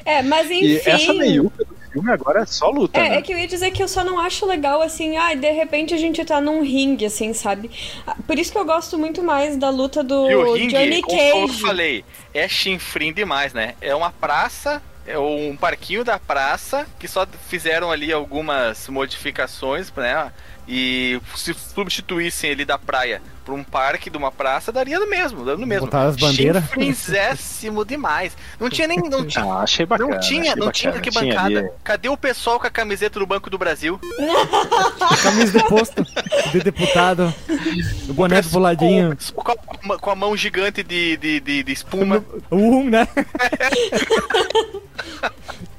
[0.05, 1.17] É, É, mas e essa enfim.
[1.19, 3.17] meiuca do filme agora é só luta, É, né?
[3.17, 5.93] é que eu ia dizer que eu só não acho legal assim, ah, de repente
[5.93, 7.69] a gente tá num ringue, assim, sabe?
[8.07, 11.01] Ah, Por isso que eu gosto muito mais da luta do E o ringue, Johnny
[11.01, 11.61] como eu Cage.
[11.61, 13.75] falei, é chinfrim demais, né?
[13.81, 20.31] É uma praça, é um parquinho da praça, que só fizeram ali algumas modificações, né?
[20.67, 25.45] E se substituíssem ele da praia por um parque de uma praça, daria no mesmo,
[25.45, 25.85] daria no mesmo.
[25.85, 26.63] Botar as bandeiras.
[26.63, 28.35] Chinfrinzésimo demais.
[28.59, 28.97] Não tinha nem.
[28.97, 30.09] Não tinha, Ah, achei bacana.
[30.09, 31.11] não tinha, não tinha bacana.
[31.11, 31.59] que bancada.
[31.59, 33.99] ali- Cadê o pessoal com a camiseta do Banco do Brasil?
[35.21, 36.03] Camisa de posto
[36.51, 37.31] de deputado.
[38.09, 39.15] O boné do boladinho.
[39.35, 42.25] Com, com a, com a mão gigante de, de, de, de espuma.
[42.49, 43.07] O um, né?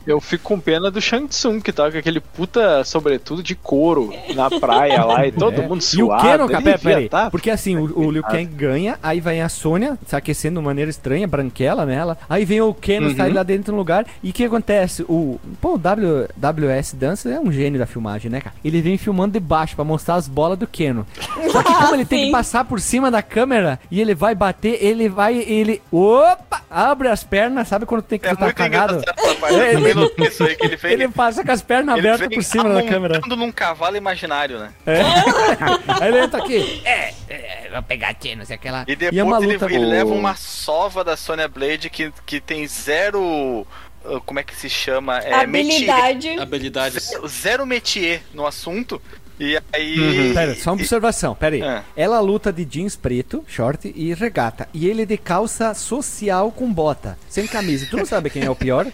[0.06, 4.12] Eu fico com pena do Shang Tsung, que tá com aquele puta sobretudo de couro
[4.34, 5.66] na praia lá e todo É.
[5.66, 6.22] mundo E o suado.
[6.22, 7.08] Kenon, ele devia peraí.
[7.08, 10.64] tá- Porque assim, o, o Liu Kang ganha, aí vem a Sônia se aquecendo de
[10.66, 12.16] maneira estranha, branquela nela.
[12.28, 13.16] Aí vem o Kenon, Uhum.
[13.16, 14.06] sai lá dentro no lugar.
[14.22, 15.02] E o que acontece?
[15.08, 18.54] O, pô, o w, WS Dance é um gênio da filmagem, né, cara?
[18.64, 21.02] Ele vem filmando de baixo pra mostrar as bolas do Kenon.
[21.50, 24.78] Só que como ele tem que passar por cima da câmera e ele vai bater,
[24.82, 25.82] ele vai, ele.
[25.90, 26.62] Opa!
[26.70, 28.96] Abre as pernas, sabe quando tem que É tá cagado?
[28.98, 29.54] engraçado parte.
[29.54, 29.80] Eu
[30.18, 30.92] isso aí que ele fez.
[30.92, 33.14] Ele passa com as pernas Ele abertas por cima da câmera.
[33.14, 34.72] amontando num cavalo imaginário, né?
[36.00, 36.82] Aí ele entra aqui.
[36.84, 38.84] É, é, vou pegar a não sei aquela.
[38.86, 39.86] E é depois uma ele, luta ele boa.
[39.88, 43.66] leva uma sova da Sonya Blade que, que tem zero.
[44.04, 45.18] uh, Como é que se chama?
[45.18, 46.38] É, Habilidade.
[46.38, 47.02] Habilidades.
[47.04, 49.00] Zero, zero métier no assunto.
[49.38, 50.32] E aí.
[50.34, 51.62] Pera, só uma observação, pera aí.
[51.62, 51.82] É.
[51.96, 54.68] Ela luta de jeans preto, short e regata.
[54.72, 57.86] E ele de calça social com bota, sem camisa.
[57.90, 58.86] Tu não sabe quem é o pior?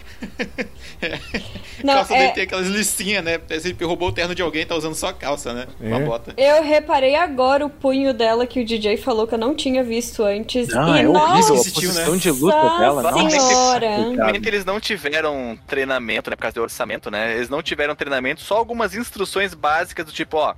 [1.83, 3.39] Não, calça é- dele tem aquelas listinhas, né?
[3.59, 5.67] Se ele roubou o terno de alguém, tá usando só calça, né?
[5.81, 5.99] A É.
[6.05, 6.33] bota.
[6.37, 10.23] Eu reparei agora o punho dela que o DJ falou que eu não tinha visto
[10.23, 10.73] antes.
[10.73, 13.01] Ah, e é horrível a nossa posição de luta dela.
[13.03, 13.87] Nossa, senhora.
[14.13, 16.35] Provavelmente eles não tiveram treinamento, né?
[16.35, 17.35] Por causa do orçamento, né?
[17.35, 20.53] Eles não tiveram treinamento, só algumas instruções básicas do tipo, ó.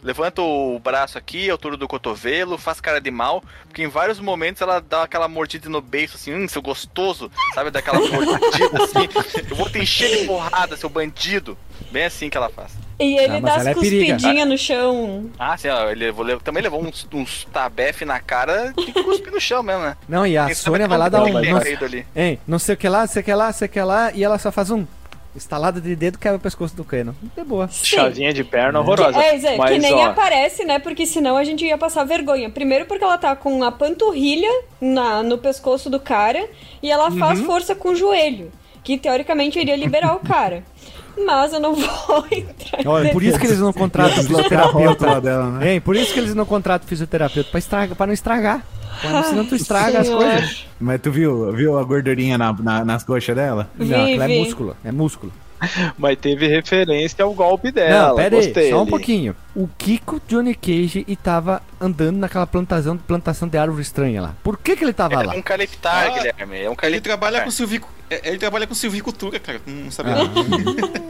[0.00, 4.62] Levanta o braço aqui, altura do cotovelo, faz cara de mal, porque em vários momentos
[4.62, 7.72] ela dá aquela mordida no beiço, assim, hum, seu gostoso, sabe?
[7.72, 8.38] Daquela mordida
[8.84, 9.08] assim,
[9.50, 11.58] eu vou te encher de porrada, seu bandido.
[11.90, 12.70] Bem assim que ela faz.
[13.00, 15.30] E ele Ah, dá as é cuspidinhas no chão.
[15.36, 19.40] Ah, sim, ó, ele levou- também levou uns, uns tabef na cara, que cuspir no
[19.40, 19.96] chão mesmo, né?
[20.08, 21.32] Não, e a Quem Sônia vai lá dar um.
[21.32, 21.40] Não,
[22.14, 24.22] hein, não sei o que lá, sei o que lá, sei o que lá, e
[24.22, 24.86] ela só faz um.
[25.38, 27.14] Estalada de dedo quebra o pescoço do cano.
[27.36, 27.68] É boa.
[27.68, 29.18] Chavinha de perna horrorosa.
[29.18, 30.78] É, que Mas, nem ó, aparece, né?
[30.78, 32.50] Porque senão a gente ia passar vergonha.
[32.50, 34.50] Primeiro porque ela tá com a panturrilha
[34.80, 36.46] na, no pescoço do cara
[36.82, 37.18] e ela Uhum.
[37.18, 38.52] faz força com o joelho,
[38.84, 40.62] que teoricamente iria liberar o cara.
[41.26, 45.20] Mas eu não vou entrar em Olha, por isso que eles não contratam fisioterapeuta.
[45.20, 45.74] dela, né?
[45.74, 48.64] Hein, por isso que eles não contratam fisioterapeuta, pra, estraga, pra não estragar.
[49.00, 50.66] Quando, senão tu estraga as coisas.
[50.80, 53.70] Mas tu viu, viu a gordurinha na, na- nas coxas dela?
[53.76, 54.38] Não, aquilo é Vi, vi.
[54.40, 55.32] músculo, é músculo.
[55.98, 58.10] Mas teve referência ao golpe dela.
[58.10, 59.34] não, pera aí, só um pouquinho.
[59.56, 64.34] O Kiko Johnny Cage e tava andando naquela plantação, plantação de árvore estranha lá.
[64.44, 65.34] Por que que ele tava lá?
[65.34, 66.58] É um caliptar, Ah, Guilherme.
[66.62, 67.88] É um Ele trabalha com silvico...
[68.10, 69.60] é, Ele trabalha com silvicultura, cara.
[69.66, 70.14] Não sabia.
[70.14, 70.24] Ah,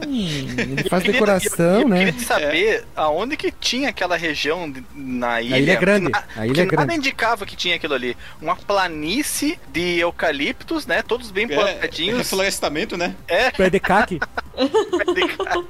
[0.07, 2.05] hum, ele faz Eu queria- decoração, eu, eu né?
[2.05, 5.57] queria saber aonde que tinha aquela região na ilha.
[5.57, 6.75] ilha é grande, Na- a ilha que é grande.
[6.87, 8.15] Nada indicava que tinha aquilo ali.
[8.41, 11.01] Uma planície de eucaliptos, né?
[11.01, 12.17] Todos bem É, plantadinhos.
[12.17, 13.15] reflorestamento, né?
[13.27, 13.51] É,
[14.67, 15.67] Pé de caque.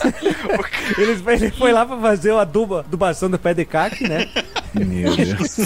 [0.98, 4.28] Eles, ele foi lá pra fazer a aduba, adubação do pé de caque, né?
[4.74, 5.56] Meu Deus.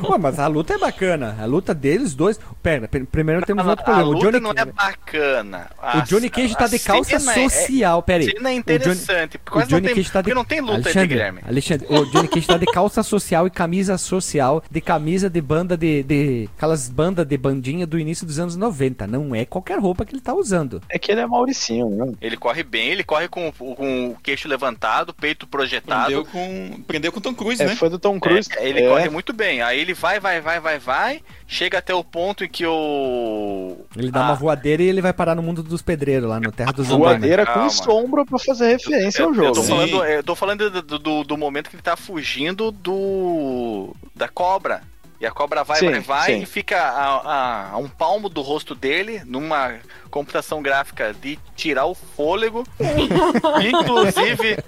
[0.08, 1.36] Ué, mas a luta é bacana.
[1.38, 2.38] A luta deles dois.
[2.62, 4.08] Pera, pr- primeiro temos a, outro a problema.
[4.08, 5.70] O luta Johnny, não é bacana.
[5.96, 8.02] o Johnny Cage tá de calça social.
[8.02, 8.30] Pera aí.
[8.30, 9.38] Cena é O Johnny- interessante.
[9.38, 10.24] porque O quase não Johnny tem, Cage tá de.
[10.24, 11.40] porque não tem luta de Alexandre, Guilherme.
[11.46, 15.76] Alexandre, o Johnny Cage tá de calça social e camisa social, de camisa de banda
[15.76, 16.02] de.
[16.02, 19.06] de aquelas bandas de bandinha do início dos anos 90.
[19.06, 20.80] Não é qualquer roupa que ele tá usando.
[20.88, 22.12] É que ele é Mauricinho, né?
[22.20, 26.04] Ele corre bem, ele corre com, com o queixo levantado, peito projetado.
[26.06, 27.74] Prendeu com, prendeu com Tom Cruise, É né?
[27.76, 28.48] fã do Tom Cruise.
[28.56, 28.88] É, ele É.
[28.88, 29.62] corre muito bem.
[29.62, 31.22] Aí ele vai, vai, vai, vai, vai.
[31.46, 33.76] Chega até o ponto em que o.
[33.96, 36.50] Ele dá Ah, uma voadeira e ele vai parar no mundo dos pedreiros lá no
[36.52, 37.04] Terra dos Andaime.
[37.04, 39.54] Voadeira com sombra pra fazer referência eu, ao eu jogo.
[39.54, 39.68] tô Sim.
[39.68, 43.94] falando, eu tô falando do, do, do momento que ele tá fugindo do.
[44.14, 44.82] da cobra.
[45.20, 46.42] E a cobra vai, Sim, vai, vai sim.
[46.42, 49.76] e fica a, a- a um palmo do rosto dele, numa
[50.10, 52.64] computação gráfica de tirar o fôlego.
[53.62, 54.58] Inclusive,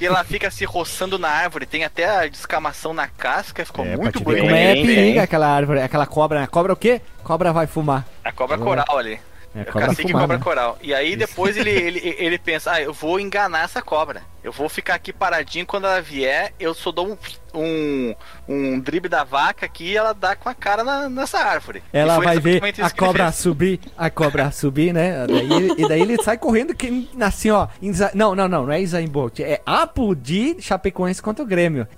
[0.00, 4.20] ela fica se roçando na árvore, tem até a descamação na casca, ficou É, muito
[4.20, 4.42] bonito.
[4.42, 5.18] como é periga bem.
[5.18, 6.42] aquela árvore, aquela cobra.
[6.42, 7.00] A cobra o quê?
[7.22, 8.04] Cobra vai fumar.
[8.24, 9.20] A cobra coral ali.
[9.54, 10.42] É, É cobra cacique fumar, cobra né?
[10.44, 10.78] coral.
[10.82, 14.22] E aí depois ele, ele, ele pensa, ah, eu vou enganar essa cobra.
[14.42, 17.16] Eu vou ficar aqui paradinho quando ela vier, eu só dou um,
[17.58, 18.14] um,
[18.46, 21.82] um drible da vaca aqui e ela dá com a cara na- nessa árvore.
[21.92, 25.26] Ela vai ver a isso cobra subir, a cobra subir, né?
[25.26, 27.68] Daí- e daí ele sai correndo que assim, ó.
[27.80, 29.40] em Za- Não, não, não, não é Isaim Bolt.
[29.40, 31.88] É Apo de Chapecoense contra o Grêmio.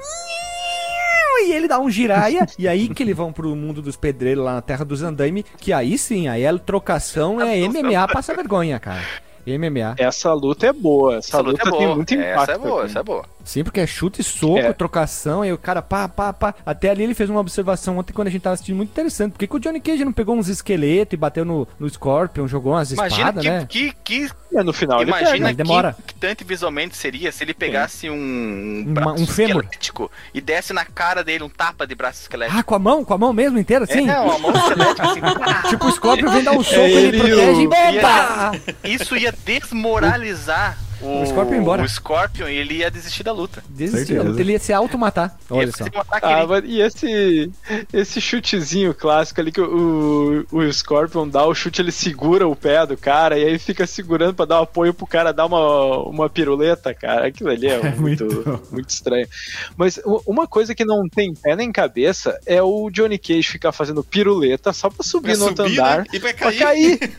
[1.39, 4.55] E ele dá um giraia, e aí que eles vão pro mundo dos pedreiros lá
[4.55, 9.03] na terra dos andaime, que aí sim, aí a trocação é MMA passa vergonha, cara.
[9.47, 9.95] MMA.
[9.99, 11.17] Essa luta é boa.
[11.17, 11.87] Essa, Essa luta, luta, é boa.
[11.87, 12.43] tem muito impacto.
[12.43, 12.91] essa é boa, aqui.
[12.91, 13.25] essa é boa.
[13.47, 14.73] Sim, porque é chute, soco, É.
[14.73, 16.55] trocação, e o cara pá, pá, pá.
[16.67, 19.33] Até ali ele fez uma observação ontem quando a gente tava assistindo muito interessante.
[19.33, 22.49] Por que, que o Johnny Cage não pegou uns esqueletos e bateu no, no Scorpion,
[22.49, 23.67] jogou umas Imagina espadas, que, né?
[23.69, 23.93] que,
[24.27, 25.45] que Mas no final ele Imagina pega.
[25.45, 25.93] mas demora.
[25.93, 29.63] que impactante visualmente seria se ele pegasse um, Uma- braço um fêmur.
[29.63, 32.59] esquelético e desse na cara dele um tapa de braço esquelético.
[32.59, 33.05] Ah, com a mão?
[33.05, 34.09] Com a mão mesmo inteira, assim?
[34.11, 35.21] É, uma mão esquelética assim.
[35.69, 38.53] Tipo, o Scorpion vem dar um soco, ele ele protege e bomba!
[38.83, 41.83] Isso ia desmoralizar o, O Scorpion ia embora.
[41.83, 43.63] o Scorpion ele ia desistir da luta.
[43.69, 44.41] Desistiu, Certeza.
[44.41, 45.37] ele ia se automatar.
[45.51, 45.85] Olha ia só.
[46.23, 47.51] Ah, mas e esse,
[47.93, 52.87] esse chutezinho clássico ali que o, o Scorpion dá o chute, ele segura o pé
[52.87, 56.29] do cara e aí fica segurando pra dar um apoio pro cara dar uma, uma
[56.31, 57.27] piruleta, cara.
[57.27, 58.25] Aquilo ali é, muito,
[58.71, 59.29] muito estranho.
[59.77, 64.03] Mas uma coisa que não tem pé nem cabeça é o Johnny Cage ficar fazendo
[64.03, 65.99] piruleta só pra subir Pra no outro subir, andar.
[65.99, 66.05] né?
[66.13, 66.99] E pra Pra cair.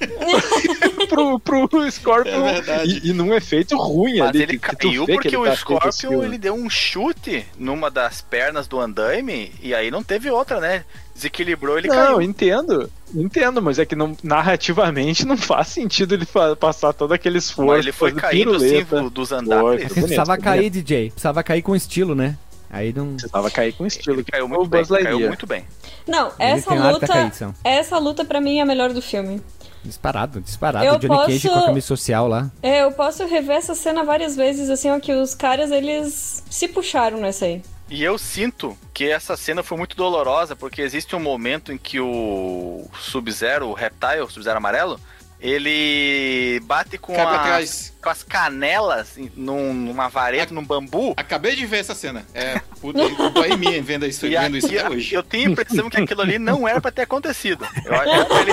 [1.08, 2.46] pro, pro Scorpion.
[2.48, 2.86] É.
[2.86, 4.42] E, e num efeito ruim Mas ali.
[4.44, 6.70] ele que- que tu caiu que porque ele o tá esse Scorpion ele deu um
[6.70, 10.84] chute numa das pernas do andaime e aí não teve outra, né?
[11.16, 12.22] Desequilibrou, ele não, caiu.
[12.22, 12.92] entendo.
[13.16, 17.72] Entendo, mas é que não, narrativamente não faz sentido ele fa- passar todo aquele esforço.
[17.72, 19.64] Mas ele foi caindo assim dos andares.
[19.64, 20.74] bonito, precisava foi cair, bonito.
[20.74, 21.10] DJ.
[21.12, 22.38] Precisava cair com estilo, né?
[22.70, 23.14] Aí não.
[23.14, 24.18] Precisava cair com estilo.
[24.18, 25.64] Ele caiu muito o bem, caiu muito bem.
[26.06, 27.32] Não, Ele essa luta.
[27.64, 29.42] Essa luta pra mim é a melhor do filme.
[29.88, 30.86] Disparado, disparado.
[30.86, 32.52] Eu Johnny Cage posso- com a camisa social lá.
[32.62, 36.68] É, eu posso rever essa cena várias vezes, assim, ó, que os caras, eles se
[36.68, 37.62] puxaram nessa aí.
[37.90, 42.00] E eu sinto que essa cena foi muito dolorosa, porque existe um momento em que
[42.02, 45.00] o Sub-Zero, o Reptile, o Sub-Zero amarelo,
[45.40, 47.94] ele bate com, trás.
[48.02, 51.14] com as canelas em- num- numa vareta, num bambu.
[51.16, 52.26] Acabei de ver essa cena.
[52.34, 53.00] É, puta,
[53.34, 55.14] dói em mim vendo isso, E vendo isso aqui, até hoje.
[55.14, 57.66] eu tenho a impressão que aquilo ali não era pra ter acontecido.
[57.86, 58.52] Eu acho que era pra ele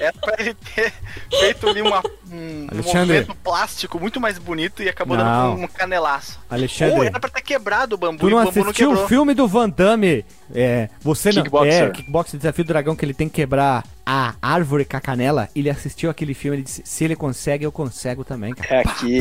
[0.00, 0.92] era pra ele ter
[1.38, 2.00] feito ali uma,
[2.30, 2.98] um, um Alexandre.
[3.18, 5.54] movimento plástico muito mais bonito e acabou Não.
[5.54, 6.38] dando um canelaço.
[6.48, 6.96] Alexandre.
[6.96, 9.04] Ou era pra ter quebrado o bambu Tu e não o bambu não assistiu quebrou.
[9.04, 10.24] o filme do Van Damme?
[10.54, 11.42] É, você não.
[11.42, 11.72] Kickboxer.
[11.84, 15.48] É, Kickboxer Desafio do Dragão, que ele tem que quebrar a árvore com a canela.
[15.54, 18.76] Ele assistiu aquele filme e disse: se ele consegue, eu consigo também, cara.
[18.76, 19.20] É aqui.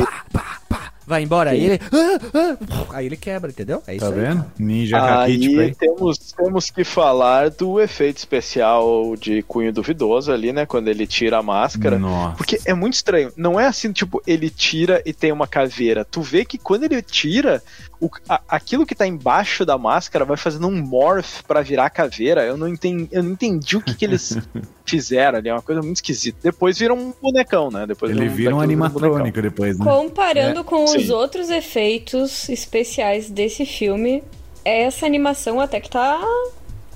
[1.10, 1.50] Vai embora.
[1.50, 1.80] Aí ele.
[1.92, 3.82] ah, ah, aí ele quebra, entendeu?
[3.88, 4.20] É isso Tá aí.
[4.22, 4.46] vendo?
[4.60, 5.74] Ninja Aí Raquítico aí.
[5.76, 10.68] temos, temos que falar do efeito especial de cunho duvidoso ali, né?
[10.68, 11.98] Quando ele tira a máscara.
[11.98, 12.36] Nossa.
[12.38, 13.32] Porque é muito estranho.
[13.36, 16.06] Não é assim, tipo, ele tira e tem uma caveira.
[16.06, 17.64] Tu vê que quando ele tira,
[18.02, 22.44] o- a- aquilo que tá embaixo da máscara vai fazendo um morph pra virar caveira.
[22.46, 24.38] Eu não entendi, eu não entendi o que, que eles
[24.86, 25.50] fizeram ali.
[25.50, 26.38] É uma coisa muito esquisita.
[26.42, 27.86] Depois vira um bonecão, né?
[27.86, 29.86] Depois Ele vira um animatrônico depois, né?
[29.86, 31.12] Comparando com os sim.
[31.12, 34.24] outros efeitos especiais desse filme,
[34.64, 36.20] essa animação até que tá.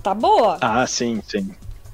[0.01, 0.57] tá boa.
[0.61, 1.51] Ah, sim, sim.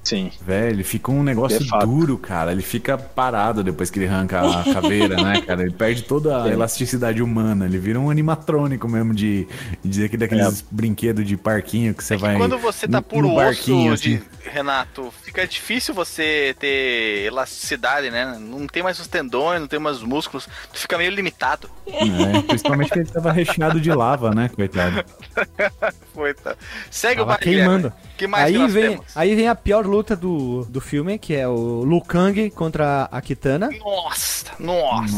[0.10, 0.32] Sim.
[0.46, 1.86] Velho, ele fica um negócio fato.
[1.86, 2.52] duro, cara.
[2.52, 5.62] Ele fica parado depois que ele arranca a caveira, né, cara?
[5.62, 6.52] Ele perde toda a Sim.
[6.52, 7.66] elasticidade humana.
[7.66, 9.48] Ele vira um animatrônico mesmo de,
[9.84, 12.38] de dizer que daqueles brinquedos de parquinho que você É que vai.
[12.38, 14.22] quando você tá por osso, barquinho, de, assim.
[14.50, 18.38] Renato, fica difícil você ter elasticidade, né?
[18.40, 21.70] Não tem mais os tendões, não tem mais os músculos, tu fica meio limitado.
[21.88, 25.04] É, principalmente que ele tava recheado de lava, né, coitado?
[26.44, 26.54] Tá.
[26.92, 27.60] Segue Tava o Guilherme.
[27.62, 27.94] queimando.
[28.18, 29.06] que mais aí que nós vem, temos?
[29.18, 33.22] aí vem a pior luta do, do filme, que é o Liu Kang contra a
[33.22, 33.70] Kitana.
[33.80, 35.14] Nossa, nossa.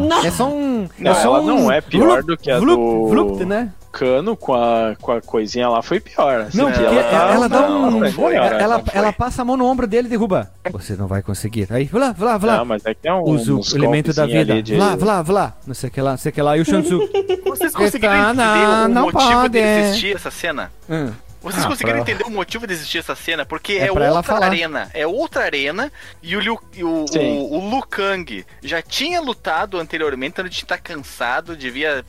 [0.00, 0.26] Nossa.
[0.26, 0.88] É só um.
[0.98, 3.44] Não, é só ela um não é pior vlup, do que a vlup, do- vlup,
[3.44, 3.70] né?
[3.92, 6.42] Cano com a, com a coisinha lá foi pior.
[6.42, 8.00] assim, Não, porque ela, tá- dá não, um.
[8.00, 8.98] não foi, ela, cara, ela, não foi.
[8.98, 10.50] ela passa a mão no ombro dele e derruba.
[10.72, 11.66] Você não vai conseguir.
[11.70, 12.56] Aí, vai lá, vai lá, vai lá.
[12.58, 14.62] Não, mas é que é um Usa o elemento da vida.
[14.62, 15.52] de- Vlá, vlá, vlá.
[15.66, 16.56] Não sei o que lá, não sei o que lá.
[16.56, 16.98] E o Shansu.
[17.44, 19.48] Vocês conseguiram Kitana, entender o não motivo pode.
[19.50, 20.70] de existir essa cena?
[20.88, 21.10] Hum.
[21.42, 23.46] Vocês Ah, conseguiram pra- entender o motivo de existir essa cena?
[23.46, 24.46] Porque É é, ela outra falar.
[24.46, 24.90] arena.
[24.92, 25.90] É outra arena.
[26.22, 30.50] E o, Liu, e o, o, o Liu Kang já tinha lutado anteriormente, então ele
[30.52, 32.04] tinha estar cansado, devia,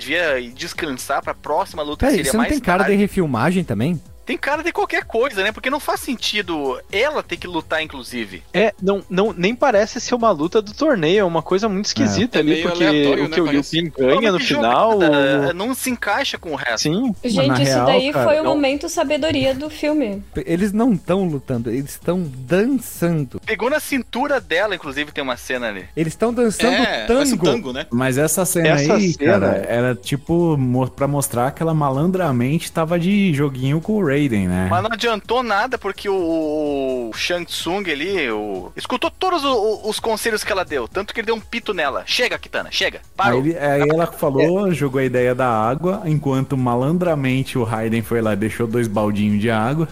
[0.00, 3.00] devia descansar pra próxima luta Peraí, que seria você não tem cara de tarde.
[3.00, 4.00] refilmagem também?
[4.30, 5.50] Tem cara de qualquer coisa, né?
[5.50, 8.44] Porque não faz sentido ela ter que lutar, inclusive.
[8.54, 12.38] É, não, não, nem parece ser uma luta do torneio, é uma coisa muito esquisita
[12.38, 13.90] É ali, meio porque o né, que o Liu parece.
[13.90, 14.92] Kang ganha no final.
[14.92, 16.82] jogada, o- Não se encaixa com o resto.
[16.82, 20.22] Sim, Gente, isso real, daí cara, foi o não- momento sabedoria do filme.
[20.46, 23.40] Eles não estão lutando, eles estão dançando.
[23.44, 25.86] Pegou na cintura dela, inclusive, tem uma cena ali.
[25.96, 27.44] Eles estão dançando É, um tango.
[27.44, 27.86] tango, né?
[27.90, 32.70] Mas essa cena Essa aí, cena- cara, era tipo mo- pra mostrar que ela malandramente
[32.70, 34.68] tava de joguinho com o Raiden, né?
[34.70, 39.98] Mas não adiantou nada porque o, o Shang Tsung ali o, escutou todos o- os
[39.98, 40.86] conselhos que ela deu.
[40.86, 42.02] Tanto que ele deu um pito nela.
[42.06, 42.98] Chega, Kitana, chega.
[42.98, 43.40] Aí, Parou.
[43.40, 48.32] ele- aí ela falou, jogou a ideia da água, enquanto malandramente o Raiden foi lá
[48.34, 49.88] e deixou dois baldinhos de água.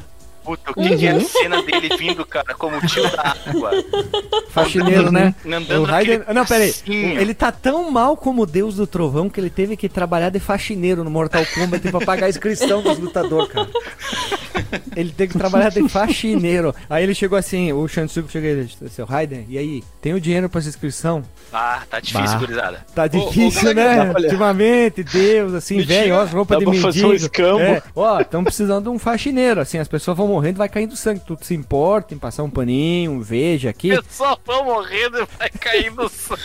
[0.48, 3.70] Puta, o que, que é a cena dele vindo, cara, como tio da água?
[4.48, 5.34] Faxineiro, né?
[5.44, 6.22] Andando O Raiden...
[6.34, 6.72] Não, peraí.
[6.86, 10.40] Ele tá tão mal como o Deus do Trovão que ele teve que trabalhar de
[10.40, 13.68] faxineiro no Mortal Kombat pra pagar a inscrição dos lutadores, cara.
[14.96, 16.74] Ele teve que trabalhar de faxineiro.
[16.88, 20.20] Aí ele chegou assim, o Shansuke chegou e disse, seu Raiden, e aí, tem o
[20.20, 21.22] dinheiro pra essa inscrição?
[21.52, 22.38] Ah, tá difícil, Bah.
[22.38, 22.86] gurizada.
[22.94, 24.12] Tá ô, difícil, galera, né?
[24.14, 24.24] olha.
[24.24, 27.26] Ultimamente, Deus, assim, velho, ó, as roupas dá de pra fazer um mendigo.
[27.26, 27.60] escambo.
[27.60, 31.20] É, ó, estão precisando de um faxineiro, assim, as pessoas vão morrendo, vai caindo sangue.
[31.20, 33.88] Tu se importa em passar um paninho, um veja aqui?
[33.88, 36.38] Pessoal vão morrendo e vai caindo sangue.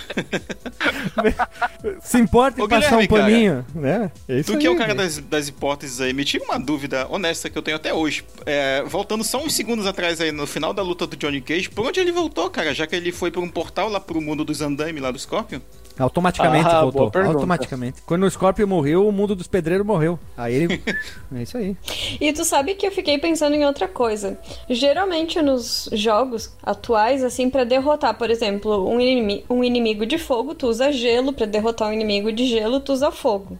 [2.01, 4.11] Se importa em Ô, passar um Guilherme, cara, paninho, né?
[4.27, 6.59] É isso Tu que é o aí, cara das, das hipóteses aí, me tira uma
[6.59, 8.25] dúvida honesta que eu tenho até hoje.
[8.45, 11.85] É, voltando só uns segundos atrás aí, no final da luta do Johnny Cage, por
[11.85, 12.73] onde ele voltou, cara?
[12.73, 15.59] Já que ele foi por um portal lá pro mundo dos andaime lá do Scorpion?
[15.99, 17.21] Automaticamente Ah, voltou.
[17.23, 18.01] Automaticamente.
[18.05, 20.17] Quando o Scorpion morreu, o mundo dos pedreiros morreu.
[20.35, 20.81] Aí ele.
[21.35, 21.75] é isso aí.
[22.19, 24.37] E tu sabe que eu fiquei pensando em outra coisa.
[24.69, 30.55] Geralmente nos jogos atuais, assim, pra derrotar, por exemplo, um, inimi- um inimigo de fogo,
[30.55, 33.59] tu usa gelo, pra derrotar um inimigo de gelo, tu usa fogo.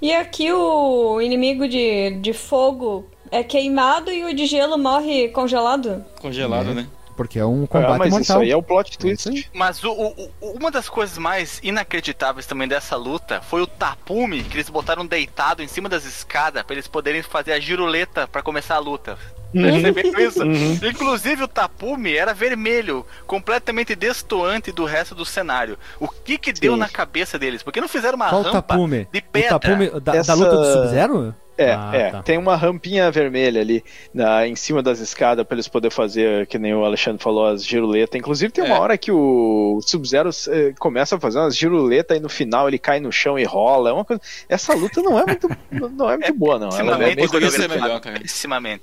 [0.00, 6.04] E aqui o inimigo de, de fogo é queimado e o de gelo morre congelado?
[6.20, 6.74] Congelado, É.
[6.74, 6.86] né?
[7.16, 8.40] Porque é um combate Ah, mas isso mortal.
[8.40, 9.50] aí é o plot isso twist.
[9.52, 14.42] Mas o- o- o- uma das coisas mais inacreditáveis também dessa luta foi o tapume
[14.42, 18.42] que eles botaram deitado em cima das escadas pra eles poderem fazer a giroleta pra
[18.42, 19.16] começar a luta.
[19.52, 20.42] Perceberam isso?
[20.84, 25.78] Inclusive o tapume era vermelho, completamente destoante do resto do cenário.
[26.00, 26.78] O que que deu Sim.
[26.80, 27.62] na cabeça deles?
[27.62, 29.06] Por que não fizeram uma Qual o rampa tapume?
[29.12, 29.50] de O pedra?
[29.60, 31.34] tapume da, Essa- da luta do Sub-Zero?
[31.56, 32.10] É, Ah, é.
[32.10, 32.22] tá.
[32.22, 36.58] Tem uma rampinha vermelha ali na, em cima das escadas pra eles poderem fazer, que
[36.58, 38.18] nem o Alexandre falou, as giruletas.
[38.18, 38.78] Inclusive tem uma É.
[38.80, 42.98] hora que o Sub-Zero eh, começa a fazer umas giruletas e no final ele cai
[43.00, 43.90] no chão e rola.
[43.90, 44.20] É uma coisa...
[44.48, 45.48] Essa luta não é muito,
[45.96, 46.68] não é muito boa, não.
[46.76, 48.20] Ela, é poderia ser melhor, cara.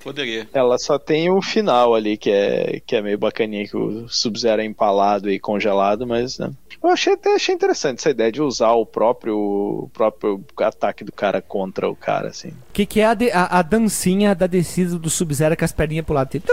[0.04, 0.48] Poderia.
[0.54, 4.62] Ela só tem o final ali, que é, que é meio bacaninha, que o Sub-Zero
[4.62, 6.52] é empalado e congelado, mas né.
[6.82, 11.12] eu achei até achei interessante essa ideia de usar o próprio, o próprio ataque do
[11.12, 12.54] cara contra o cara, assim.
[12.70, 15.72] O que, que é a, de- a- a dancinha da descida do Sub-Zero com as
[15.72, 16.30] perninhas pro lado?
[16.30, 16.48] Tipo.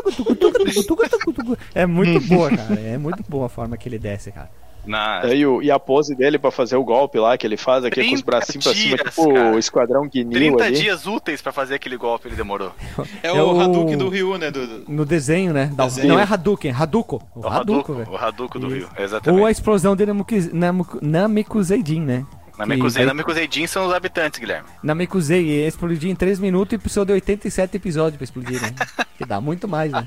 [1.75, 2.75] É muito boa, cara.
[2.81, 4.51] É muito boa a forma que ele desce, cara.
[4.87, 5.21] Na...
[5.35, 7.97] E, o- e a pose dele pra fazer o golpe lá, que ele faz aqui
[7.97, 9.55] com os 30 bracinhos pra cima, dias, tipo cara.
[9.55, 10.77] o Esquadrão Guinil 30 ali.
[10.77, 12.73] dias úteis pra fazer aquele golpe ele demorou.
[13.23, 14.51] É, É o o- Hadouken do Ryu, né?
[14.51, 15.71] Do, do- No desenho, né?
[15.75, 16.09] Da- Desenho.
[16.09, 17.17] Não é Hadouken, Hadouko.
[17.35, 18.11] O O Hadouko, Hadouken, velho.
[18.11, 18.77] o Hadouken do Isso.
[18.77, 19.41] Rio, exatamente.
[19.41, 22.25] Ou a explosão de Nameku- Nameku- Namekuseidin, né?
[22.59, 24.69] Namekusei, que- Namekuseidin são os habitantes, Guilherme.
[24.83, 28.75] Namekusei ia explodir em 3 minutos e precisou de 87 episódios pra explodir, né?
[29.17, 30.07] que dá muito mais, né?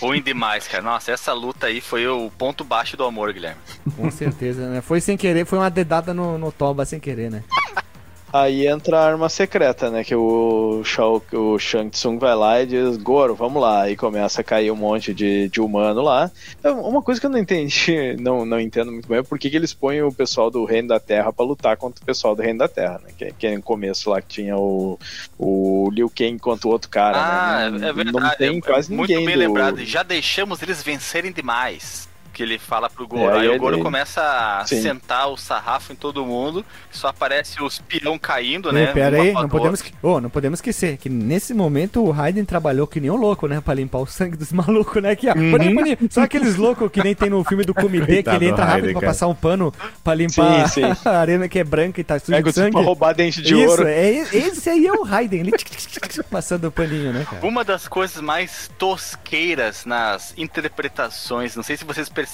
[0.00, 0.82] Ruim demais, cara.
[0.82, 3.60] Nossa, essa luta aí foi o ponto baixo do amor, Guilherme.
[3.96, 4.80] Com certeza, né?
[4.80, 7.42] Foi sem querer, foi uma dedada no, no toba sem querer, né?
[8.32, 10.04] Aí entra a arma secreta, né?
[10.04, 13.90] Que o, Shao, o Shang Tsung vai lá e diz, Goro, vamos lá.
[13.90, 16.30] E começa a cair um monte de, de humano lá.
[16.62, 19.50] É Uma coisa que eu não entendi, não, não entendo muito bem, é por que,
[19.50, 22.42] que eles põem o pessoal do Reino da Terra pra lutar contra o pessoal do
[22.42, 23.10] Reino da Terra, né?
[23.16, 24.98] Que, que é no começo lá que tinha o,
[25.38, 27.78] o Liu Kang contra o outro cara, ah, né?
[27.78, 28.26] Não, é verdade.
[28.26, 29.40] Não tem é quase muito ninguém bem do...
[29.40, 29.84] lembrado.
[29.84, 32.09] Já deixamos eles vencerem demais.
[32.32, 33.34] Que ele fala pro Goro.
[33.34, 34.22] É, aí o ele- Goro começa
[34.60, 34.80] a Sim.
[34.82, 36.64] sentar o sarrafo em todo mundo.
[36.90, 38.86] Só aparece os peão caindo, né?
[38.92, 43.00] Pera aí, não podemos, oh, não podemos esquecer que nesse momento o Raiden trabalhou que
[43.00, 43.60] nem um louco, né?
[43.60, 45.14] Pra limpar o sangue dos malucos, né?
[45.16, 45.98] Que, ó, boninho, boninho.
[46.10, 48.70] Só aqueles loucos que nem tem no filme do Comitê, que ele entra do rápido
[48.70, 49.12] Raiden, pra cara.
[49.12, 49.74] passar um pano
[50.04, 50.96] pra limpar Sim, sim.
[51.08, 52.72] a arena que é branca e tá suja Pega de tipo sangue.
[52.72, 53.86] pra roubar dente de Isso, ouro.
[53.88, 55.52] é, esse aí é o Raiden, ele
[56.30, 57.44] passando o paninho, né, cara?
[57.46, 62.29] Uma das coisas mais tosqueiras nas interpretações, não sei se vocês perceberam,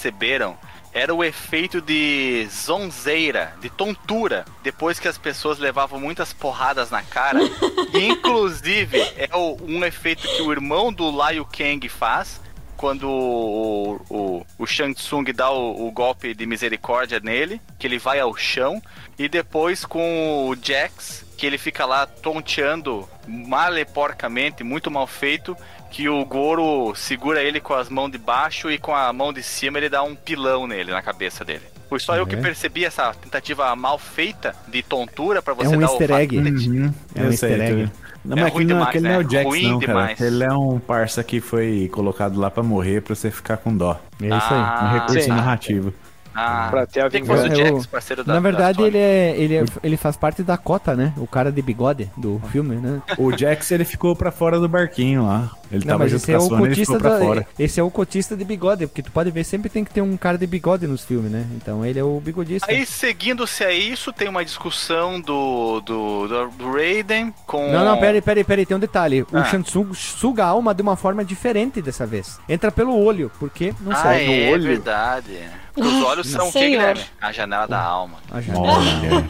[0.93, 7.03] era o efeito de zonzeira, de tontura, depois que as pessoas levavam muitas porradas na
[7.03, 7.39] cara.
[7.93, 12.41] Inclusive, é o- um efeito que o irmão do Liu Kang faz.
[12.75, 17.97] Quando o, o, o Shang Tsung dá o, o golpe de misericórdia nele, que ele
[17.97, 18.79] vai ao chão,
[19.17, 25.57] e depois com o Jax, que ele fica lá tonteando maleporcamente, muito mal feito,
[25.97, 29.41] que o Goro segura ele com as mãos de baixo e com a mão de
[29.41, 31.63] cima ele dá um pilão nele, na cabeça dele.
[31.89, 32.39] Foi só eu que É.
[32.39, 36.37] percebi essa tentativa mal feita de tontura pra você É um dar easter o egg.
[36.37, 37.89] Uhum, É um easter egg.
[38.23, 39.09] Não, É mas ruim aquele, não, demais, aquele né?
[39.09, 39.87] não é o Jax, Ruim não, cara.
[39.93, 40.21] demais.
[40.21, 43.99] Ele é um parça que foi colocado lá pra morrer pra você ficar com dó.
[44.21, 44.39] É isso aí.
[44.51, 45.29] Ah, Um recurso sim.
[45.29, 45.91] narrativo.
[46.39, 47.71] Ah, Pra ter a tem que fosse o vingança.
[47.73, 50.95] Jax, parceiro da Na verdade, da ele, é, ele, é, ele faz parte da cota,
[50.95, 51.13] né?
[51.17, 53.01] O cara de bigode do filme, né?
[53.17, 55.49] O Jax, ele ficou pra fora do barquinho lá.
[55.71, 57.19] Ele Não, tava mas junto esse com é a o Sony, ele cotista ficou pra
[57.19, 57.47] da, fora.
[57.59, 60.15] Esse é o cotista de bigode, porque tu pode ver, sempre tem que ter um
[60.15, 61.45] cara de bigode nos filmes, né?
[61.55, 62.71] Então ele é o bigodista.
[62.71, 66.27] Aí, seguindo-se a isso, tem uma discussão do, do,
[66.57, 67.69] do, Raiden com.
[67.71, 69.23] Não, não, peraí, peraí, peraí, tem um detalhe.
[69.23, 69.43] O Ah.
[69.43, 72.39] Shang Tsung suga a alma de uma forma diferente dessa vez.
[72.47, 74.63] Entra pelo olho, porque não Ah, sai é no olho.
[74.63, 75.37] verdade.
[75.77, 76.59] Os olhos são o que.
[76.59, 77.03] Guilherme?
[77.21, 78.17] A janela da alma.
[78.31, 78.67] A janela.
[78.67, 79.27] Olha,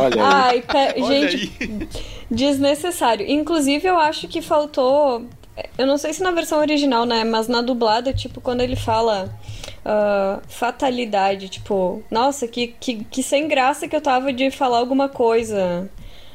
[0.00, 0.20] Olha aí.
[0.20, 1.88] Ai, pe- Olha gente,
[2.30, 3.26] desnecessário.
[3.28, 5.26] Inclusive, eu acho que faltou.
[5.76, 7.22] Eu não sei se na versão original, né?
[7.24, 9.30] Mas na dublada, tipo, quando ele fala
[9.84, 15.08] ah, fatalidade, tipo, nossa, que, que, que sem graça que eu tava de falar alguma
[15.08, 15.90] coisa.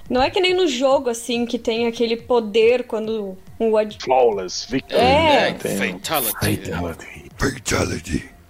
[0.07, 3.97] Não é que nem no jogo, assim, que tem aquele poder quando o ad...
[4.03, 5.01] Flawless Victory.
[5.01, 5.47] É.
[5.49, 6.71] É, Tem- fatality.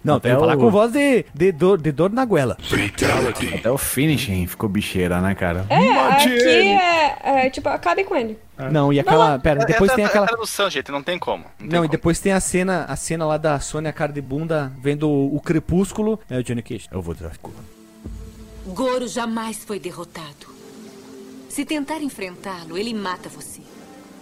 [0.06, 2.56] Não, tem que falar o- com voz de, de, dor, de dor na goela.
[3.60, 5.66] Até o finishing ficou bicheira, né, cara?
[5.70, 8.38] É, aqui é, é, tipo, acabe com ele.
[8.72, 9.38] Não, e aquela.
[9.40, 10.28] Pera, depois é, tem é aquela.
[10.28, 11.44] tradução, gente, não tem como.
[11.44, 11.90] Não, tem Não, e como.
[11.90, 15.42] depois tem a cena, a cena lá da Sônia cara de bunda vendo o, o
[15.42, 16.20] crepúsculo.
[16.30, 16.88] É o Johnny Cage.
[16.92, 17.32] Eu vou dar
[18.68, 20.54] Goro jamais foi derrotado.
[21.50, 23.62] Se tentar enfrentá-lo, ele mata você.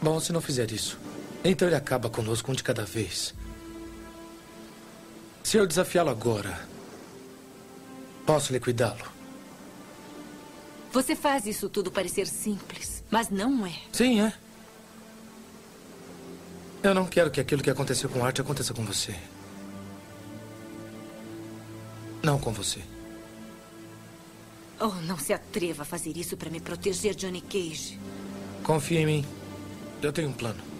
[0.01, 0.99] Bom, se não fizer isso,
[1.43, 3.33] então ele acaba conosco um de cada vez.
[5.43, 6.65] Se eu desafiá-lo agora,
[8.25, 9.11] posso liquidá-lo.
[10.91, 13.73] Você faz isso tudo parecer simples, mas não é.
[13.91, 14.33] Sim, é.
[16.81, 19.15] Eu não quero que aquilo que aconteceu com Art aconteça com você.
[22.21, 22.81] Não com você.
[24.79, 27.99] Oh, não se atreva a fazer isso para me proteger, Johnny Cage.
[28.63, 29.25] Confia em mim.
[30.01, 30.72] Eu tenho um plano.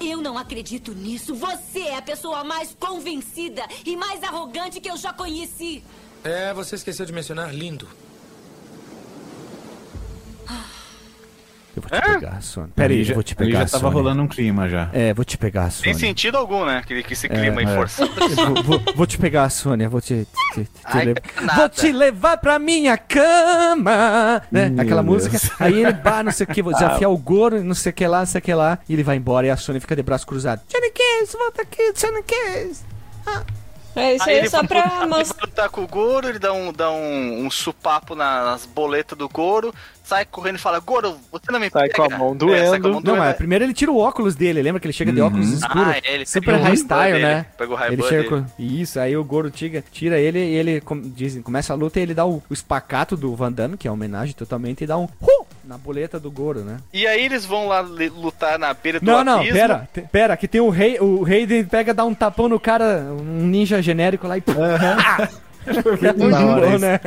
[0.00, 1.34] Eu não acredito nisso.
[1.34, 5.82] Você é a pessoa mais convencida e mais arrogante que eu já conheci.
[6.24, 7.88] É, você esqueceu de mencionar lindo.
[11.74, 12.70] Eu vou te pegar, Sônia.
[12.76, 13.94] Pera aí, Ali já- eu vou te ali pegar, já tava Sônia.
[13.94, 14.90] rolando um clima já.
[14.92, 16.08] É, vou te pegar, Sem Sônia.
[16.08, 16.78] sentido algum, né?
[16.78, 17.74] Aquele, esse É, clima aí é.
[17.76, 18.10] forçado.
[18.54, 19.88] vou, vou- vou te pegar, Sônia.
[19.88, 21.20] Vou te, te- te Ai, levar.
[21.40, 21.60] nada.
[21.60, 24.42] Vou te levar pra minha cama.
[24.50, 24.68] Né?
[24.68, 25.28] Meu Aquela Deus.
[25.28, 25.54] música.
[25.58, 28.06] Aí ele, bah, não sei o que, vou desafiar o Goro, não sei o que
[28.06, 28.78] lá, não sei o que lá.
[28.88, 30.60] E ele vai embora e a Sônia fica de braço cruzado.
[30.68, 32.82] Johnny Case, volta aqui, Johnny Case.
[33.94, 35.06] É, isso Aí aí é ele só vai pra mostrar.
[35.08, 39.18] vai lutar com o Goro, ele dá um, dá um, um supapo na- nas boletas
[39.18, 39.72] do Goro,
[40.12, 41.94] sai correndo e fala, Goro, você não me Sai pega.
[42.08, 42.80] com a mão É, sai doendo.
[42.82, 43.18] com a mão Não, doendo.
[43.20, 44.60] mas primeiro ele tira o óculos dele.
[44.62, 45.88] Lembra que ele chega de óculos escuros?
[45.88, 47.46] Ah, ele super high style, dele, né?
[47.56, 48.44] pega o Ele Ray-Ban chega dele.
[48.56, 48.62] com...
[48.62, 52.02] Isso, aí o Goro tira, tira ele e ele com- dizem, começa a luta e
[52.02, 54.98] ele dá o, o espacato do Van Damme, que é uma homenagem totalmente, e dá
[54.98, 56.76] um uh, na boleta do Goro, né?
[56.92, 59.54] E aí eles vão lá lutar na beira do Não, não, abismo.
[59.54, 63.06] pera, pera, que tem o rei, o rei ele pega, dá um tapão no cara,
[63.10, 64.40] um ninja genérico lá e.
[64.42, 64.52] Que
[65.66, 67.00] é muito bom, né?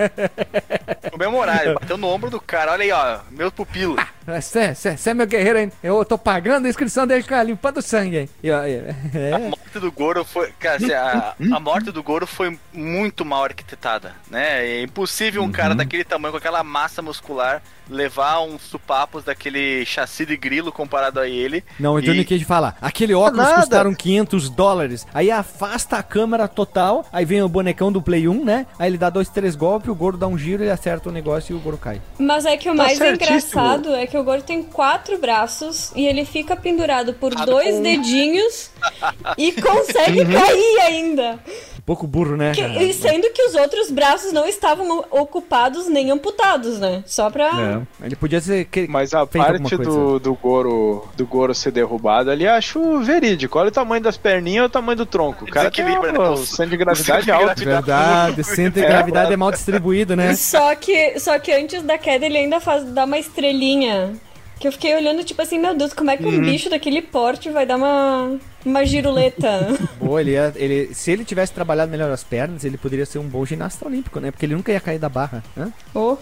[1.12, 3.96] Comemorar, ele bateu no ombro do cara, olha aí, ó, meu pupilo.
[4.26, 5.72] Você é meu guerreiro, hein?
[5.84, 8.30] Eu tô pagando a inscrição dele, cara, limpando sangue, hein?
[8.44, 8.94] E, é,
[9.34, 10.52] A morte do Goro foi.
[10.60, 14.66] Cara, assim, a, a morte do Goro foi muito mal arquitetada, né?
[14.66, 20.26] É impossível um cara daquele tamanho, com aquela massa muscular, levar uns supapos daquele chassi
[20.26, 21.64] de grilo comparado a ele.
[21.80, 23.60] Não, o Johnny E- Cage fala, aquele óculos Nada.
[23.62, 25.06] custaram 500 dólares.
[25.14, 28.66] Aí afasta a câmera total, aí vem o bonecão do Play 1, né?
[28.80, 31.54] Aí ele dá dois, três golpes, o Goro dá um giro, ele acerta o negócio
[31.54, 32.02] e o Goro cai.
[32.18, 33.62] Mas é que o Tá mais certíssimo.
[33.62, 38.70] engraçado é que o Goro tem quatro braços e ele fica pendurado por dois dedinhos
[39.38, 41.40] e consegue cair ainda.
[41.86, 42.52] Um pouco burro, né?
[42.52, 47.04] Que- e sendo que os outros braços não estavam ocupados nem amputados, né?
[47.06, 47.84] Só pra.
[48.02, 48.06] É.
[48.08, 48.66] Ele podia ser.
[48.66, 48.88] Que...
[48.88, 53.60] Mas a parte do, do Goro do Goro ser derrubado ali, acho verídico.
[53.60, 55.46] Olha o tamanho das perninhas e o tamanho do tronco.
[55.46, 56.30] O cara tem Desequilibra, né?
[56.30, 57.64] um O- centro de o gravidade alto.
[57.64, 60.36] Verdade, centro de É, gravidade é mal distribuído, né?
[60.36, 64.14] Só que, só que antes da queda ele ainda faz, dá uma estrelinha.
[64.60, 67.50] Que eu fiquei olhando, tipo assim, meu Deus, como é que um bicho daquele porte
[67.52, 69.78] vai dar uma, uma giruleta?
[70.00, 73.28] Boa, ele, ia, ele se ele tivesse trabalhado melhor as pernas, ele poderia ser um
[73.28, 74.32] bom ginasta olímpico, né?
[74.32, 75.44] Porque ele nunca ia cair da barra.
[75.58, 75.72] Hã?
[75.94, 76.18] oh.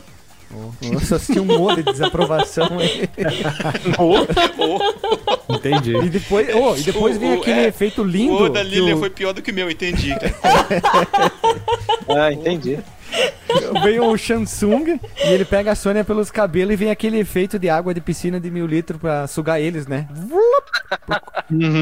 [0.56, 3.10] Oh, Nossa, tinha um monte de desaprovação aí.
[5.49, 5.95] Entendi.
[5.98, 8.36] E depois, oh, e depois O- vem aquele é, efeito lindo.
[8.36, 10.14] O da Lilian o- foi pior do que o meu, entendi.
[12.07, 12.78] Ah, entendi.
[13.84, 17.69] Vem o Shansung e ele pega a Sônia pelos cabelos e vem aquele efeito de
[17.69, 20.07] água de piscina de mil litros pra sugar eles, né?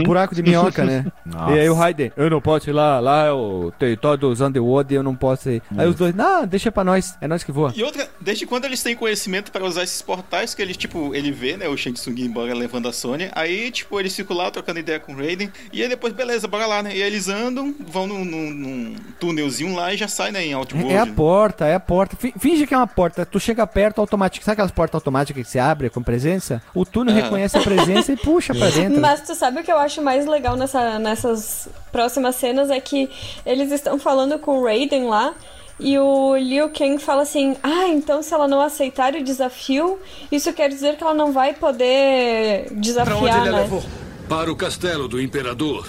[0.05, 1.05] Buraco de minhoca, né?
[1.25, 1.53] Nossa.
[1.53, 4.93] E aí o Raiden, eu não posso ir lá, lá é o território dos Underworld,
[4.93, 5.61] eu não posso ir.
[5.77, 7.73] Aí os dois, não, deixa pra nós, é nós que voa.
[7.75, 11.31] E outra, desde quando eles têm conhecimento para usar esses portais que eles, tipo, ele
[11.31, 14.49] vê, né, o Shang Tsung ir embora levando a Sônia, aí, tipo, eles ficam lá
[14.51, 17.27] trocando ideia com o Raiden, e aí depois, beleza, bora lá, né, e aí eles
[17.27, 20.93] andam, vão num, num, num túnelzinho lá e já saem, né, em Outworld.
[20.93, 22.15] É a porta, é a porta.
[22.15, 23.23] Fi- Finge que é uma porta.
[23.25, 24.43] Tu chega perto, automático.
[24.43, 26.63] Sabe aquelas portas automáticas que se abre com presença?
[26.73, 27.21] O túnel Ah.
[27.21, 28.99] reconhece a presença e puxa pra dentro.
[28.99, 33.07] Mas tu sabe o que eu acho mais legal nessa, nessas próximas cenas é que
[33.45, 35.35] eles estão falando com o Raiden lá.
[35.79, 39.99] E o Liu Kang fala assim: Ah, então se ela não aceitar o desafio,
[40.31, 43.61] isso quer dizer que ela não vai poder Pra onde desafiar, ele a né?
[43.61, 43.83] levou?
[44.27, 45.87] Para o castelo do Imperador.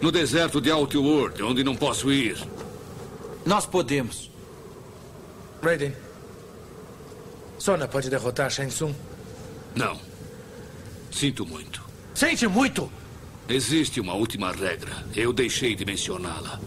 [0.00, 2.38] No deserto de Outworld, onde não posso ir.
[3.44, 4.29] Nós podemos.
[5.62, 5.94] Raiden.
[7.58, 8.94] Sona pode derrotar Shang Tsung?
[9.74, 9.98] Não.
[11.10, 11.82] Sinto muito.
[12.14, 12.90] Sente muito!
[13.48, 15.04] Existe uma última regra.
[15.14, 16.60] Eu deixei de mencioná-la.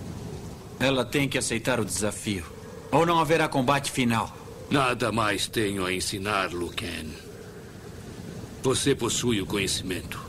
[0.79, 2.45] Ela tem que aceitar o desafio.
[2.91, 4.35] Ou não haverá combate final.
[4.69, 7.13] Nada mais tenho a ensinar, Luken.
[8.61, 10.19] Você possui o conhecimento.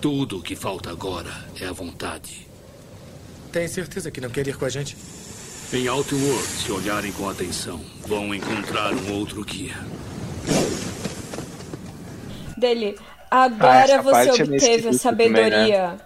[0.00, 1.30] Tudo o que falta agora
[1.60, 2.48] é a vontade.
[3.52, 4.96] Tem certeza que não quer ir com a gente?
[5.72, 7.80] Em Outworld, se olharem com atenção,
[8.10, 9.76] vão encontrar um outro guia.
[12.58, 12.96] Dele.
[13.30, 15.46] Ah, Agora essa você é obteve a esquisita sabedoria.
[15.52, 15.98] também, né?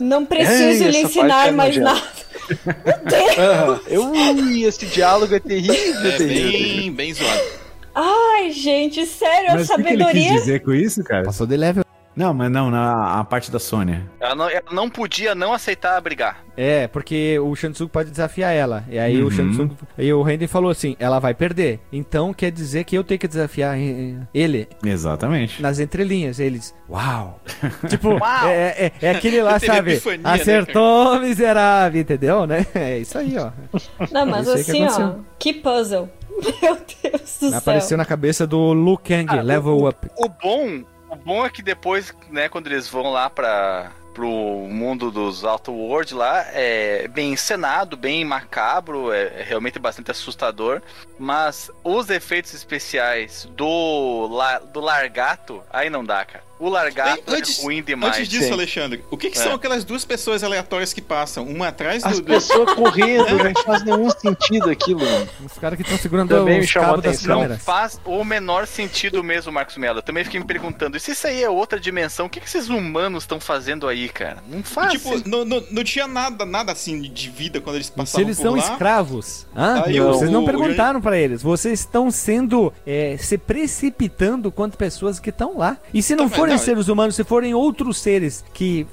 [0.00, 2.02] Não preciso Ei, lhe ensinar é mais nada.
[3.38, 3.80] Aham.
[3.86, 6.50] Eu, ui, esse diálogo é terrível, É terrível.
[6.80, 7.40] bem, bem zoado.
[7.94, 10.30] Ai, gente, sério, a Mas o que, ele sabedoria.
[10.32, 11.22] quis dizer com isso, cara?
[11.22, 11.84] Passou de level.
[12.16, 14.08] Não, mas não, na a parte da Sônia.
[14.20, 16.44] Ela não, ela não podia não aceitar brigar.
[16.56, 18.84] É, porque o Shansung pode desafiar ela.
[18.88, 19.30] E aí o Uhum.
[19.30, 19.70] Shansung.
[19.98, 21.80] E o Renden falou assim: ela vai perder.
[21.92, 24.68] Então quer dizer que eu tenho que desafiar eh, ele.
[24.84, 25.60] Exatamente.
[25.60, 26.72] Nas entrelinhas, eles.
[26.88, 27.40] Uau!
[27.88, 28.46] tipo, Uau!
[28.46, 29.92] É, é, é aquele lá, sabe?
[29.94, 32.64] epifania, né, Acertou, miserável, entendeu, né?
[32.74, 33.50] É isso aí, ó.
[34.12, 36.08] Não, mas Isso aí que assim, ó, que puzzle.
[36.62, 37.58] Meu Deus do céu.
[37.58, 40.08] Apareceu na cabeça do Liu Kang, Ah, level o, up.
[40.16, 40.82] O bom,
[41.14, 46.14] o bom é que depois, né, quando eles vão lá pra pro mundo dos World
[46.14, 50.80] lá, é bem encenado, bem macabro, é, é realmente bastante assustador,
[51.18, 56.43] mas os efeitos especiais do, la, do Largato, aí não dá, cara.
[56.58, 58.16] O Largato Ei, antes- é ruim demais.
[58.16, 58.52] Antes disso, Sim.
[58.52, 59.42] Alexandre, o que, que É.
[59.42, 61.44] são aquelas duas pessoas aleatórias que passam?
[61.44, 62.22] Uma atrás As do.
[62.22, 65.28] do- pessoas correndo, não faz nenhum sentido aquilo, mano.
[65.44, 67.34] Os caras que estão segurando Também os chamou cabos das atenção.
[67.34, 67.64] Não câmeras.
[67.64, 69.98] faz o menor sentido mesmo, Marcos Mello.
[69.98, 72.46] Eu também fiquei me perguntando, e se isso aí é outra dimensão, o que, que
[72.46, 74.38] esses humanos estão fazendo aí, cara?
[74.48, 74.92] Não faz.
[74.92, 78.36] Tipo, não, não, não tinha nada, nada assim de vida quando eles Se passavam eles
[78.36, 78.58] por são lá.
[78.60, 79.82] escravos, hã?
[79.86, 81.42] Aí Não, o- vocês não o- perguntaram pra eles.
[81.42, 85.76] Vocês estão sendo é, se precipitando quanto pessoas que estão lá.
[85.92, 88.86] E se não Então, forem não, seres humanos, se forem outros seres que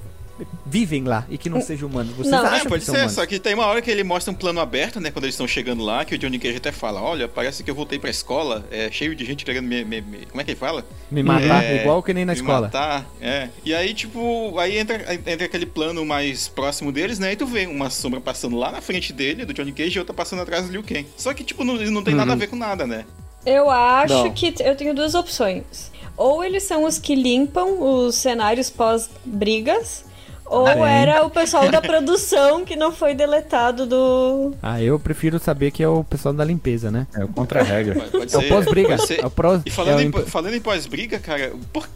[0.66, 2.44] vivem lá e que não sejam humanos, vocês Não.
[2.44, 3.12] É, acham pode que são ser, humanos?
[3.14, 5.10] só que tem uma hora que ele mostra um plano aberto, né?
[5.10, 7.74] Quando eles estão chegando lá, que o Johnny Cage até fala: Olha, parece que eu
[7.74, 9.84] voltei pra escola, é cheio de gente querendo me.
[9.84, 10.84] me- me- como é que ele fala?
[11.10, 12.62] Me matar, É, igual que nem na me escola.
[12.62, 13.50] Matar, é.
[13.64, 17.32] E aí, tipo, aí entra, entra aquele plano mais próximo deles, né?
[17.32, 20.14] E tu vê uma sombra passando lá na frente dele, do Johnny Cage, e outra
[20.14, 21.06] passando atrás do Liu Kang.
[21.16, 23.04] Só que, tipo, não, não tem nada a ver com nada, né?
[23.44, 24.30] Eu acho Não.
[24.32, 25.91] que eu tenho duas opções.
[26.22, 30.04] Ou eles são os que limpam os cenários pós-brigas,
[30.46, 34.52] ou era o pessoal da produção que não foi deletado do.
[34.62, 37.06] Ah, eu prefiro saber que é o pessoal da limpeza, né?
[37.14, 38.06] É o contra-regra.
[38.30, 38.96] É o pós-briga.
[39.18, 41.88] É o prós- E falando, é o em, falando em pós-briga, cara, por-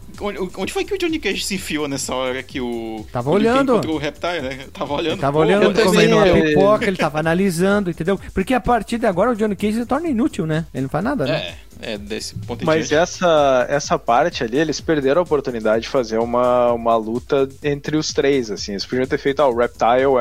[0.57, 3.05] onde, foi que o Johnny Cage se enfiou nessa hora que o.
[3.11, 3.75] Tava olhando.
[3.75, 4.65] o Reptile, né?
[4.73, 5.13] Tava olhando.
[5.13, 6.41] Ele tava Pô, olhando, também, comendo uma é.
[6.41, 8.19] pipoca, ele tava analisando, entendeu?
[8.33, 10.65] Porque a partir de agora o Johnny Cage se torna inútil, né?
[10.73, 11.53] Ele não faz nada, né?
[11.81, 13.03] É, é desse ponto em Mas diante.
[13.03, 18.11] essa, essa parte ali, eles perderam a oportunidade de fazer uma, uma luta entre os
[18.13, 18.71] três, assim.
[18.71, 20.15] Eles podiam ter feito, ah, o Reptile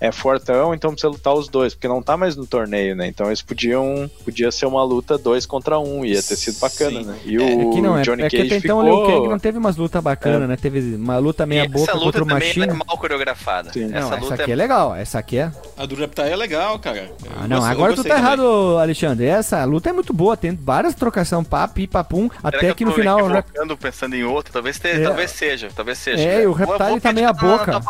[0.00, 3.06] é, é fortão, então precisa lutar os dois, porque não tá mais no torneio, né?
[3.06, 7.06] Então eles podiam, podia ser uma luta dois contra um, ia ter sido bacana, Sim.
[7.06, 7.16] né?
[7.24, 9.02] E É o que não é, Johnny é que Cage até então ficou...
[9.02, 10.56] o Liu Kang não teve umas lutas bacanas, né?
[10.56, 12.68] Teve uma luta E meia essa boca luta contra o também Machine.
[12.68, 13.72] é mal coreografada.
[13.72, 13.84] Sim.
[13.84, 15.52] Essa Não, essa luta aqui é legal, essa aqui é.
[15.76, 17.10] A do Reptile é legal, cara.
[17.36, 19.26] Ah, não, agora tu tá errado, Alexandre.
[19.26, 22.92] Essa luta é muito boa, tem várias trocação papi, papum, Será até que eu no
[22.94, 25.00] tô final Rep- equivocando, pensando em outro, talvez, te- É.
[25.02, 26.22] talvez seja, talvez seja.
[26.22, 27.80] É, e o Reptile tá meia boca.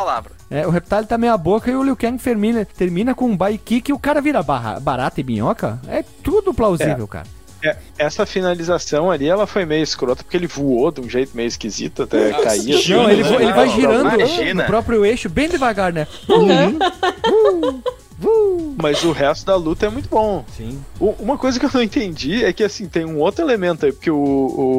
[0.50, 3.58] é, o Reptile tá meia boca e o Liu Kang termina, termina com um bike
[3.64, 5.78] kick e o cara vira barra, barata e minhoca.
[5.88, 7.26] É tudo plausível, cara.
[7.64, 11.46] É, essa finalização ali, ela foi meio escrota, porque ele voou de um jeito meio
[11.46, 12.76] esquisito, até Ah, caía.
[12.78, 12.92] sim.
[12.92, 13.34] Não, ele, né?
[13.36, 14.62] ele vai girando imagina.
[14.64, 16.08] no próprio eixo, bem devagar, né?
[18.80, 20.44] Mas o resto da luta é muito bom.
[20.56, 20.80] Sim.
[20.98, 23.92] U- Uma coisa que eu não entendi é que assim, tem um outro elemento aí,
[23.92, 24.16] porque o,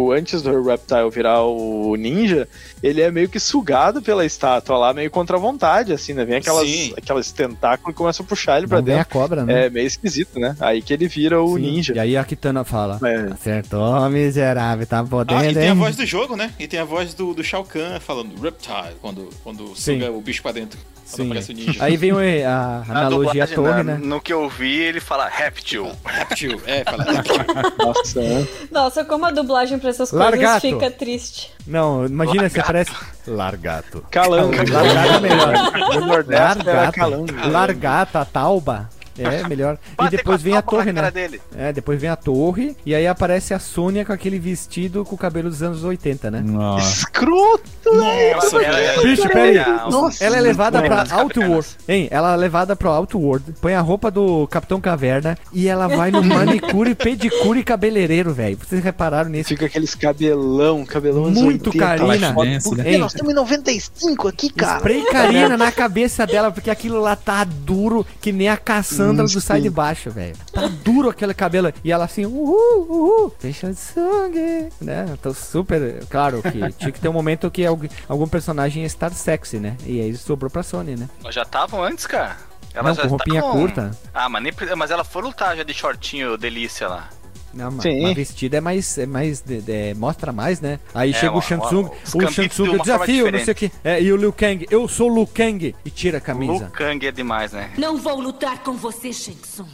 [0.08, 2.48] o- antes do Reptile virar o ninja,
[2.82, 6.26] ele é meio que sugado pela estátua lá, meio contra a vontade, assim, né?
[6.26, 6.94] Vem aquelas, Sim.
[6.98, 9.12] aquelas tentáculos e começa a puxar ele pra Vem a dentro.
[9.14, 9.66] cobra, né?
[9.66, 10.56] É meio esquisito, né?
[10.60, 11.62] Aí que ele vira o Sim.
[11.62, 11.94] ninja.
[11.96, 13.34] E aí a Kitana fala: É.
[13.34, 15.76] Acertou, miserável, tá podendo, Ah, e tem a hein?
[15.76, 16.52] voz do jogo, né?
[16.60, 20.00] E tem a voz do, do Shao Kahn falando Reptile quando, quando Sim.
[20.00, 20.80] suga o bicho pra dentro.
[21.06, 21.26] Sim.
[21.26, 21.84] aparece o ninja.
[21.84, 24.00] Aí vem o- a Na analogia à dublagem, torre, na- né?
[24.04, 25.92] No que eu vi, ele fala Reptil.
[26.06, 27.46] Reptile, é, fala Reptile.
[27.78, 28.48] Nossa, né?
[28.72, 30.62] Nossa, como a dublagem pra essas coisas Largato.
[30.62, 31.52] fica triste.
[31.66, 32.92] Não, imagina se aparece.
[33.28, 34.06] Largato.
[34.12, 34.56] Calango.
[34.56, 35.54] Largato é melhor.
[36.08, 37.50] Largato.
[37.50, 38.90] Largata, tauba.
[39.18, 39.78] É, melhor.
[40.02, 41.12] E depois vem a torre, né?
[41.12, 41.42] dele.
[41.56, 42.76] É, depois vem a torre.
[42.86, 46.42] E aí aparece a Sônia com aquele vestido com o cabelo dos anos 80, né?
[46.46, 46.88] Nossa.
[47.00, 47.94] Escroto!
[47.94, 49.04] Nossa, Ela é- velho.
[49.04, 49.56] Bicho, peraí.
[49.90, 50.24] Nossa.
[50.24, 51.06] Ela é levada pra.
[51.12, 51.68] Outworld.
[51.88, 52.08] Hein?
[52.10, 53.54] Ela é levada pra Outworld.
[53.62, 55.38] Põe a roupa do Capitão Caverna.
[55.52, 58.58] E ela vai no manicure, pedicure e cabeleireiro, velho.
[58.58, 59.50] Vocês repararam nisso?
[59.50, 62.34] Fica aqueles cabelão, cabelão Muito 80, carina.
[62.34, 64.78] Por que nós estamos em 95 aqui, cara?
[64.78, 69.16] Spray carina na cabeça dela, porque aquilo lá tá duro que nem a Cassandra Hum,
[69.16, 70.36] do Sai de Baixo, velho.
[70.52, 71.72] Tá duro aquele cabelo.
[71.84, 75.18] E ela assim, uhul, uhul, fecha de sangue, né?
[75.22, 76.04] Tô super.
[76.10, 77.88] Claro que tinha que ter um momento que algum,
[78.28, 79.76] personagem ia estar sexy, né?
[79.86, 81.10] E aí sobrou pra Sony, né?
[81.22, 82.38] Elas já estavam antes, cara.
[82.76, 83.92] Não, com roupinha estavam- curta.
[84.14, 87.10] Ah, mas, nem, mas ela foi lutar já de shortinho delícia lá.
[87.54, 88.02] Não, mas, Sim.
[88.02, 90.80] mas vestido é mais, é mais de- de- mostra mais, né?
[90.94, 93.56] Aí É, chega o uma- Shansung, uma- os o uma forma desafio, não sei o
[93.56, 93.72] que.
[93.84, 96.66] É, e o Liu Kang, eu sou o Liu Kang, e tira a camisa.
[96.66, 97.72] Lu Kang é demais, né?
[97.78, 99.70] Não vou lutar com você, Shang Tsung.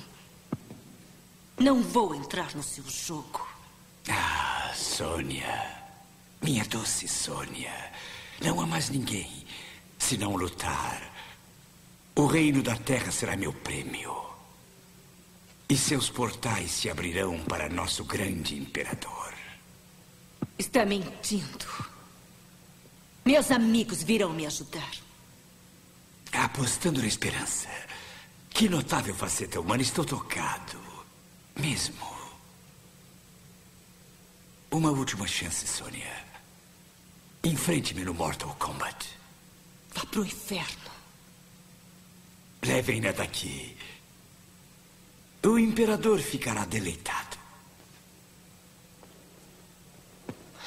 [1.57, 3.47] Não vou entrar no seu jogo.
[4.09, 5.77] Ah, Sônia.
[6.41, 7.71] Minha doce Sônia.
[8.41, 9.29] Não há mais ninguém
[9.97, 11.01] senão lutar.
[12.15, 14.13] O reino da terra será meu prêmio.
[15.69, 19.33] E seus portais se abrirão para nosso grande imperador.
[20.57, 21.67] Está mentindo.
[23.23, 24.91] Meus amigos virão me ajudar.
[26.33, 27.69] Apostando na esperança.
[28.49, 29.83] Que notável faceta humana.
[29.83, 30.79] Estou tocado.
[31.55, 32.17] Mesmo.
[34.71, 36.25] Uma última chance, Sônia.
[37.43, 39.07] Enfrente-me no Mortal Kombat.
[39.93, 40.91] Vá pro inferno.
[42.63, 43.77] Levem-na daqui.
[45.41, 47.37] O imperador ficará deleitado.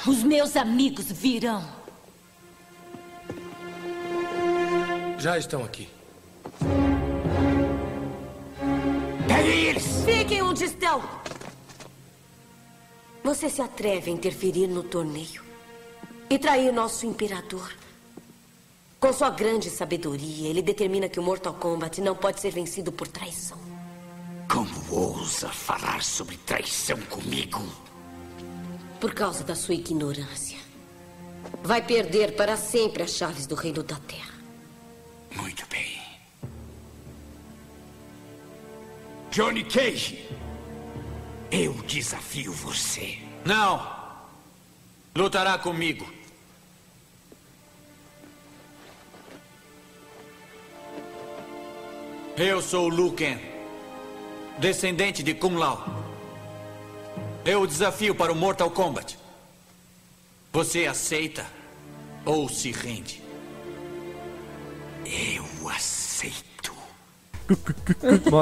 [0.06, 1.62] Os meus amigos virão.
[5.18, 5.88] Já estão aqui.
[9.28, 9.84] Peguem eles!
[10.04, 11.02] Fiquem onde estão.
[13.22, 15.42] Você se atreve a interferir no torneio
[16.28, 17.72] e trair nosso imperador.
[18.98, 23.06] Com sua grande sabedoria, ele determina que o Mortal Kombat não pode ser vencido por
[23.06, 23.71] traição.
[24.52, 27.62] Como ousa falar sobre traição comigo?
[29.00, 30.58] Por causa da sua ignorância.
[31.62, 34.34] Vai perder para sempre as chaves do Reino da Terra.
[35.34, 36.02] Muito bem.
[39.30, 40.28] Johnny Cage,
[41.50, 43.20] eu desafio você.
[43.46, 44.02] Não!
[45.16, 46.06] Lutará comigo.
[52.36, 53.51] Eu sou Liu Kang,
[54.58, 55.84] descendente de Kung Lao.
[57.44, 59.18] Eu o desafio para o Mortal Kombat.
[60.52, 61.46] Você aceita
[62.24, 63.22] ou se rende?
[65.04, 66.01] Eu aceito.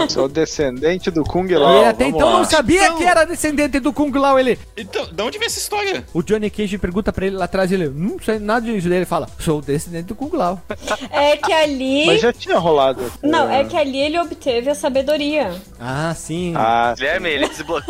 [0.09, 1.83] Sou descendente do Kung Lao.
[1.83, 2.39] E até vamos então lá.
[2.39, 4.59] não sabia que era descendente do Kung Lao, ele.
[4.77, 6.05] Então, de onde vem essa história?
[6.13, 9.07] O Johnny Cage pergunta pra ele lá atrás, ele, não sei nada disso dele, ele
[9.07, 10.61] fala, sou descendente do Kung Lao.
[11.11, 12.07] É que ali.
[12.07, 13.11] Mas já tinha rolado.
[13.23, 15.55] Não, é que ali ele obteve a sabedoria.
[15.79, 16.53] Ah, sim.
[16.57, 17.83] Ah, Guilherme, ele desblo...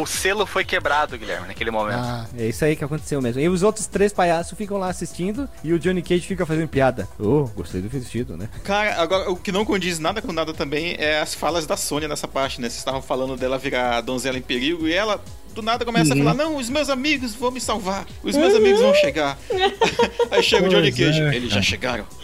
[0.00, 1.98] o selo foi quebrado, Guilherme, naquele momento.
[1.98, 3.40] Ah, é isso aí que aconteceu mesmo.
[3.40, 7.08] E os outros três palhaços ficam lá assistindo e o Johnny Cage fica fazendo piada.
[7.18, 8.48] Oh, gostei do vestido, né?
[8.64, 12.08] Cara, agora o que não condiz nada com nada também é as falas da Sônia
[12.08, 12.68] nessa parte, né?
[12.68, 16.16] Vocês estavam falando dela virar a donzela em perigo e ela do nada começa a
[16.16, 19.38] falar: Não, os meus amigos vão me salvar, os meus amigos vão chegar.
[20.30, 22.06] Aí chega o Johnny Pois Cage, é, eles já chegaram.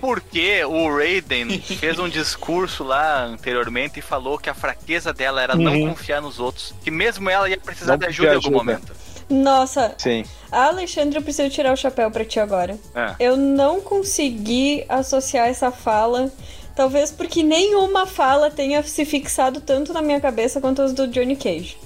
[0.00, 5.54] Porque o Raiden fez um discurso lá anteriormente e falou que a fraqueza dela era
[5.54, 6.74] não confiar nos outros.
[6.82, 8.92] Que mesmo ela ia precisar Não de ajuda em algum momento.
[9.30, 10.24] Nossa, sim.
[10.50, 12.76] Alexandre, eu preciso tirar o chapéu pra ti agora.
[12.94, 13.14] É.
[13.20, 16.30] Eu não consegui associar essa fala.
[16.74, 21.36] Talvez porque nenhuma fala tenha se fixado tanto na minha cabeça quanto as do Johnny
[21.36, 21.76] Cage.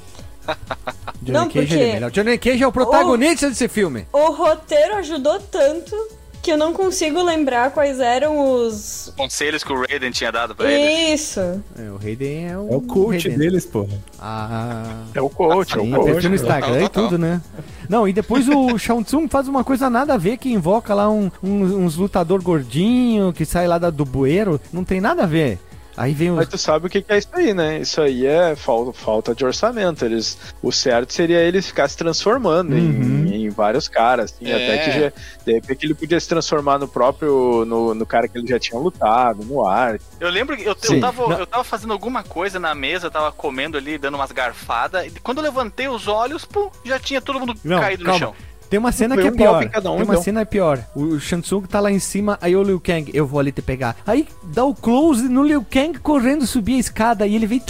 [1.23, 2.11] Johnny Não, Cage porque- é melhor.
[2.11, 4.07] Johnny Cage é o protagonista desse filme.
[4.13, 5.97] O roteiro ajudou tanto
[6.45, 9.13] que eu não consigo lembrar quais eram os.
[9.17, 11.15] Conselhos que o Raiden tinha dado pra ele.
[11.15, 11.41] Isso.
[11.41, 12.69] É, o Raiden é o.
[12.73, 13.39] É o coach Raiden.
[13.39, 13.99] deles, porra.
[14.21, 15.03] Ah.
[15.15, 16.29] É o coach, é Sim, o coach.
[16.29, 17.41] no Instagram e tudo, né?
[17.89, 21.11] Não, e depois o Shang Tsung faz uma coisa nada a ver que invoca lá
[21.11, 24.61] um, um- uns lutador gordinho que sai lá da- do bueiro.
[24.73, 25.59] Não tem nada a ver.
[25.97, 26.37] Aí vem os.
[26.37, 27.79] Mas tu sabe o que é isso aí, né?
[27.79, 30.05] Isso aí é falta, falta de orçamento.
[30.05, 33.27] Eles, o certo seria ele ficar se transformando Uhum.
[33.27, 34.33] em, em vários caras.
[34.33, 34.55] assim, É.
[34.55, 35.13] Até que já,
[35.47, 37.65] de repente ele podia se transformar no próprio.
[37.65, 39.99] No, no cara que ele já tinha lutado, no ar.
[40.19, 41.39] Eu lembro que eu, eu, tava, Não.
[41.39, 45.07] eu tava fazendo alguma coisa na mesa, tava comendo ali, dando umas garfadas.
[45.07, 48.19] E quando eu levantei os olhos, pum, já tinha todo mundo Não, caído no calma.
[48.19, 48.35] chão.
[48.69, 49.63] Tem uma cena que é um pior.
[49.65, 50.23] um, Tem uma então.
[50.23, 50.79] cena é pior.
[50.95, 53.63] O Shang Tsung tá lá em cima, aí o Liu Kang, eu vou ali te
[53.63, 53.97] pegar.
[54.07, 57.63] Aí dá o close no Liu Kang correndo subir a escada e ele vem.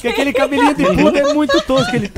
[0.00, 1.94] que aquele cabelinho de puda é muito tosco.
[1.94, 2.10] Ele.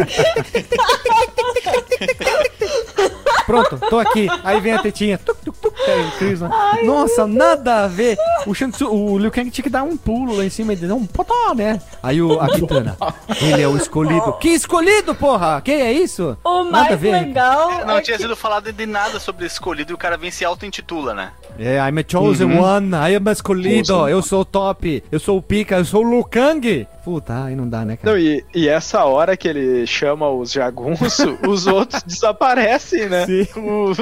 [3.52, 4.26] Pronto, tô aqui.
[4.42, 5.18] Aí vem a tetinha.
[5.18, 6.48] Tuc, tuc, tuc, o Chris, né?
[6.84, 8.16] Nossa, nada a ver.
[8.46, 10.76] O, Shang Tsung, o Liu Kang tinha que dar um pulo lá em cima e
[10.76, 11.80] dizer um potó, né?
[12.02, 12.96] Aí o, a Kitana.
[13.42, 14.32] Ele é o escolhido.
[14.40, 15.60] Que escolhido, porra?
[15.60, 16.36] Que é isso?
[16.42, 17.12] O Nada a mais ver.
[17.12, 17.84] legal.
[17.86, 20.32] Não é tinha que- sido falado de nada sobre escolhido e o cara vem e
[20.32, 21.32] se auto-intitula, né?
[21.58, 22.62] É, I'm a chosen Uhum.
[22.62, 26.08] one, I am escolhido, eu sou o top, eu sou o pica, eu sou o
[26.10, 26.86] Lukang.
[27.04, 28.12] Puta, aí não dá, né, cara?
[28.14, 33.26] Não, e, e essa hora que ele chama os jagunços, os outros desaparecem, né?
[33.28, 33.98] O- o- os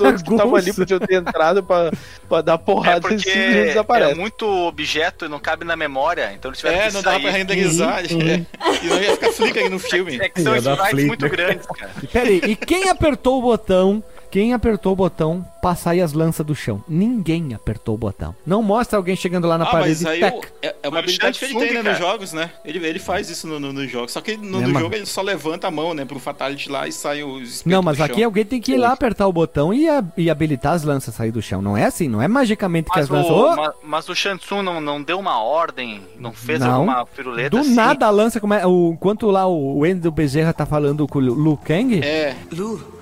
[0.00, 1.90] outros que estavam ali podiam ter entrado pra,
[2.28, 6.32] pra dar É porrada eles porque simplesmente é muito objeto e não cabe na memória,
[6.34, 8.02] então eles tiveram É, que não dava pra renderizar.
[8.10, 8.20] Uhum.
[8.22, 8.46] é.
[8.82, 10.18] E não ia ficar flickering no filme.
[10.20, 11.90] É que são sprites muito grandes, cara.
[12.02, 14.02] E peraí, e quem apertou o botão?
[14.30, 16.84] Quem apertou o botão pra sair as lanças do chão?
[16.86, 18.34] Ninguém apertou o botão.
[18.46, 20.48] Não mostra alguém chegando lá na Ah, parede mas aí e o- tac.
[20.62, 21.90] é, é uma habilidade que ele tem né, cara.
[21.90, 22.50] nos jogos, né?
[22.64, 24.12] Ele, ele faz isso no, no, nos jogos.
[24.12, 24.80] Só que no, É, no mano.
[24.80, 26.04] jogo ele só levanta a mão, né?
[26.04, 28.24] Pro Fatality lá e sai os Não, mas do aqui chão.
[28.26, 31.16] alguém tem que ir lá apertar o botão e, a- e habilitar as lanças a
[31.16, 31.62] sair do chão.
[31.62, 33.30] Não é assim, não é magicamente que Mas as lanças.
[33.30, 36.72] o, Ô, ma- mas o Shansung não, não deu uma ordem, não fez Não.
[36.74, 37.74] alguma piruleta do assim?
[37.74, 41.56] nada a lança como o enquanto lá o Wendel Bezerra tá falando com o Lu
[41.56, 42.36] Kang, É.
[42.52, 42.97] Lu.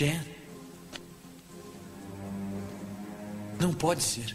[0.00, 0.18] Jen.
[3.60, 4.34] Não pode ser.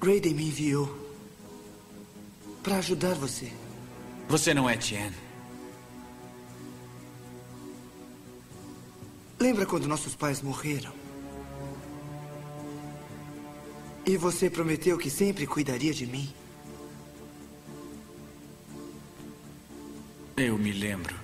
[0.00, 0.86] Raiden me enviou
[2.62, 3.52] para ajudar você.
[4.28, 5.12] Você não é Jen.
[9.40, 10.92] Lembra quando nossos pais morreram?
[14.06, 16.32] E você prometeu que sempre cuidaria de mim?
[20.36, 21.17] Eu me lembro.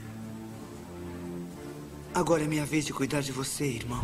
[2.15, 4.01] Agora é minha vez de cuidar de você, irmão.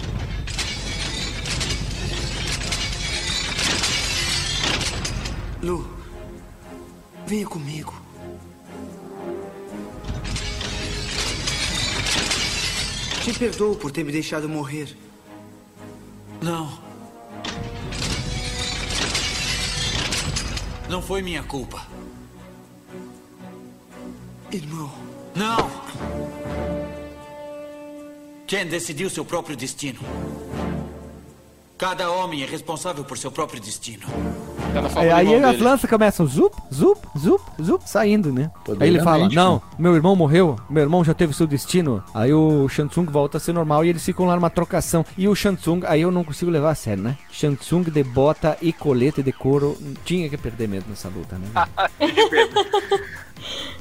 [5.63, 5.89] Lu,
[7.25, 7.95] venha comigo.
[13.23, 14.97] Te perdoo por ter me deixado morrer.
[16.43, 16.81] Não.
[20.89, 21.87] Não foi minha culpa.
[24.51, 24.93] Irmão.
[25.37, 26.80] Não!
[28.51, 30.01] Ken decidiu seu próprio destino.
[31.79, 34.03] Cada homem é responsável por seu próprio destino.
[34.93, 35.63] Tá É, aí as dele.
[35.63, 38.51] lanças começam zup, zup, zup, zup, saindo, né?
[38.81, 39.35] Aí ele fala, né?
[39.37, 42.03] não, meu irmão morreu, meu irmão já teve seu destino.
[42.13, 45.07] Aí o Shansung volta a ser normal e eles ficam lá numa trocação.
[45.17, 47.17] E o Shansung, aí eu não consigo levar a sério, né?
[47.31, 51.47] Shansung de bota e colete de couro, tinha que perder mesmo nessa luta, né?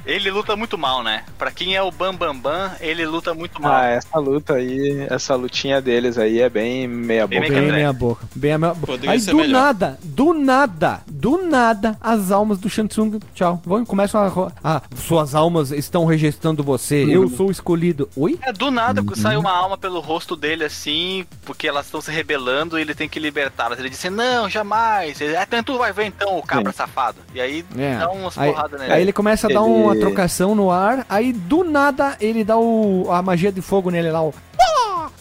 [0.06, 1.24] Ele luta muito mal, né?
[1.38, 3.72] Pra quem é o Bam Bam Bam, ele luta muito mal.
[3.72, 7.52] Ah, essa luta aí, essa lutinha deles aí é bem meia Bem boca.
[7.52, 8.28] Bem meia boca.
[8.34, 8.86] Bem a meia boca.
[8.92, 9.60] Poderia Aí do melhor.
[9.62, 14.28] nada, do nada, do nada, as almas do Shansung, tchau, vão começam a.
[14.28, 18.08] ro- Ah, suas almas estão registrando você, eu sou o escolhido.
[18.16, 18.38] Oi?
[18.42, 19.14] É, do nada Uhum.
[19.14, 23.08] sai uma alma pelo rosto dele assim, porque elas estão se rebelando e ele tem
[23.08, 23.78] que libertá-las.
[23.78, 25.20] Ele disse, não, jamais.
[25.20, 27.18] Ele, ah, então tu vai ver então, o cabra safado.
[27.34, 27.98] E aí É.
[27.98, 28.92] dá umas Aí, porradas nele.
[28.92, 33.06] aí ele começa a Ele- uma trocação no ar, aí do nada ele dá o,
[33.10, 34.32] a magia de fogo nele lá, o.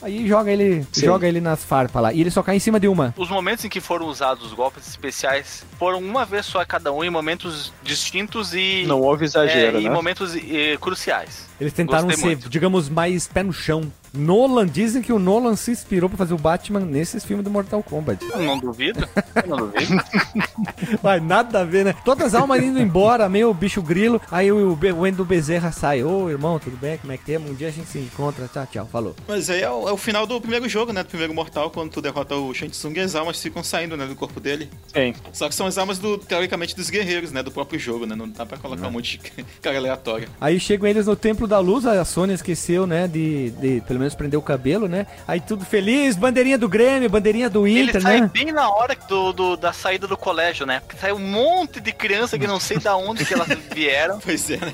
[0.02, 1.06] Aí joga ele, Sim.
[1.06, 2.14] joga ele nas farpas lá.
[2.14, 3.14] E ele só cai em cima de uma.
[3.18, 7.03] Os momentos em que foram usados os golpes especiais foram uma vez só cada um
[7.03, 8.86] em momentos distintos e.
[8.88, 9.90] Não houve exagero, é, em né?
[9.90, 11.49] momentos eh, cruciais.
[11.60, 12.49] Eles tentaram Gostei ser, muito.
[12.49, 13.91] digamos, mais pé no chão.
[14.14, 17.84] Nolan, dizem que o Nolan se inspirou pra fazer o Batman nesses filmes do Mortal
[17.84, 18.26] Kombat.
[18.32, 19.07] Eu não duvido.
[19.36, 20.02] Eu não duvido.
[21.03, 21.94] Vai, nada a ver, né?
[22.03, 24.20] Todas as almas indo embora, meio bicho grilo.
[24.32, 26.03] Aí o, Wendel Bezerra sai.
[26.03, 26.98] Ô, irmão, tudo bem?
[26.98, 27.38] Como é que tem?
[27.38, 28.48] Um dia a gente se encontra.
[28.52, 28.90] Tchau, tchau.
[28.91, 29.16] Falou.
[29.30, 31.03] Mas aí é o, é o final do primeiro jogo, né?
[31.03, 34.06] Do primeiro Mortal, quando tu derrota o Shansung e as almas ficam saindo, né?
[34.07, 34.69] Do corpo dele.
[34.93, 35.14] Sim.
[35.31, 37.43] Só que são as almas, do, teoricamente, dos guerreiros, né?
[37.43, 38.15] Do próprio jogo, né?
[38.15, 40.27] Não dá pra colocar um monte de cara aleatória.
[40.41, 44.15] Aí chegam eles no Templo da Luz, a Sônia esqueceu, né, de, de pelo menos
[44.15, 45.06] prender o cabelo, né?
[45.27, 48.31] Aí tudo feliz, bandeirinha do Grêmio, bandeirinha do Ele Inter, sai né?
[48.34, 50.80] bem na hora do, do- da saída do colégio, né?
[50.80, 54.19] Porque sai um monte de criança que não sei da onde que elas vieram.
[54.19, 54.73] Pois é, né?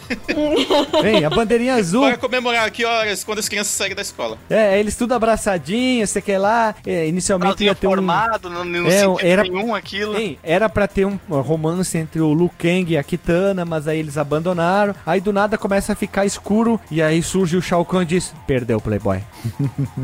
[1.02, 2.04] Vem, a bandeirinha azul.
[2.04, 4.38] Para comemorar aqui horas quando as crianças saírem da escola.
[4.50, 6.76] É, eles tudo abraçadinhos, sei que lá.
[6.86, 7.92] É, inicialmente ia ter um...
[7.92, 10.18] formado, não, não É, era- nenhum aquilo.
[10.18, 14.00] Hein, era pra ter um romance entre o Liu Kang e a Kitana, mas aí
[14.00, 14.94] eles abandonaram.
[15.06, 18.34] Aí do nada começa a ficar escuro e aí surge o Shao Kahn e diz:
[18.46, 19.22] Perdeu o Playboy.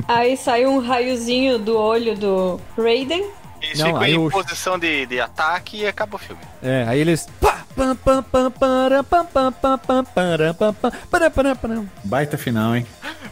[0.08, 3.26] Aí sai um raiozinho do olho do Raiden.
[3.62, 6.42] Eles Não, ficam aí em o- posição de, de ataque e acaba o filme.
[6.64, 7.28] É, aí eles.
[7.40, 7.60] Pá.
[12.04, 12.86] Baita final, hein?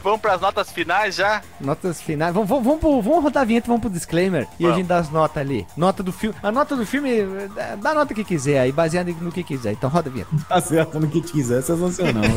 [0.04, 1.42] Vamos pras notas finais já?
[1.60, 2.34] Notas finais.
[2.34, 4.98] Vamos, vamos, vamos, pro- vamos rodar a vinheta, vamos pro disclaimer e a gente dá
[4.98, 5.68] as notas ali.
[5.76, 6.36] Nota do filme.
[6.42, 7.50] A nota do filme, eh,
[7.82, 9.74] dá a nota que quiser aí, baseado no que quiser.
[9.74, 10.30] Então roda a vinheta.
[10.50, 12.24] Acerta no que quiser, sensacional.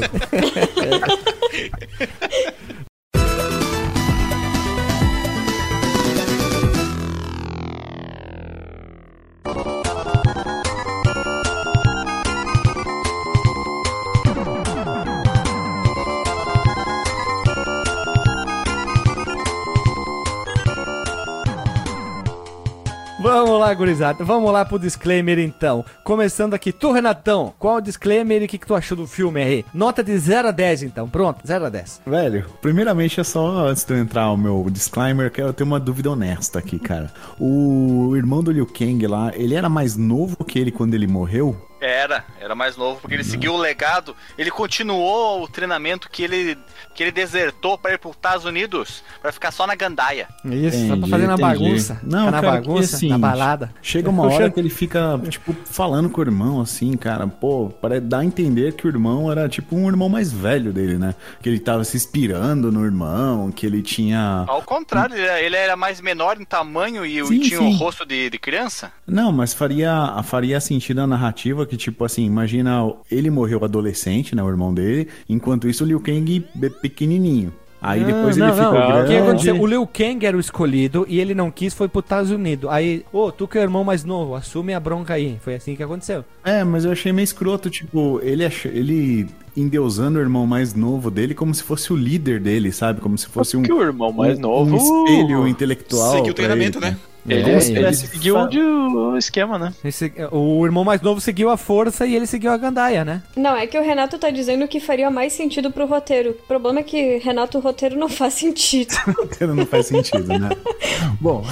[23.33, 24.25] lá, gurizada.
[24.25, 25.85] Vamos lá pro disclaimer então.
[26.05, 29.43] Começando aqui, tu, Renatão, qual o disclaimer e o que, que tu achou do filme
[29.43, 29.65] aí?
[29.73, 31.09] Nota de 0 a 10, então.
[31.09, 32.03] Pronto, 0 a 10.
[32.07, 35.81] Velho, primeiramente é só antes de eu entrar o meu disclaimer, que eu tenho uma
[35.81, 37.11] dúvida honesta aqui, cara.
[37.39, 41.57] O irmão do Liu Kang lá, ele era mais novo que ele quando ele morreu?
[41.85, 46.57] Era, era mais novo, porque ele seguiu o legado, ele continuou o treinamento que ele,
[46.95, 50.29] que ele desertou para ir para os Estados Unidos, para ficar só na gandaia.
[50.45, 51.43] Isso, só pra Entendi, fazer na entendi.
[51.49, 52.01] bagunça.
[52.05, 53.75] Não, na cara, que bagunça, assim, na balada.
[53.83, 57.27] Chega uma hora que ele fica, tipo, falando com o irmão, assim, cara.
[57.27, 60.99] Pô, para dar a entender que o irmão era, tipo, um irmão mais velho dele,
[60.99, 61.17] né?
[61.43, 64.45] Que ele tava se inspirando no irmão, que ele tinha.
[64.47, 67.65] Ao contrário, ele era, mais menor em tamanho e Sim, tinha sim.
[67.65, 68.93] um rosto de, de criança.
[69.05, 74.43] Não, mas faria, faria sentido a narrativa que, tipo assim, imagina, ele morreu adolescente, né?
[74.43, 77.51] O irmão dele, enquanto isso o Liu Kang be- pequenininho.
[77.81, 78.85] Aí Não, depois não, ele ficou não.
[78.85, 79.09] O grande.
[79.09, 79.61] que aconteceu?
[79.61, 82.71] O Liu Kang era o escolhido e ele não quis, foi pros Estados Unidos.
[82.71, 85.39] Aí, ô, tu que é o irmão mais novo, assume a bronca aí.
[85.41, 86.23] Foi assim que aconteceu.
[86.45, 88.67] É, mas eu achei meio escroto, tipo, ele, ach...
[88.67, 89.27] ele
[89.57, 93.01] endeusando o irmão mais novo dele como se fosse o líder dele, sabe?
[93.01, 96.13] Como se fosse um, Porque o irmão mais um- novo- um espelho intelectual.
[96.13, 96.97] Seguiu o treinamento, ele, né?
[97.29, 99.73] Ele, É, ele ele seguiu fa- o esquema, né?
[99.85, 103.23] Esse- o irmão mais novo seguiu a força e ele seguiu a gandaia, né?
[103.37, 106.31] Não, é que o Renato tá dizendo que faria mais sentido pro roteiro.
[106.31, 108.93] O problema é que, Renato, o roteiro não faz sentido.
[109.17, 110.51] roteiro não faz sentido, né?
[111.21, 111.45] Bom,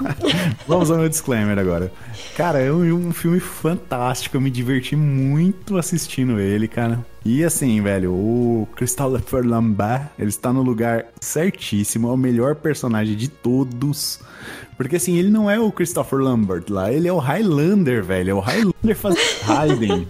[0.66, 1.92] vamos ao meu disclaimer agora.
[2.36, 7.04] Cara, é um, filme fantástico, eu me diverti muito assistindo ele, cara.
[7.24, 13.14] E assim, velho, o Christopher Lambert, ele está no lugar certíssimo, é o melhor personagem
[13.14, 14.20] de todos.
[14.76, 18.30] Porque assim, ele não é o Christopher Lambert lá, ele é o Highlander, velho.
[18.30, 18.40] É o
[18.94, 20.06] fazendo Raiden.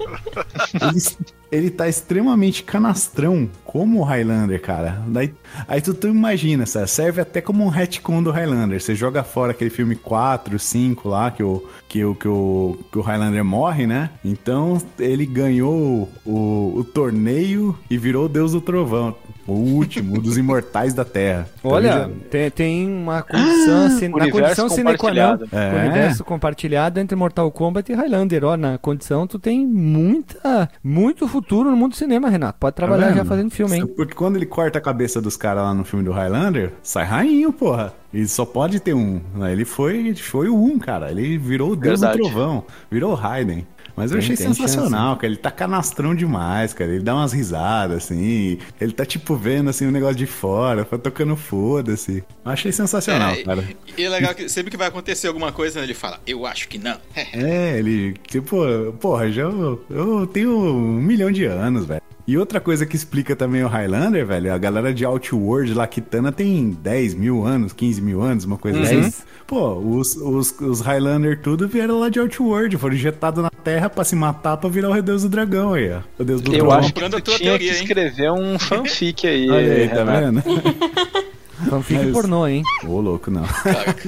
[0.80, 1.16] Ele,
[1.50, 5.02] ele tá extremamente canastrão, como o Highlander, cara.
[5.06, 5.34] Daí,
[5.68, 6.88] aí tu, tu imagina, sabe?
[6.88, 8.80] serve até como um retcon do Highlander.
[8.80, 12.98] Você joga fora aquele filme 4, 5 lá, que o, que o, que o, que
[12.98, 14.10] o Highlander morre, né?
[14.24, 19.14] Então ele ganhou o, o torneio e virou o Deus do Trovão.
[19.46, 21.48] O último, dos imortais da Terra.
[21.64, 25.48] Ele Olha, tem, tem uma condição, assim, na universo condição sine qua non, compartilhado.
[25.52, 25.80] É.
[25.80, 28.44] universo compartilhado entre Mortal Kombat e Highlander.
[28.44, 32.58] Ó, na condição tu tem muita, muito futuro no mundo do cinema, Renato.
[32.60, 33.86] Pode trabalhar Tá já fazendo filme, hein?
[33.86, 37.52] Porque quando ele corta a cabeça dos caras lá no filme do Highlander, sai rainho,
[37.52, 37.92] porra.
[38.12, 39.20] E só pode ter um.
[39.50, 41.10] Ele foi, foi o um, cara.
[41.10, 42.18] Ele virou o Deus Verdade.
[42.18, 42.64] do Trovão.
[42.90, 43.66] Virou o Raiden.
[44.02, 45.26] Mas eu Tem- achei tem sensacional, cara.
[45.28, 46.90] Ele tá canastrão demais, cara.
[46.92, 48.58] Ele dá umas risadas, assim.
[48.80, 52.24] Ele tá, tipo, vendo, assim, o negócio de fora, foi tocando foda-se.
[52.44, 53.64] Achei sensacional, É, cara.
[53.96, 56.78] E é legal que sempre que vai acontecer alguma coisa, ele fala, eu acho que
[56.78, 56.96] não.
[57.32, 58.56] É, ele, tipo,
[59.00, 62.02] porra, já eu tenho um milhão de anos, velho.
[62.26, 66.30] E outra coisa que explica também o Highlander, velho, a galera de Outworld lá, Kitana
[66.30, 68.84] tem 10 mil anos, 15 mil anos, uma coisa Uhum.
[69.00, 69.22] assim.
[69.44, 74.04] Pô, os, os, os Highlander tudo vieram lá de Outworld, foram injetados na Terra pra
[74.04, 76.00] se matar pra virar o Deus do Dragão aí, ó.
[76.18, 76.78] O Deus do Eu Trovão.
[76.78, 77.82] acho que tu tinha teoria, que hein?
[77.82, 79.50] escrever um fanfic aí.
[79.50, 80.42] Olha aí, tá vendo?
[81.70, 82.64] Fanfic Mas- pornô, hein?
[82.84, 83.44] Ô, louco, não.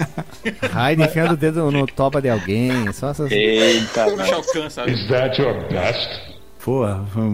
[0.72, 3.30] Raiden enfiando o dedo no toba de alguém, só essas...
[3.30, 4.92] Eita, Shao Kahn, sabe?
[4.92, 6.33] Is that your best?
[6.64, 6.82] Pô,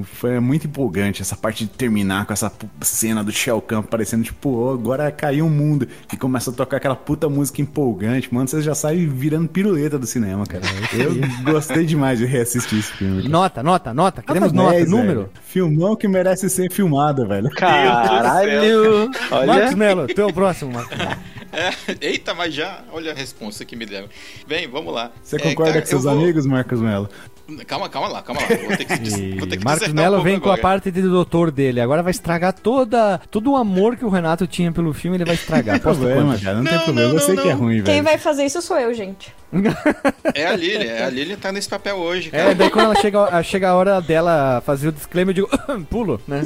[0.04, 2.50] foi muito empolgante essa parte de terminar com essa
[2.80, 5.86] cena do Shell Camp parecendo tipo, ó, agora caiu o mundo.
[6.12, 8.32] E começa a tocar aquela puta música empolgante.
[8.34, 10.64] Mano, você já sai virando piruleta do cinema, cara.
[10.92, 11.14] Eu
[11.52, 13.18] gostei demais de reassistir esse filme.
[13.18, 13.28] cara.
[13.28, 14.20] Nota, nota, nota.
[14.20, 15.20] Queremos Nota nota, 10, número.
[15.20, 15.30] velho.
[15.44, 17.48] Filmão que merece ser filmado, velho.
[17.50, 19.10] Caralho!
[19.30, 20.98] Olha, Marcos Melo, tu é o próximo, Marcos.
[21.52, 21.70] É,
[22.00, 24.08] eita, mas já, olha a resposta que me deram.
[24.46, 25.10] Bem, vamos lá.
[25.22, 27.08] Você É, concorda cara, com seus vou- amigos, Marcos Melo?
[27.66, 28.48] Calma, calma lá, calma lá.
[28.48, 31.02] Vou ter que, des- vou ter que Marcos dissertar um vem com a parte de
[31.02, 31.80] doutor dele.
[31.80, 35.34] Agora vai estragar toda, todo o amor que o Renato tinha pelo filme, ele vai
[35.34, 35.74] estragar.
[35.80, 36.56] Não problema, cara.
[36.56, 37.08] Não, tem Não, problema.
[37.08, 37.60] não, eu sei não, que é não.
[37.60, 38.04] ruim, Quem velho.
[38.04, 39.34] vai fazer isso sou eu, gente.
[40.34, 42.54] É a Lily, é a Lily tá nesse papel hoje, É, cara.
[42.54, 45.58] daí quando ela chega, chega a hora dela fazer o disclaimer, eu digo,
[45.90, 46.42] pulo, né?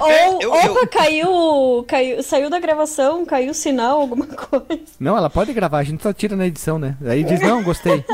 [0.00, 2.22] Ou, É, eu- opa, eu- caiu, caiu.
[2.22, 4.82] Saiu da gravação, caiu o sinal, alguma coisa.
[4.98, 6.96] Não, ela pode gravar, a gente só tira na edição, né?
[7.06, 8.04] Aí diz, não, gostei.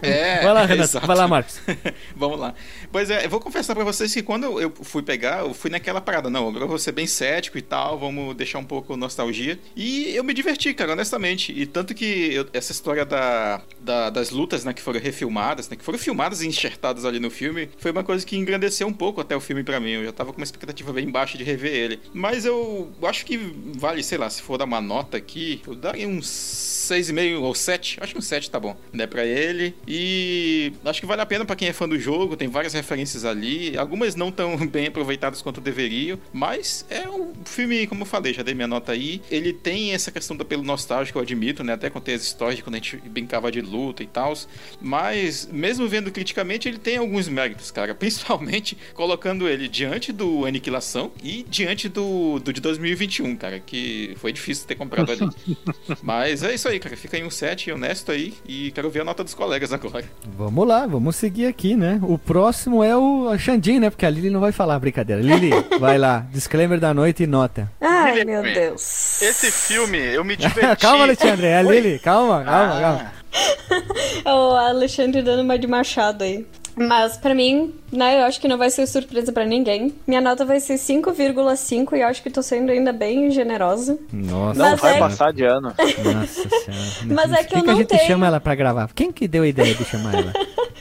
[0.00, 1.06] É, Vai lá, Renato, exato.
[1.06, 1.41] vai lá, Marcos.
[2.16, 2.54] Vamos lá.
[2.90, 6.00] Pois é, eu vou confessar pra vocês que quando eu, fui pegar, eu fui naquela
[6.00, 9.58] parada, não, agora eu vou ser bem cético e tal, vamos deixar um pouco nostalgia.
[9.76, 11.52] E eu me diverti, cara, honestamente.
[11.52, 12.04] E tanto que
[12.34, 16.42] eu- essa história da, da- das lutas, né, que foram refilmadas, né, que foram filmadas
[16.42, 19.62] e enxertadas ali no filme, foi uma coisa que engrandeceu um pouco até o filme
[19.64, 19.90] pra mim.
[19.92, 22.00] Eu já tava com uma expectativa bem baixa de rever ele.
[22.12, 23.36] Mas eu acho que
[23.76, 27.98] vale, sei lá, se for dar uma nota aqui, eu daria uns 6,5 ou 7.
[28.00, 29.74] Acho que um 7 tá bom, né, pra ele.
[29.86, 33.24] E acho que vale a pena pra quem é fã do jogo, tem várias referências
[33.24, 38.32] ali, algumas não tão bem aproveitadas quanto deveriam, mas é um filme, como eu falei,
[38.32, 39.20] já dei minha nota aí.
[39.30, 41.72] Ele tem essa questão do apelo nostálgico, eu admito, né?
[41.74, 44.32] Até contei as histórias de quando a gente brincava de luta e tal.
[44.80, 47.94] Mas, mesmo vendo criticamente, ele tem alguns méritos, cara.
[48.02, 53.60] Principalmente colocando ele diante do Aniquilação e diante do, do de 2021, cara.
[53.60, 55.28] Que foi difícil ter comprado ali.
[56.02, 56.96] mas é isso aí, cara.
[56.96, 58.34] Fica aí um set honesto aí.
[58.46, 60.04] E quero ver a nota dos colegas agora.
[60.36, 61.98] Vamos lá, vamos seguir aqui, né?
[62.02, 63.90] O próximo é o Xandin, né?
[63.90, 65.20] Porque a Lili não vai falar, brincadeira.
[65.22, 66.24] Lili, vai lá.
[66.32, 67.70] Disclaimer da noite e nota.
[67.80, 69.20] Ai, Guilherme, meu Deus.
[69.22, 70.76] Esse filme, eu me diverti.
[70.82, 71.46] calma, Alexandre.
[71.46, 71.98] É a Lili.
[71.98, 72.80] Calma, calma, Ah.
[72.80, 73.12] calma.
[74.26, 76.46] o Alexandre dando uma de machado aí.
[76.74, 79.94] Mas pra mim, né, eu acho que não vai ser surpresa pra ninguém.
[80.06, 83.98] Minha nota vai ser 5,5 e eu acho que tô sendo ainda bem generosa.
[84.10, 85.74] Nossa, Não vai é- passar de ano.
[85.78, 87.14] Nossa senhora.
[87.14, 88.06] Mas é que Por eu que não a gente tenho.
[88.06, 88.88] chama ela pra gravar?
[88.94, 90.32] Quem que deu a ideia de chamar ela?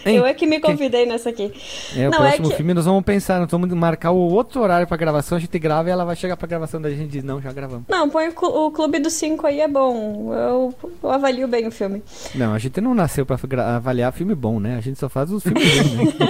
[0.06, 0.18] Hein?
[0.18, 1.52] Eu é que me convidei nessa aqui.
[1.96, 2.56] É, o não, próximo é que...
[2.58, 5.90] filme nós vamos pensar, nós vamos marcar o outro horário pra gravação, a gente grava
[5.90, 7.86] e ela vai chegar pra gravação da gente e diz, não, já gravamos.
[7.88, 10.34] Não, põe o, clu- o Clube dos Cinco aí, é bom.
[10.34, 10.74] Eu,
[11.04, 12.02] eu avalio bem o filme.
[12.36, 13.38] Não, a gente não nasceu pra
[13.76, 14.78] avaliar filme bom, né?
[14.78, 16.28] A gente só faz os filmes ruins, né?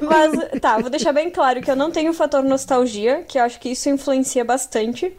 [0.02, 3.42] Mas, tá, vou deixar bem claro que eu não tenho o fator nostalgia, que eu
[3.42, 5.12] acho que isso influencia bastante.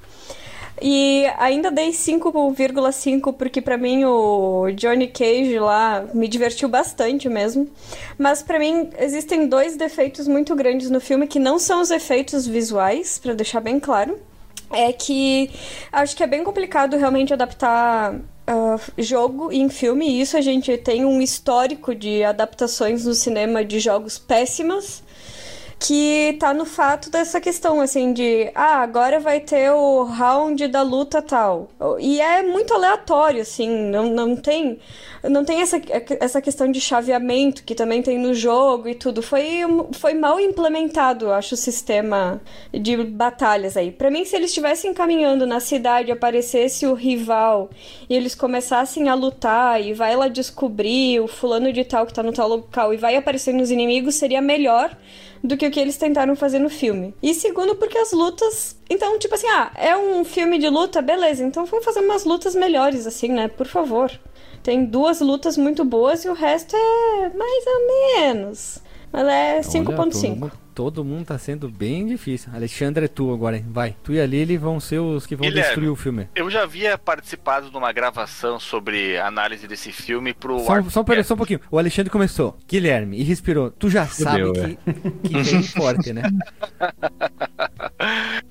[0.82, 7.70] E ainda dei 5,5 porque pra mim o Johnny Cage lá me divertiu bastante mesmo.
[8.18, 12.46] Mas pra mim existem dois defeitos muito grandes no filme que não são os efeitos
[12.46, 14.20] visuais, pra deixar bem claro.
[14.72, 15.50] É que
[15.92, 20.10] acho que é bem complicado realmente adaptar ah, jogo em filme.
[20.10, 25.05] E isso a gente tem um histórico de adaptações no cinema de jogos péssimas
[25.88, 30.82] que tá no fato dessa questão, assim, de ah, agora vai ter o round da
[30.82, 31.70] luta tal.
[32.00, 34.80] E é muito aleatório, assim, não, não tem.
[35.22, 35.80] Não tem essa,
[36.20, 39.22] essa questão de chaveamento que também tem no jogo e tudo.
[39.22, 39.60] Foi,
[39.92, 42.42] foi mal implementado, acho, o sistema
[42.74, 43.92] de batalhas aí.
[43.92, 47.70] Pra mim, se eles estivessem caminhando na cidade, aparecesse o rival
[48.10, 52.24] e eles começassem a lutar e vai lá descobrir o fulano de tal que tá
[52.24, 54.96] no tal local e vai aparecendo os inimigos, seria melhor
[55.46, 57.14] do que o que eles tentaram fazer no filme.
[57.22, 58.76] E segundo, porque as lutas.
[58.90, 62.56] Então, tipo assim, ah, é um filme de luta, beleza, então vamos fazer umas lutas
[62.56, 63.48] melhores, assim, né?
[63.48, 64.12] Por favor.
[64.64, 68.80] Tem duas lutas muito boas e o resto é mais ou menos.
[69.16, 69.96] Mas é Olha, 5.5.
[69.96, 72.52] Todo, mundo- todo mundo tá sendo bem difícil.
[72.54, 73.66] Alexandre, é tu agora, hein?
[73.70, 73.96] Vai.
[74.04, 76.28] Tu e a Lili vão ser os que vão Guilherme, destruir o filme.
[76.36, 81.24] Eu já havia participado de uma gravação sobre análise desse filme pro Só, só, pera,
[81.24, 81.62] só um pouquinho.
[81.72, 82.58] O Alexandre começou.
[82.68, 83.72] Guilherme, e respirou.
[83.72, 84.78] Tu já sabe Fudeu,
[85.24, 86.24] que, que vem forte, né?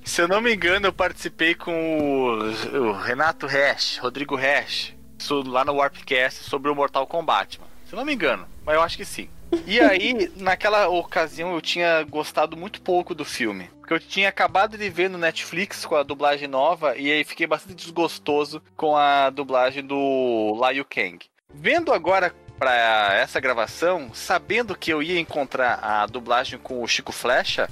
[0.03, 5.43] Se eu não me engano, eu participei com o, o Renato Hash, Rodrigo Hash, so-
[5.47, 7.59] lá no Warpcast sobre o Mortal Kombat.
[7.59, 7.71] Mano.
[7.87, 9.27] Se eu não me engano, mas eu acho que sim.
[9.65, 13.69] E aí, naquela ocasião, eu tinha gostado muito pouco do filme.
[13.79, 17.45] Porque eu tinha acabado de ver no Netflix com a dublagem nova e aí fiquei
[17.45, 21.19] bastante desgostoso com a dublagem do Liu Kang.
[21.53, 27.11] Vendo agora pra essa gravação, sabendo que eu ia encontrar a dublagem com o Chico
[27.11, 27.69] Flecha,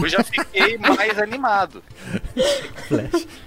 [0.00, 1.82] eu já fiquei mais animado.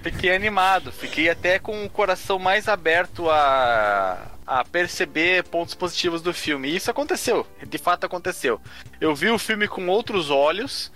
[0.02, 6.34] Fiquei animado, fiquei até com o coração mais aberto a, a perceber pontos positivos do
[6.34, 6.68] filme.
[6.68, 8.60] E isso aconteceu, de fato aconteceu.
[9.00, 10.90] Eu vi o filme com outros olhos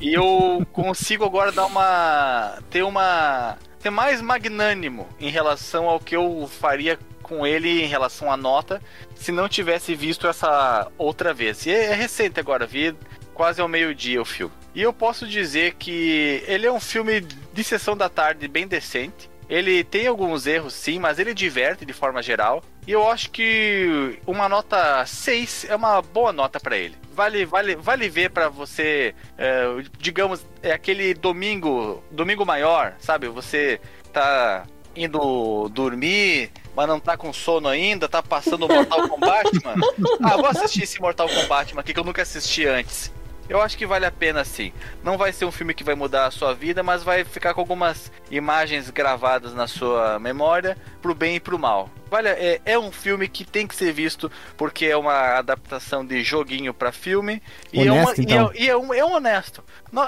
[0.00, 2.58] e eu consigo agora dar uma.
[2.70, 3.58] ter uma.
[3.78, 8.80] ser mais magnânimo em relação ao que eu faria com ele em relação à nota
[9.16, 11.66] se não tivesse visto essa outra vez.
[11.66, 12.94] E é, é recente agora, vi
[13.32, 14.54] quase ao meio-dia o filme.
[14.74, 19.30] E eu posso dizer que ele é um filme de sessão da tarde bem decente.
[19.48, 22.62] Ele tem alguns erros, sim, mas ele diverte de forma geral.
[22.86, 26.96] E eu acho que uma nota 6 é uma boa nota pra ele.
[27.12, 29.64] Vale, vale, vale ver pra você, é,
[29.98, 33.28] digamos, é aquele domingo, domingo maior, sabe?
[33.28, 33.80] Você
[34.12, 39.82] tá indo dormir, mas não tá com sono ainda, tá passando o Mortal Kombat, mano.
[40.22, 43.12] Ah, vou assistir esse Mortal Kombat, aqui que eu nunca assisti antes.
[43.46, 44.72] Eu acho que vale a pena sim.
[45.02, 47.60] Não vai ser um filme que vai mudar a sua vida, mas vai ficar com
[47.60, 51.90] algumas imagens gravadas na sua memória, pro bem e pro mal.
[52.10, 56.22] Vale, é, é um filme que tem que ser visto porque é uma adaptação de
[56.24, 57.42] joguinho pra filme.
[57.70, 58.50] E, é, uma, Honesto, então.
[58.54, 59.62] e, é, e é um, é um honesto.
[59.92, 60.02] No-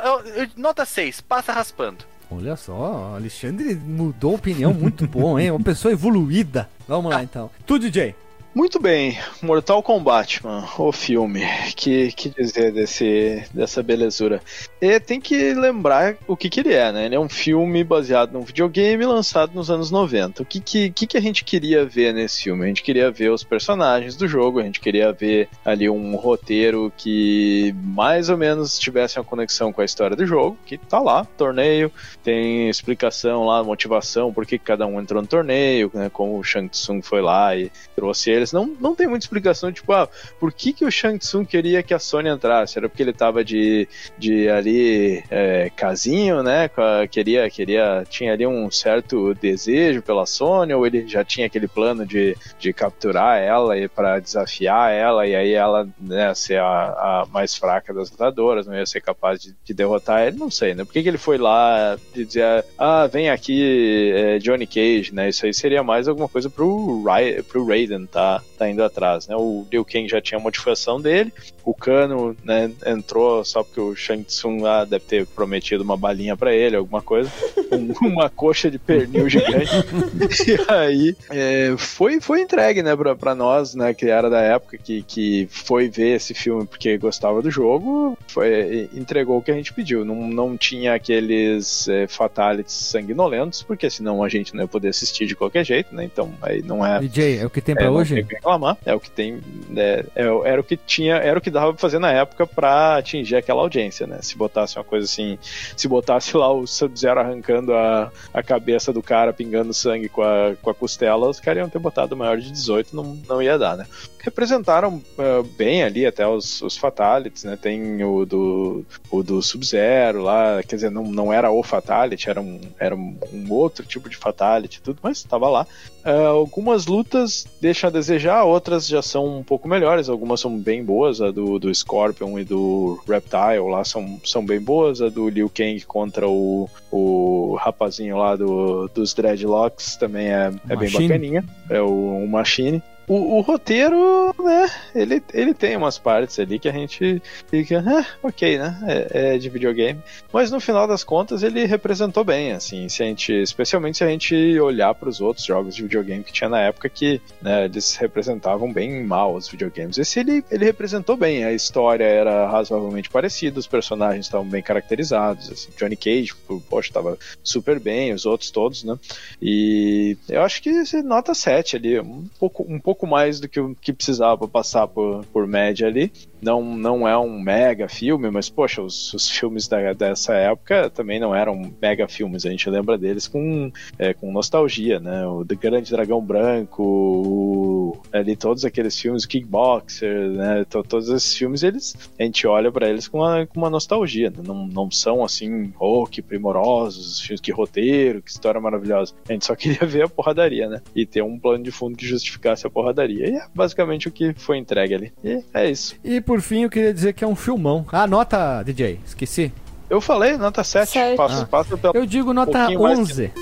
[0.56, 2.06] nota 6, passa raspando.
[2.30, 5.52] Olha só, Alexandre mudou opinião muito bom, hein?
[5.52, 6.68] Uma pessoa evoluída.
[6.88, 7.50] Vamos lá então.
[7.64, 8.14] Tu, DJ.
[8.56, 11.42] Muito bem, Mortal Kombat, mano, o filme.
[11.76, 14.40] Que, que dizer desse, dessa belezura?
[14.80, 17.04] E tem que lembrar o que, que ele é, né?
[17.04, 20.42] Ele é um filme baseado num videogame lançado nos anos 90.
[20.42, 22.64] O que, que, que, que a gente queria ver nesse filme?
[22.64, 26.90] A gente queria ver os personagens do jogo, a gente queria ver ali um roteiro
[26.96, 31.26] que mais ou menos tivesse uma conexão com a história do jogo, que tá lá,
[31.36, 31.92] torneio,
[32.24, 36.08] tem explicação lá, motivação, por que cada um entrou no torneio, né?
[36.08, 40.08] Como o Shang Tsung foi lá e trouxe Não, não tem muita explicação, tipo, ah,
[40.38, 42.78] por que, que o Shang Tsung queria que a Sony entrasse?
[42.78, 46.70] Era porque ele tava de, de ali é, casinho, né?
[47.10, 52.06] Queria, queria, tinha ali um certo desejo pela Sony, ou ele já tinha aquele plano
[52.06, 57.26] de, de capturar ela e para desafiar ela, e aí ela né, ser a, a
[57.30, 60.84] mais fraca das lutadoras, não ia ser capaz de, de derrotar ele, não sei, né?
[60.84, 65.28] Por que, que ele foi lá dizer, ah, vem aqui é, Johnny Cage, né?
[65.28, 68.25] Isso aí seria mais alguma coisa pro, Ray, pro Raiden, tá?
[68.58, 69.36] Tá indo atrás, né?
[69.36, 71.32] O Liu Kang já tinha a modificação dele,
[71.66, 76.36] o Kano, né, entrou só porque o Shang Tsung lá deve ter prometido uma balinha
[76.36, 77.28] para ele, alguma coisa,
[77.72, 79.72] um, uma coxa de pernil gigante.
[80.46, 84.78] e aí é, foi, foi entregue, né, pra, pra nós, né, que era da época
[84.78, 89.54] que, que foi ver esse filme porque gostava do jogo, foi, entregou o que a
[89.54, 90.04] gente pediu.
[90.04, 95.26] Não, não tinha aqueles é, fatalities sanguinolentos, porque senão a gente não ia poder assistir
[95.26, 96.04] de qualquer jeito, né?
[96.04, 97.00] Então aí não é.
[97.00, 98.14] DJ, é o que tem pra é, hoje?
[98.22, 98.76] reclamar.
[98.86, 99.40] É o que tem.
[99.76, 102.96] É, é, era o que tinha, era o que dava pra fazer na época para
[102.96, 104.18] atingir aquela audiência, né?
[104.20, 105.38] Se botasse uma coisa assim,
[105.76, 110.54] se botasse lá o Sub-Zero arrancando a, a cabeça do cara, pingando sangue com a,
[110.60, 113.76] com a costela, os caras iam ter botado maior de 18, não, não ia dar,
[113.76, 113.86] né?
[114.26, 117.56] representaram uh, bem ali até os, os Fatalities, né?
[117.56, 122.40] Tem o do, o do Sub-Zero lá, quer dizer, não, não era o Fatality, era
[122.40, 125.64] um, era um, um outro tipo de Fatality tudo, mas estava lá.
[126.06, 130.84] Uh, algumas lutas deixam a desejar, outras já são um pouco melhores, algumas são bem
[130.84, 135.28] boas, a do, do Scorpion e do Reptile lá são, são bem boas, a do
[135.28, 141.44] Liu Kang contra o, o rapazinho lá do, dos Dreadlocks também é, é bem bacaninha,
[141.68, 142.80] é o, o Machine.
[143.08, 148.04] O, o, roteiro, né, ele, ele tem umas partes ali que a gente fica, ah,
[148.20, 150.00] ok, né, é, é, de videogame,
[150.32, 154.08] mas no final das contas ele representou bem, assim, se a gente, especialmente se a
[154.08, 157.94] gente olhar para os outros jogos de videogame que tinha na época que, né, eles
[157.94, 159.98] representavam bem mal os videogames.
[159.98, 165.48] Esse ele, ele representou bem, a história era razoavelmente parecida, os personagens estavam bem caracterizados,
[165.48, 166.34] assim, Johnny Cage,
[166.68, 168.98] poxa, estava super bem, os outros todos, né,
[169.40, 170.72] e eu acho que
[171.04, 174.88] nota 7 ali, um pouco, um pouco pouco mais do que o que precisava passar
[174.88, 176.10] por, por média ali.
[176.40, 181.18] Não, não é um mega filme, mas, poxa, os, os filmes da, dessa época também
[181.18, 182.44] não eram mega filmes.
[182.44, 185.26] A gente lembra deles com, é, com nostalgia, né?
[185.26, 190.64] O The Grande Dragão Branco, o, ali todos aqueles filmes, o Kickboxer, né?
[190.64, 194.30] todos esses filmes, eles, a gente olha para eles com uma, com uma nostalgia.
[194.30, 194.42] Né?
[194.46, 199.14] Não, não são assim, oh, que primorosos, que roteiro, que história maravilhosa.
[199.28, 200.82] A gente só queria ver a porradaria, né?
[200.94, 203.28] E ter um plano de fundo que justificasse a porradaria.
[203.28, 205.12] E é basicamente o que foi entregue ali.
[205.22, 205.96] E é isso.
[206.04, 207.86] E por fim, eu queria dizer que é um filmão.
[207.90, 209.52] Ah, nota, DJ, esqueci.
[209.88, 210.90] Eu falei, nota 7.
[210.90, 211.16] Sete.
[211.16, 211.46] Passo, ah.
[211.46, 211.78] passo.
[211.94, 213.32] Eu digo nota um 11.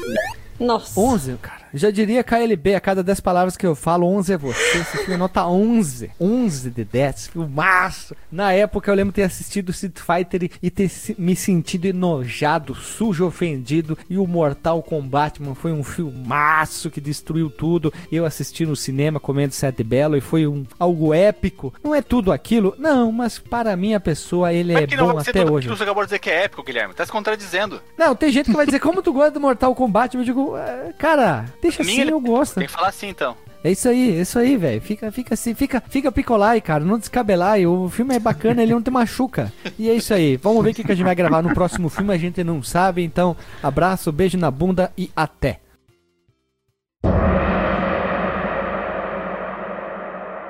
[0.61, 1.01] Nossa.
[1.01, 1.64] 11, cara.
[1.75, 4.79] Já diria KLB, a cada 10 palavras que eu falo, 11 é você.
[4.79, 6.11] Esse filme nota 11.
[6.21, 7.27] 11 de 10.
[7.29, 8.15] Filmaço.
[8.31, 10.89] Na época eu lembro ter assistido Street Fighter e ter
[11.19, 13.99] me sentido enojado, sujo, ofendido.
[14.09, 17.93] E o Mortal Kombat, mano, foi um filmaço que destruiu tudo.
[18.11, 21.75] Eu assisti no cinema comendo Sete Belo e foi um, algo épico.
[21.83, 25.45] Não é tudo aquilo, não, mas para mim a pessoa ele mas é bom até
[25.45, 25.69] hoje.
[25.69, 26.95] Que você acabou de dizer que é épico, Guilherme.
[26.95, 27.83] Tá se contradizendo.
[27.99, 30.17] Não, tem gente que vai dizer, como tu gosta do Mortal Kombat?
[30.17, 32.57] Eu digo, é, cara, Deixa assim, eu gosto.
[32.57, 33.35] Tem que falar assim então.
[33.65, 34.79] É isso aí, é isso aí, velho.
[34.83, 36.85] Fica, fica assim, fica, fica picolar, cara.
[36.85, 37.59] Não descabelar.
[37.61, 39.51] O filme é bacana, ele não te machuca.
[39.79, 40.37] E é isso aí.
[40.37, 42.13] Vamos ver o que, que a gente vai gravar no próximo filme.
[42.13, 43.03] A gente não sabe.
[43.03, 45.61] Então, abraço, beijo na bunda e até.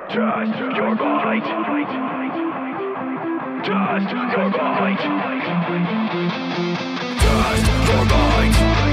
[0.09, 1.47] Just your bite.
[3.63, 5.07] Just your bite.
[7.21, 8.84] Just your bite.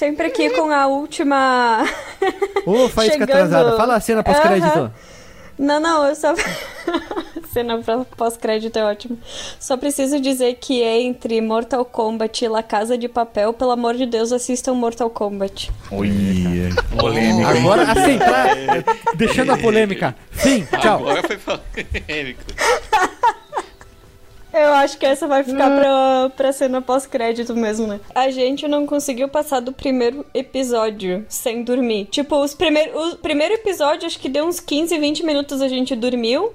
[0.00, 1.84] Sempre aqui com a última.
[2.64, 3.32] Ô, faísca Chegando.
[3.32, 3.76] atrasada.
[3.76, 4.90] Fala a cena pós-crédito.
[5.58, 6.34] Não, não, eu só.
[7.52, 7.78] Cena
[8.16, 9.18] pós-crédito é ótimo.
[9.58, 13.52] Só preciso dizer que é entre Mortal Kombat e La Casa de Papel.
[13.52, 15.70] Pelo amor de Deus, assistam Mortal Kombat.
[15.90, 16.10] Olha,
[16.96, 17.48] polêmica.
[17.50, 18.54] Agora, assim, pra...
[19.16, 20.16] deixando a polêmica.
[20.30, 21.00] Fim, tchau.
[21.00, 22.44] Agora foi polêmico.
[24.52, 28.00] Eu acho que essa vai ficar pra, pra cena pós-crédito mesmo, né?
[28.14, 32.06] A gente não conseguiu passar do primeiro episódio sem dormir.
[32.06, 35.94] Tipo, os primeir, o primeiro episódio, acho que deu uns 15, 20 minutos a gente
[35.94, 36.52] dormiu.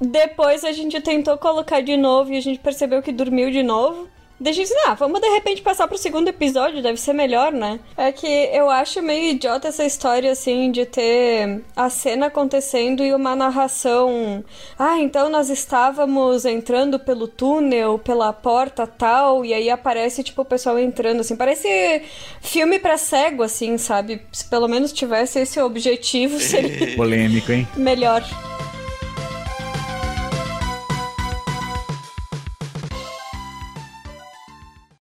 [0.00, 4.08] Depois a gente tentou colocar de novo e a gente percebeu que dormiu de novo.
[4.40, 7.52] Daí a gente disse, ah, vamos de repente passar pro segundo episódio, deve ser melhor,
[7.52, 7.78] né?
[7.94, 13.12] É que eu acho meio idiota essa história, assim, de ter a cena acontecendo e
[13.12, 14.42] uma narração.
[14.78, 20.44] Ah, então nós estávamos entrando pelo túnel, pela porta tal, e aí aparece, tipo, o
[20.46, 21.36] pessoal entrando, assim.
[21.36, 22.02] Parece
[22.40, 24.22] filme pra cego, assim, sabe?
[24.32, 27.68] Se pelo menos tivesse esse objetivo, seria Polêmico, hein?
[27.76, 28.24] melhor.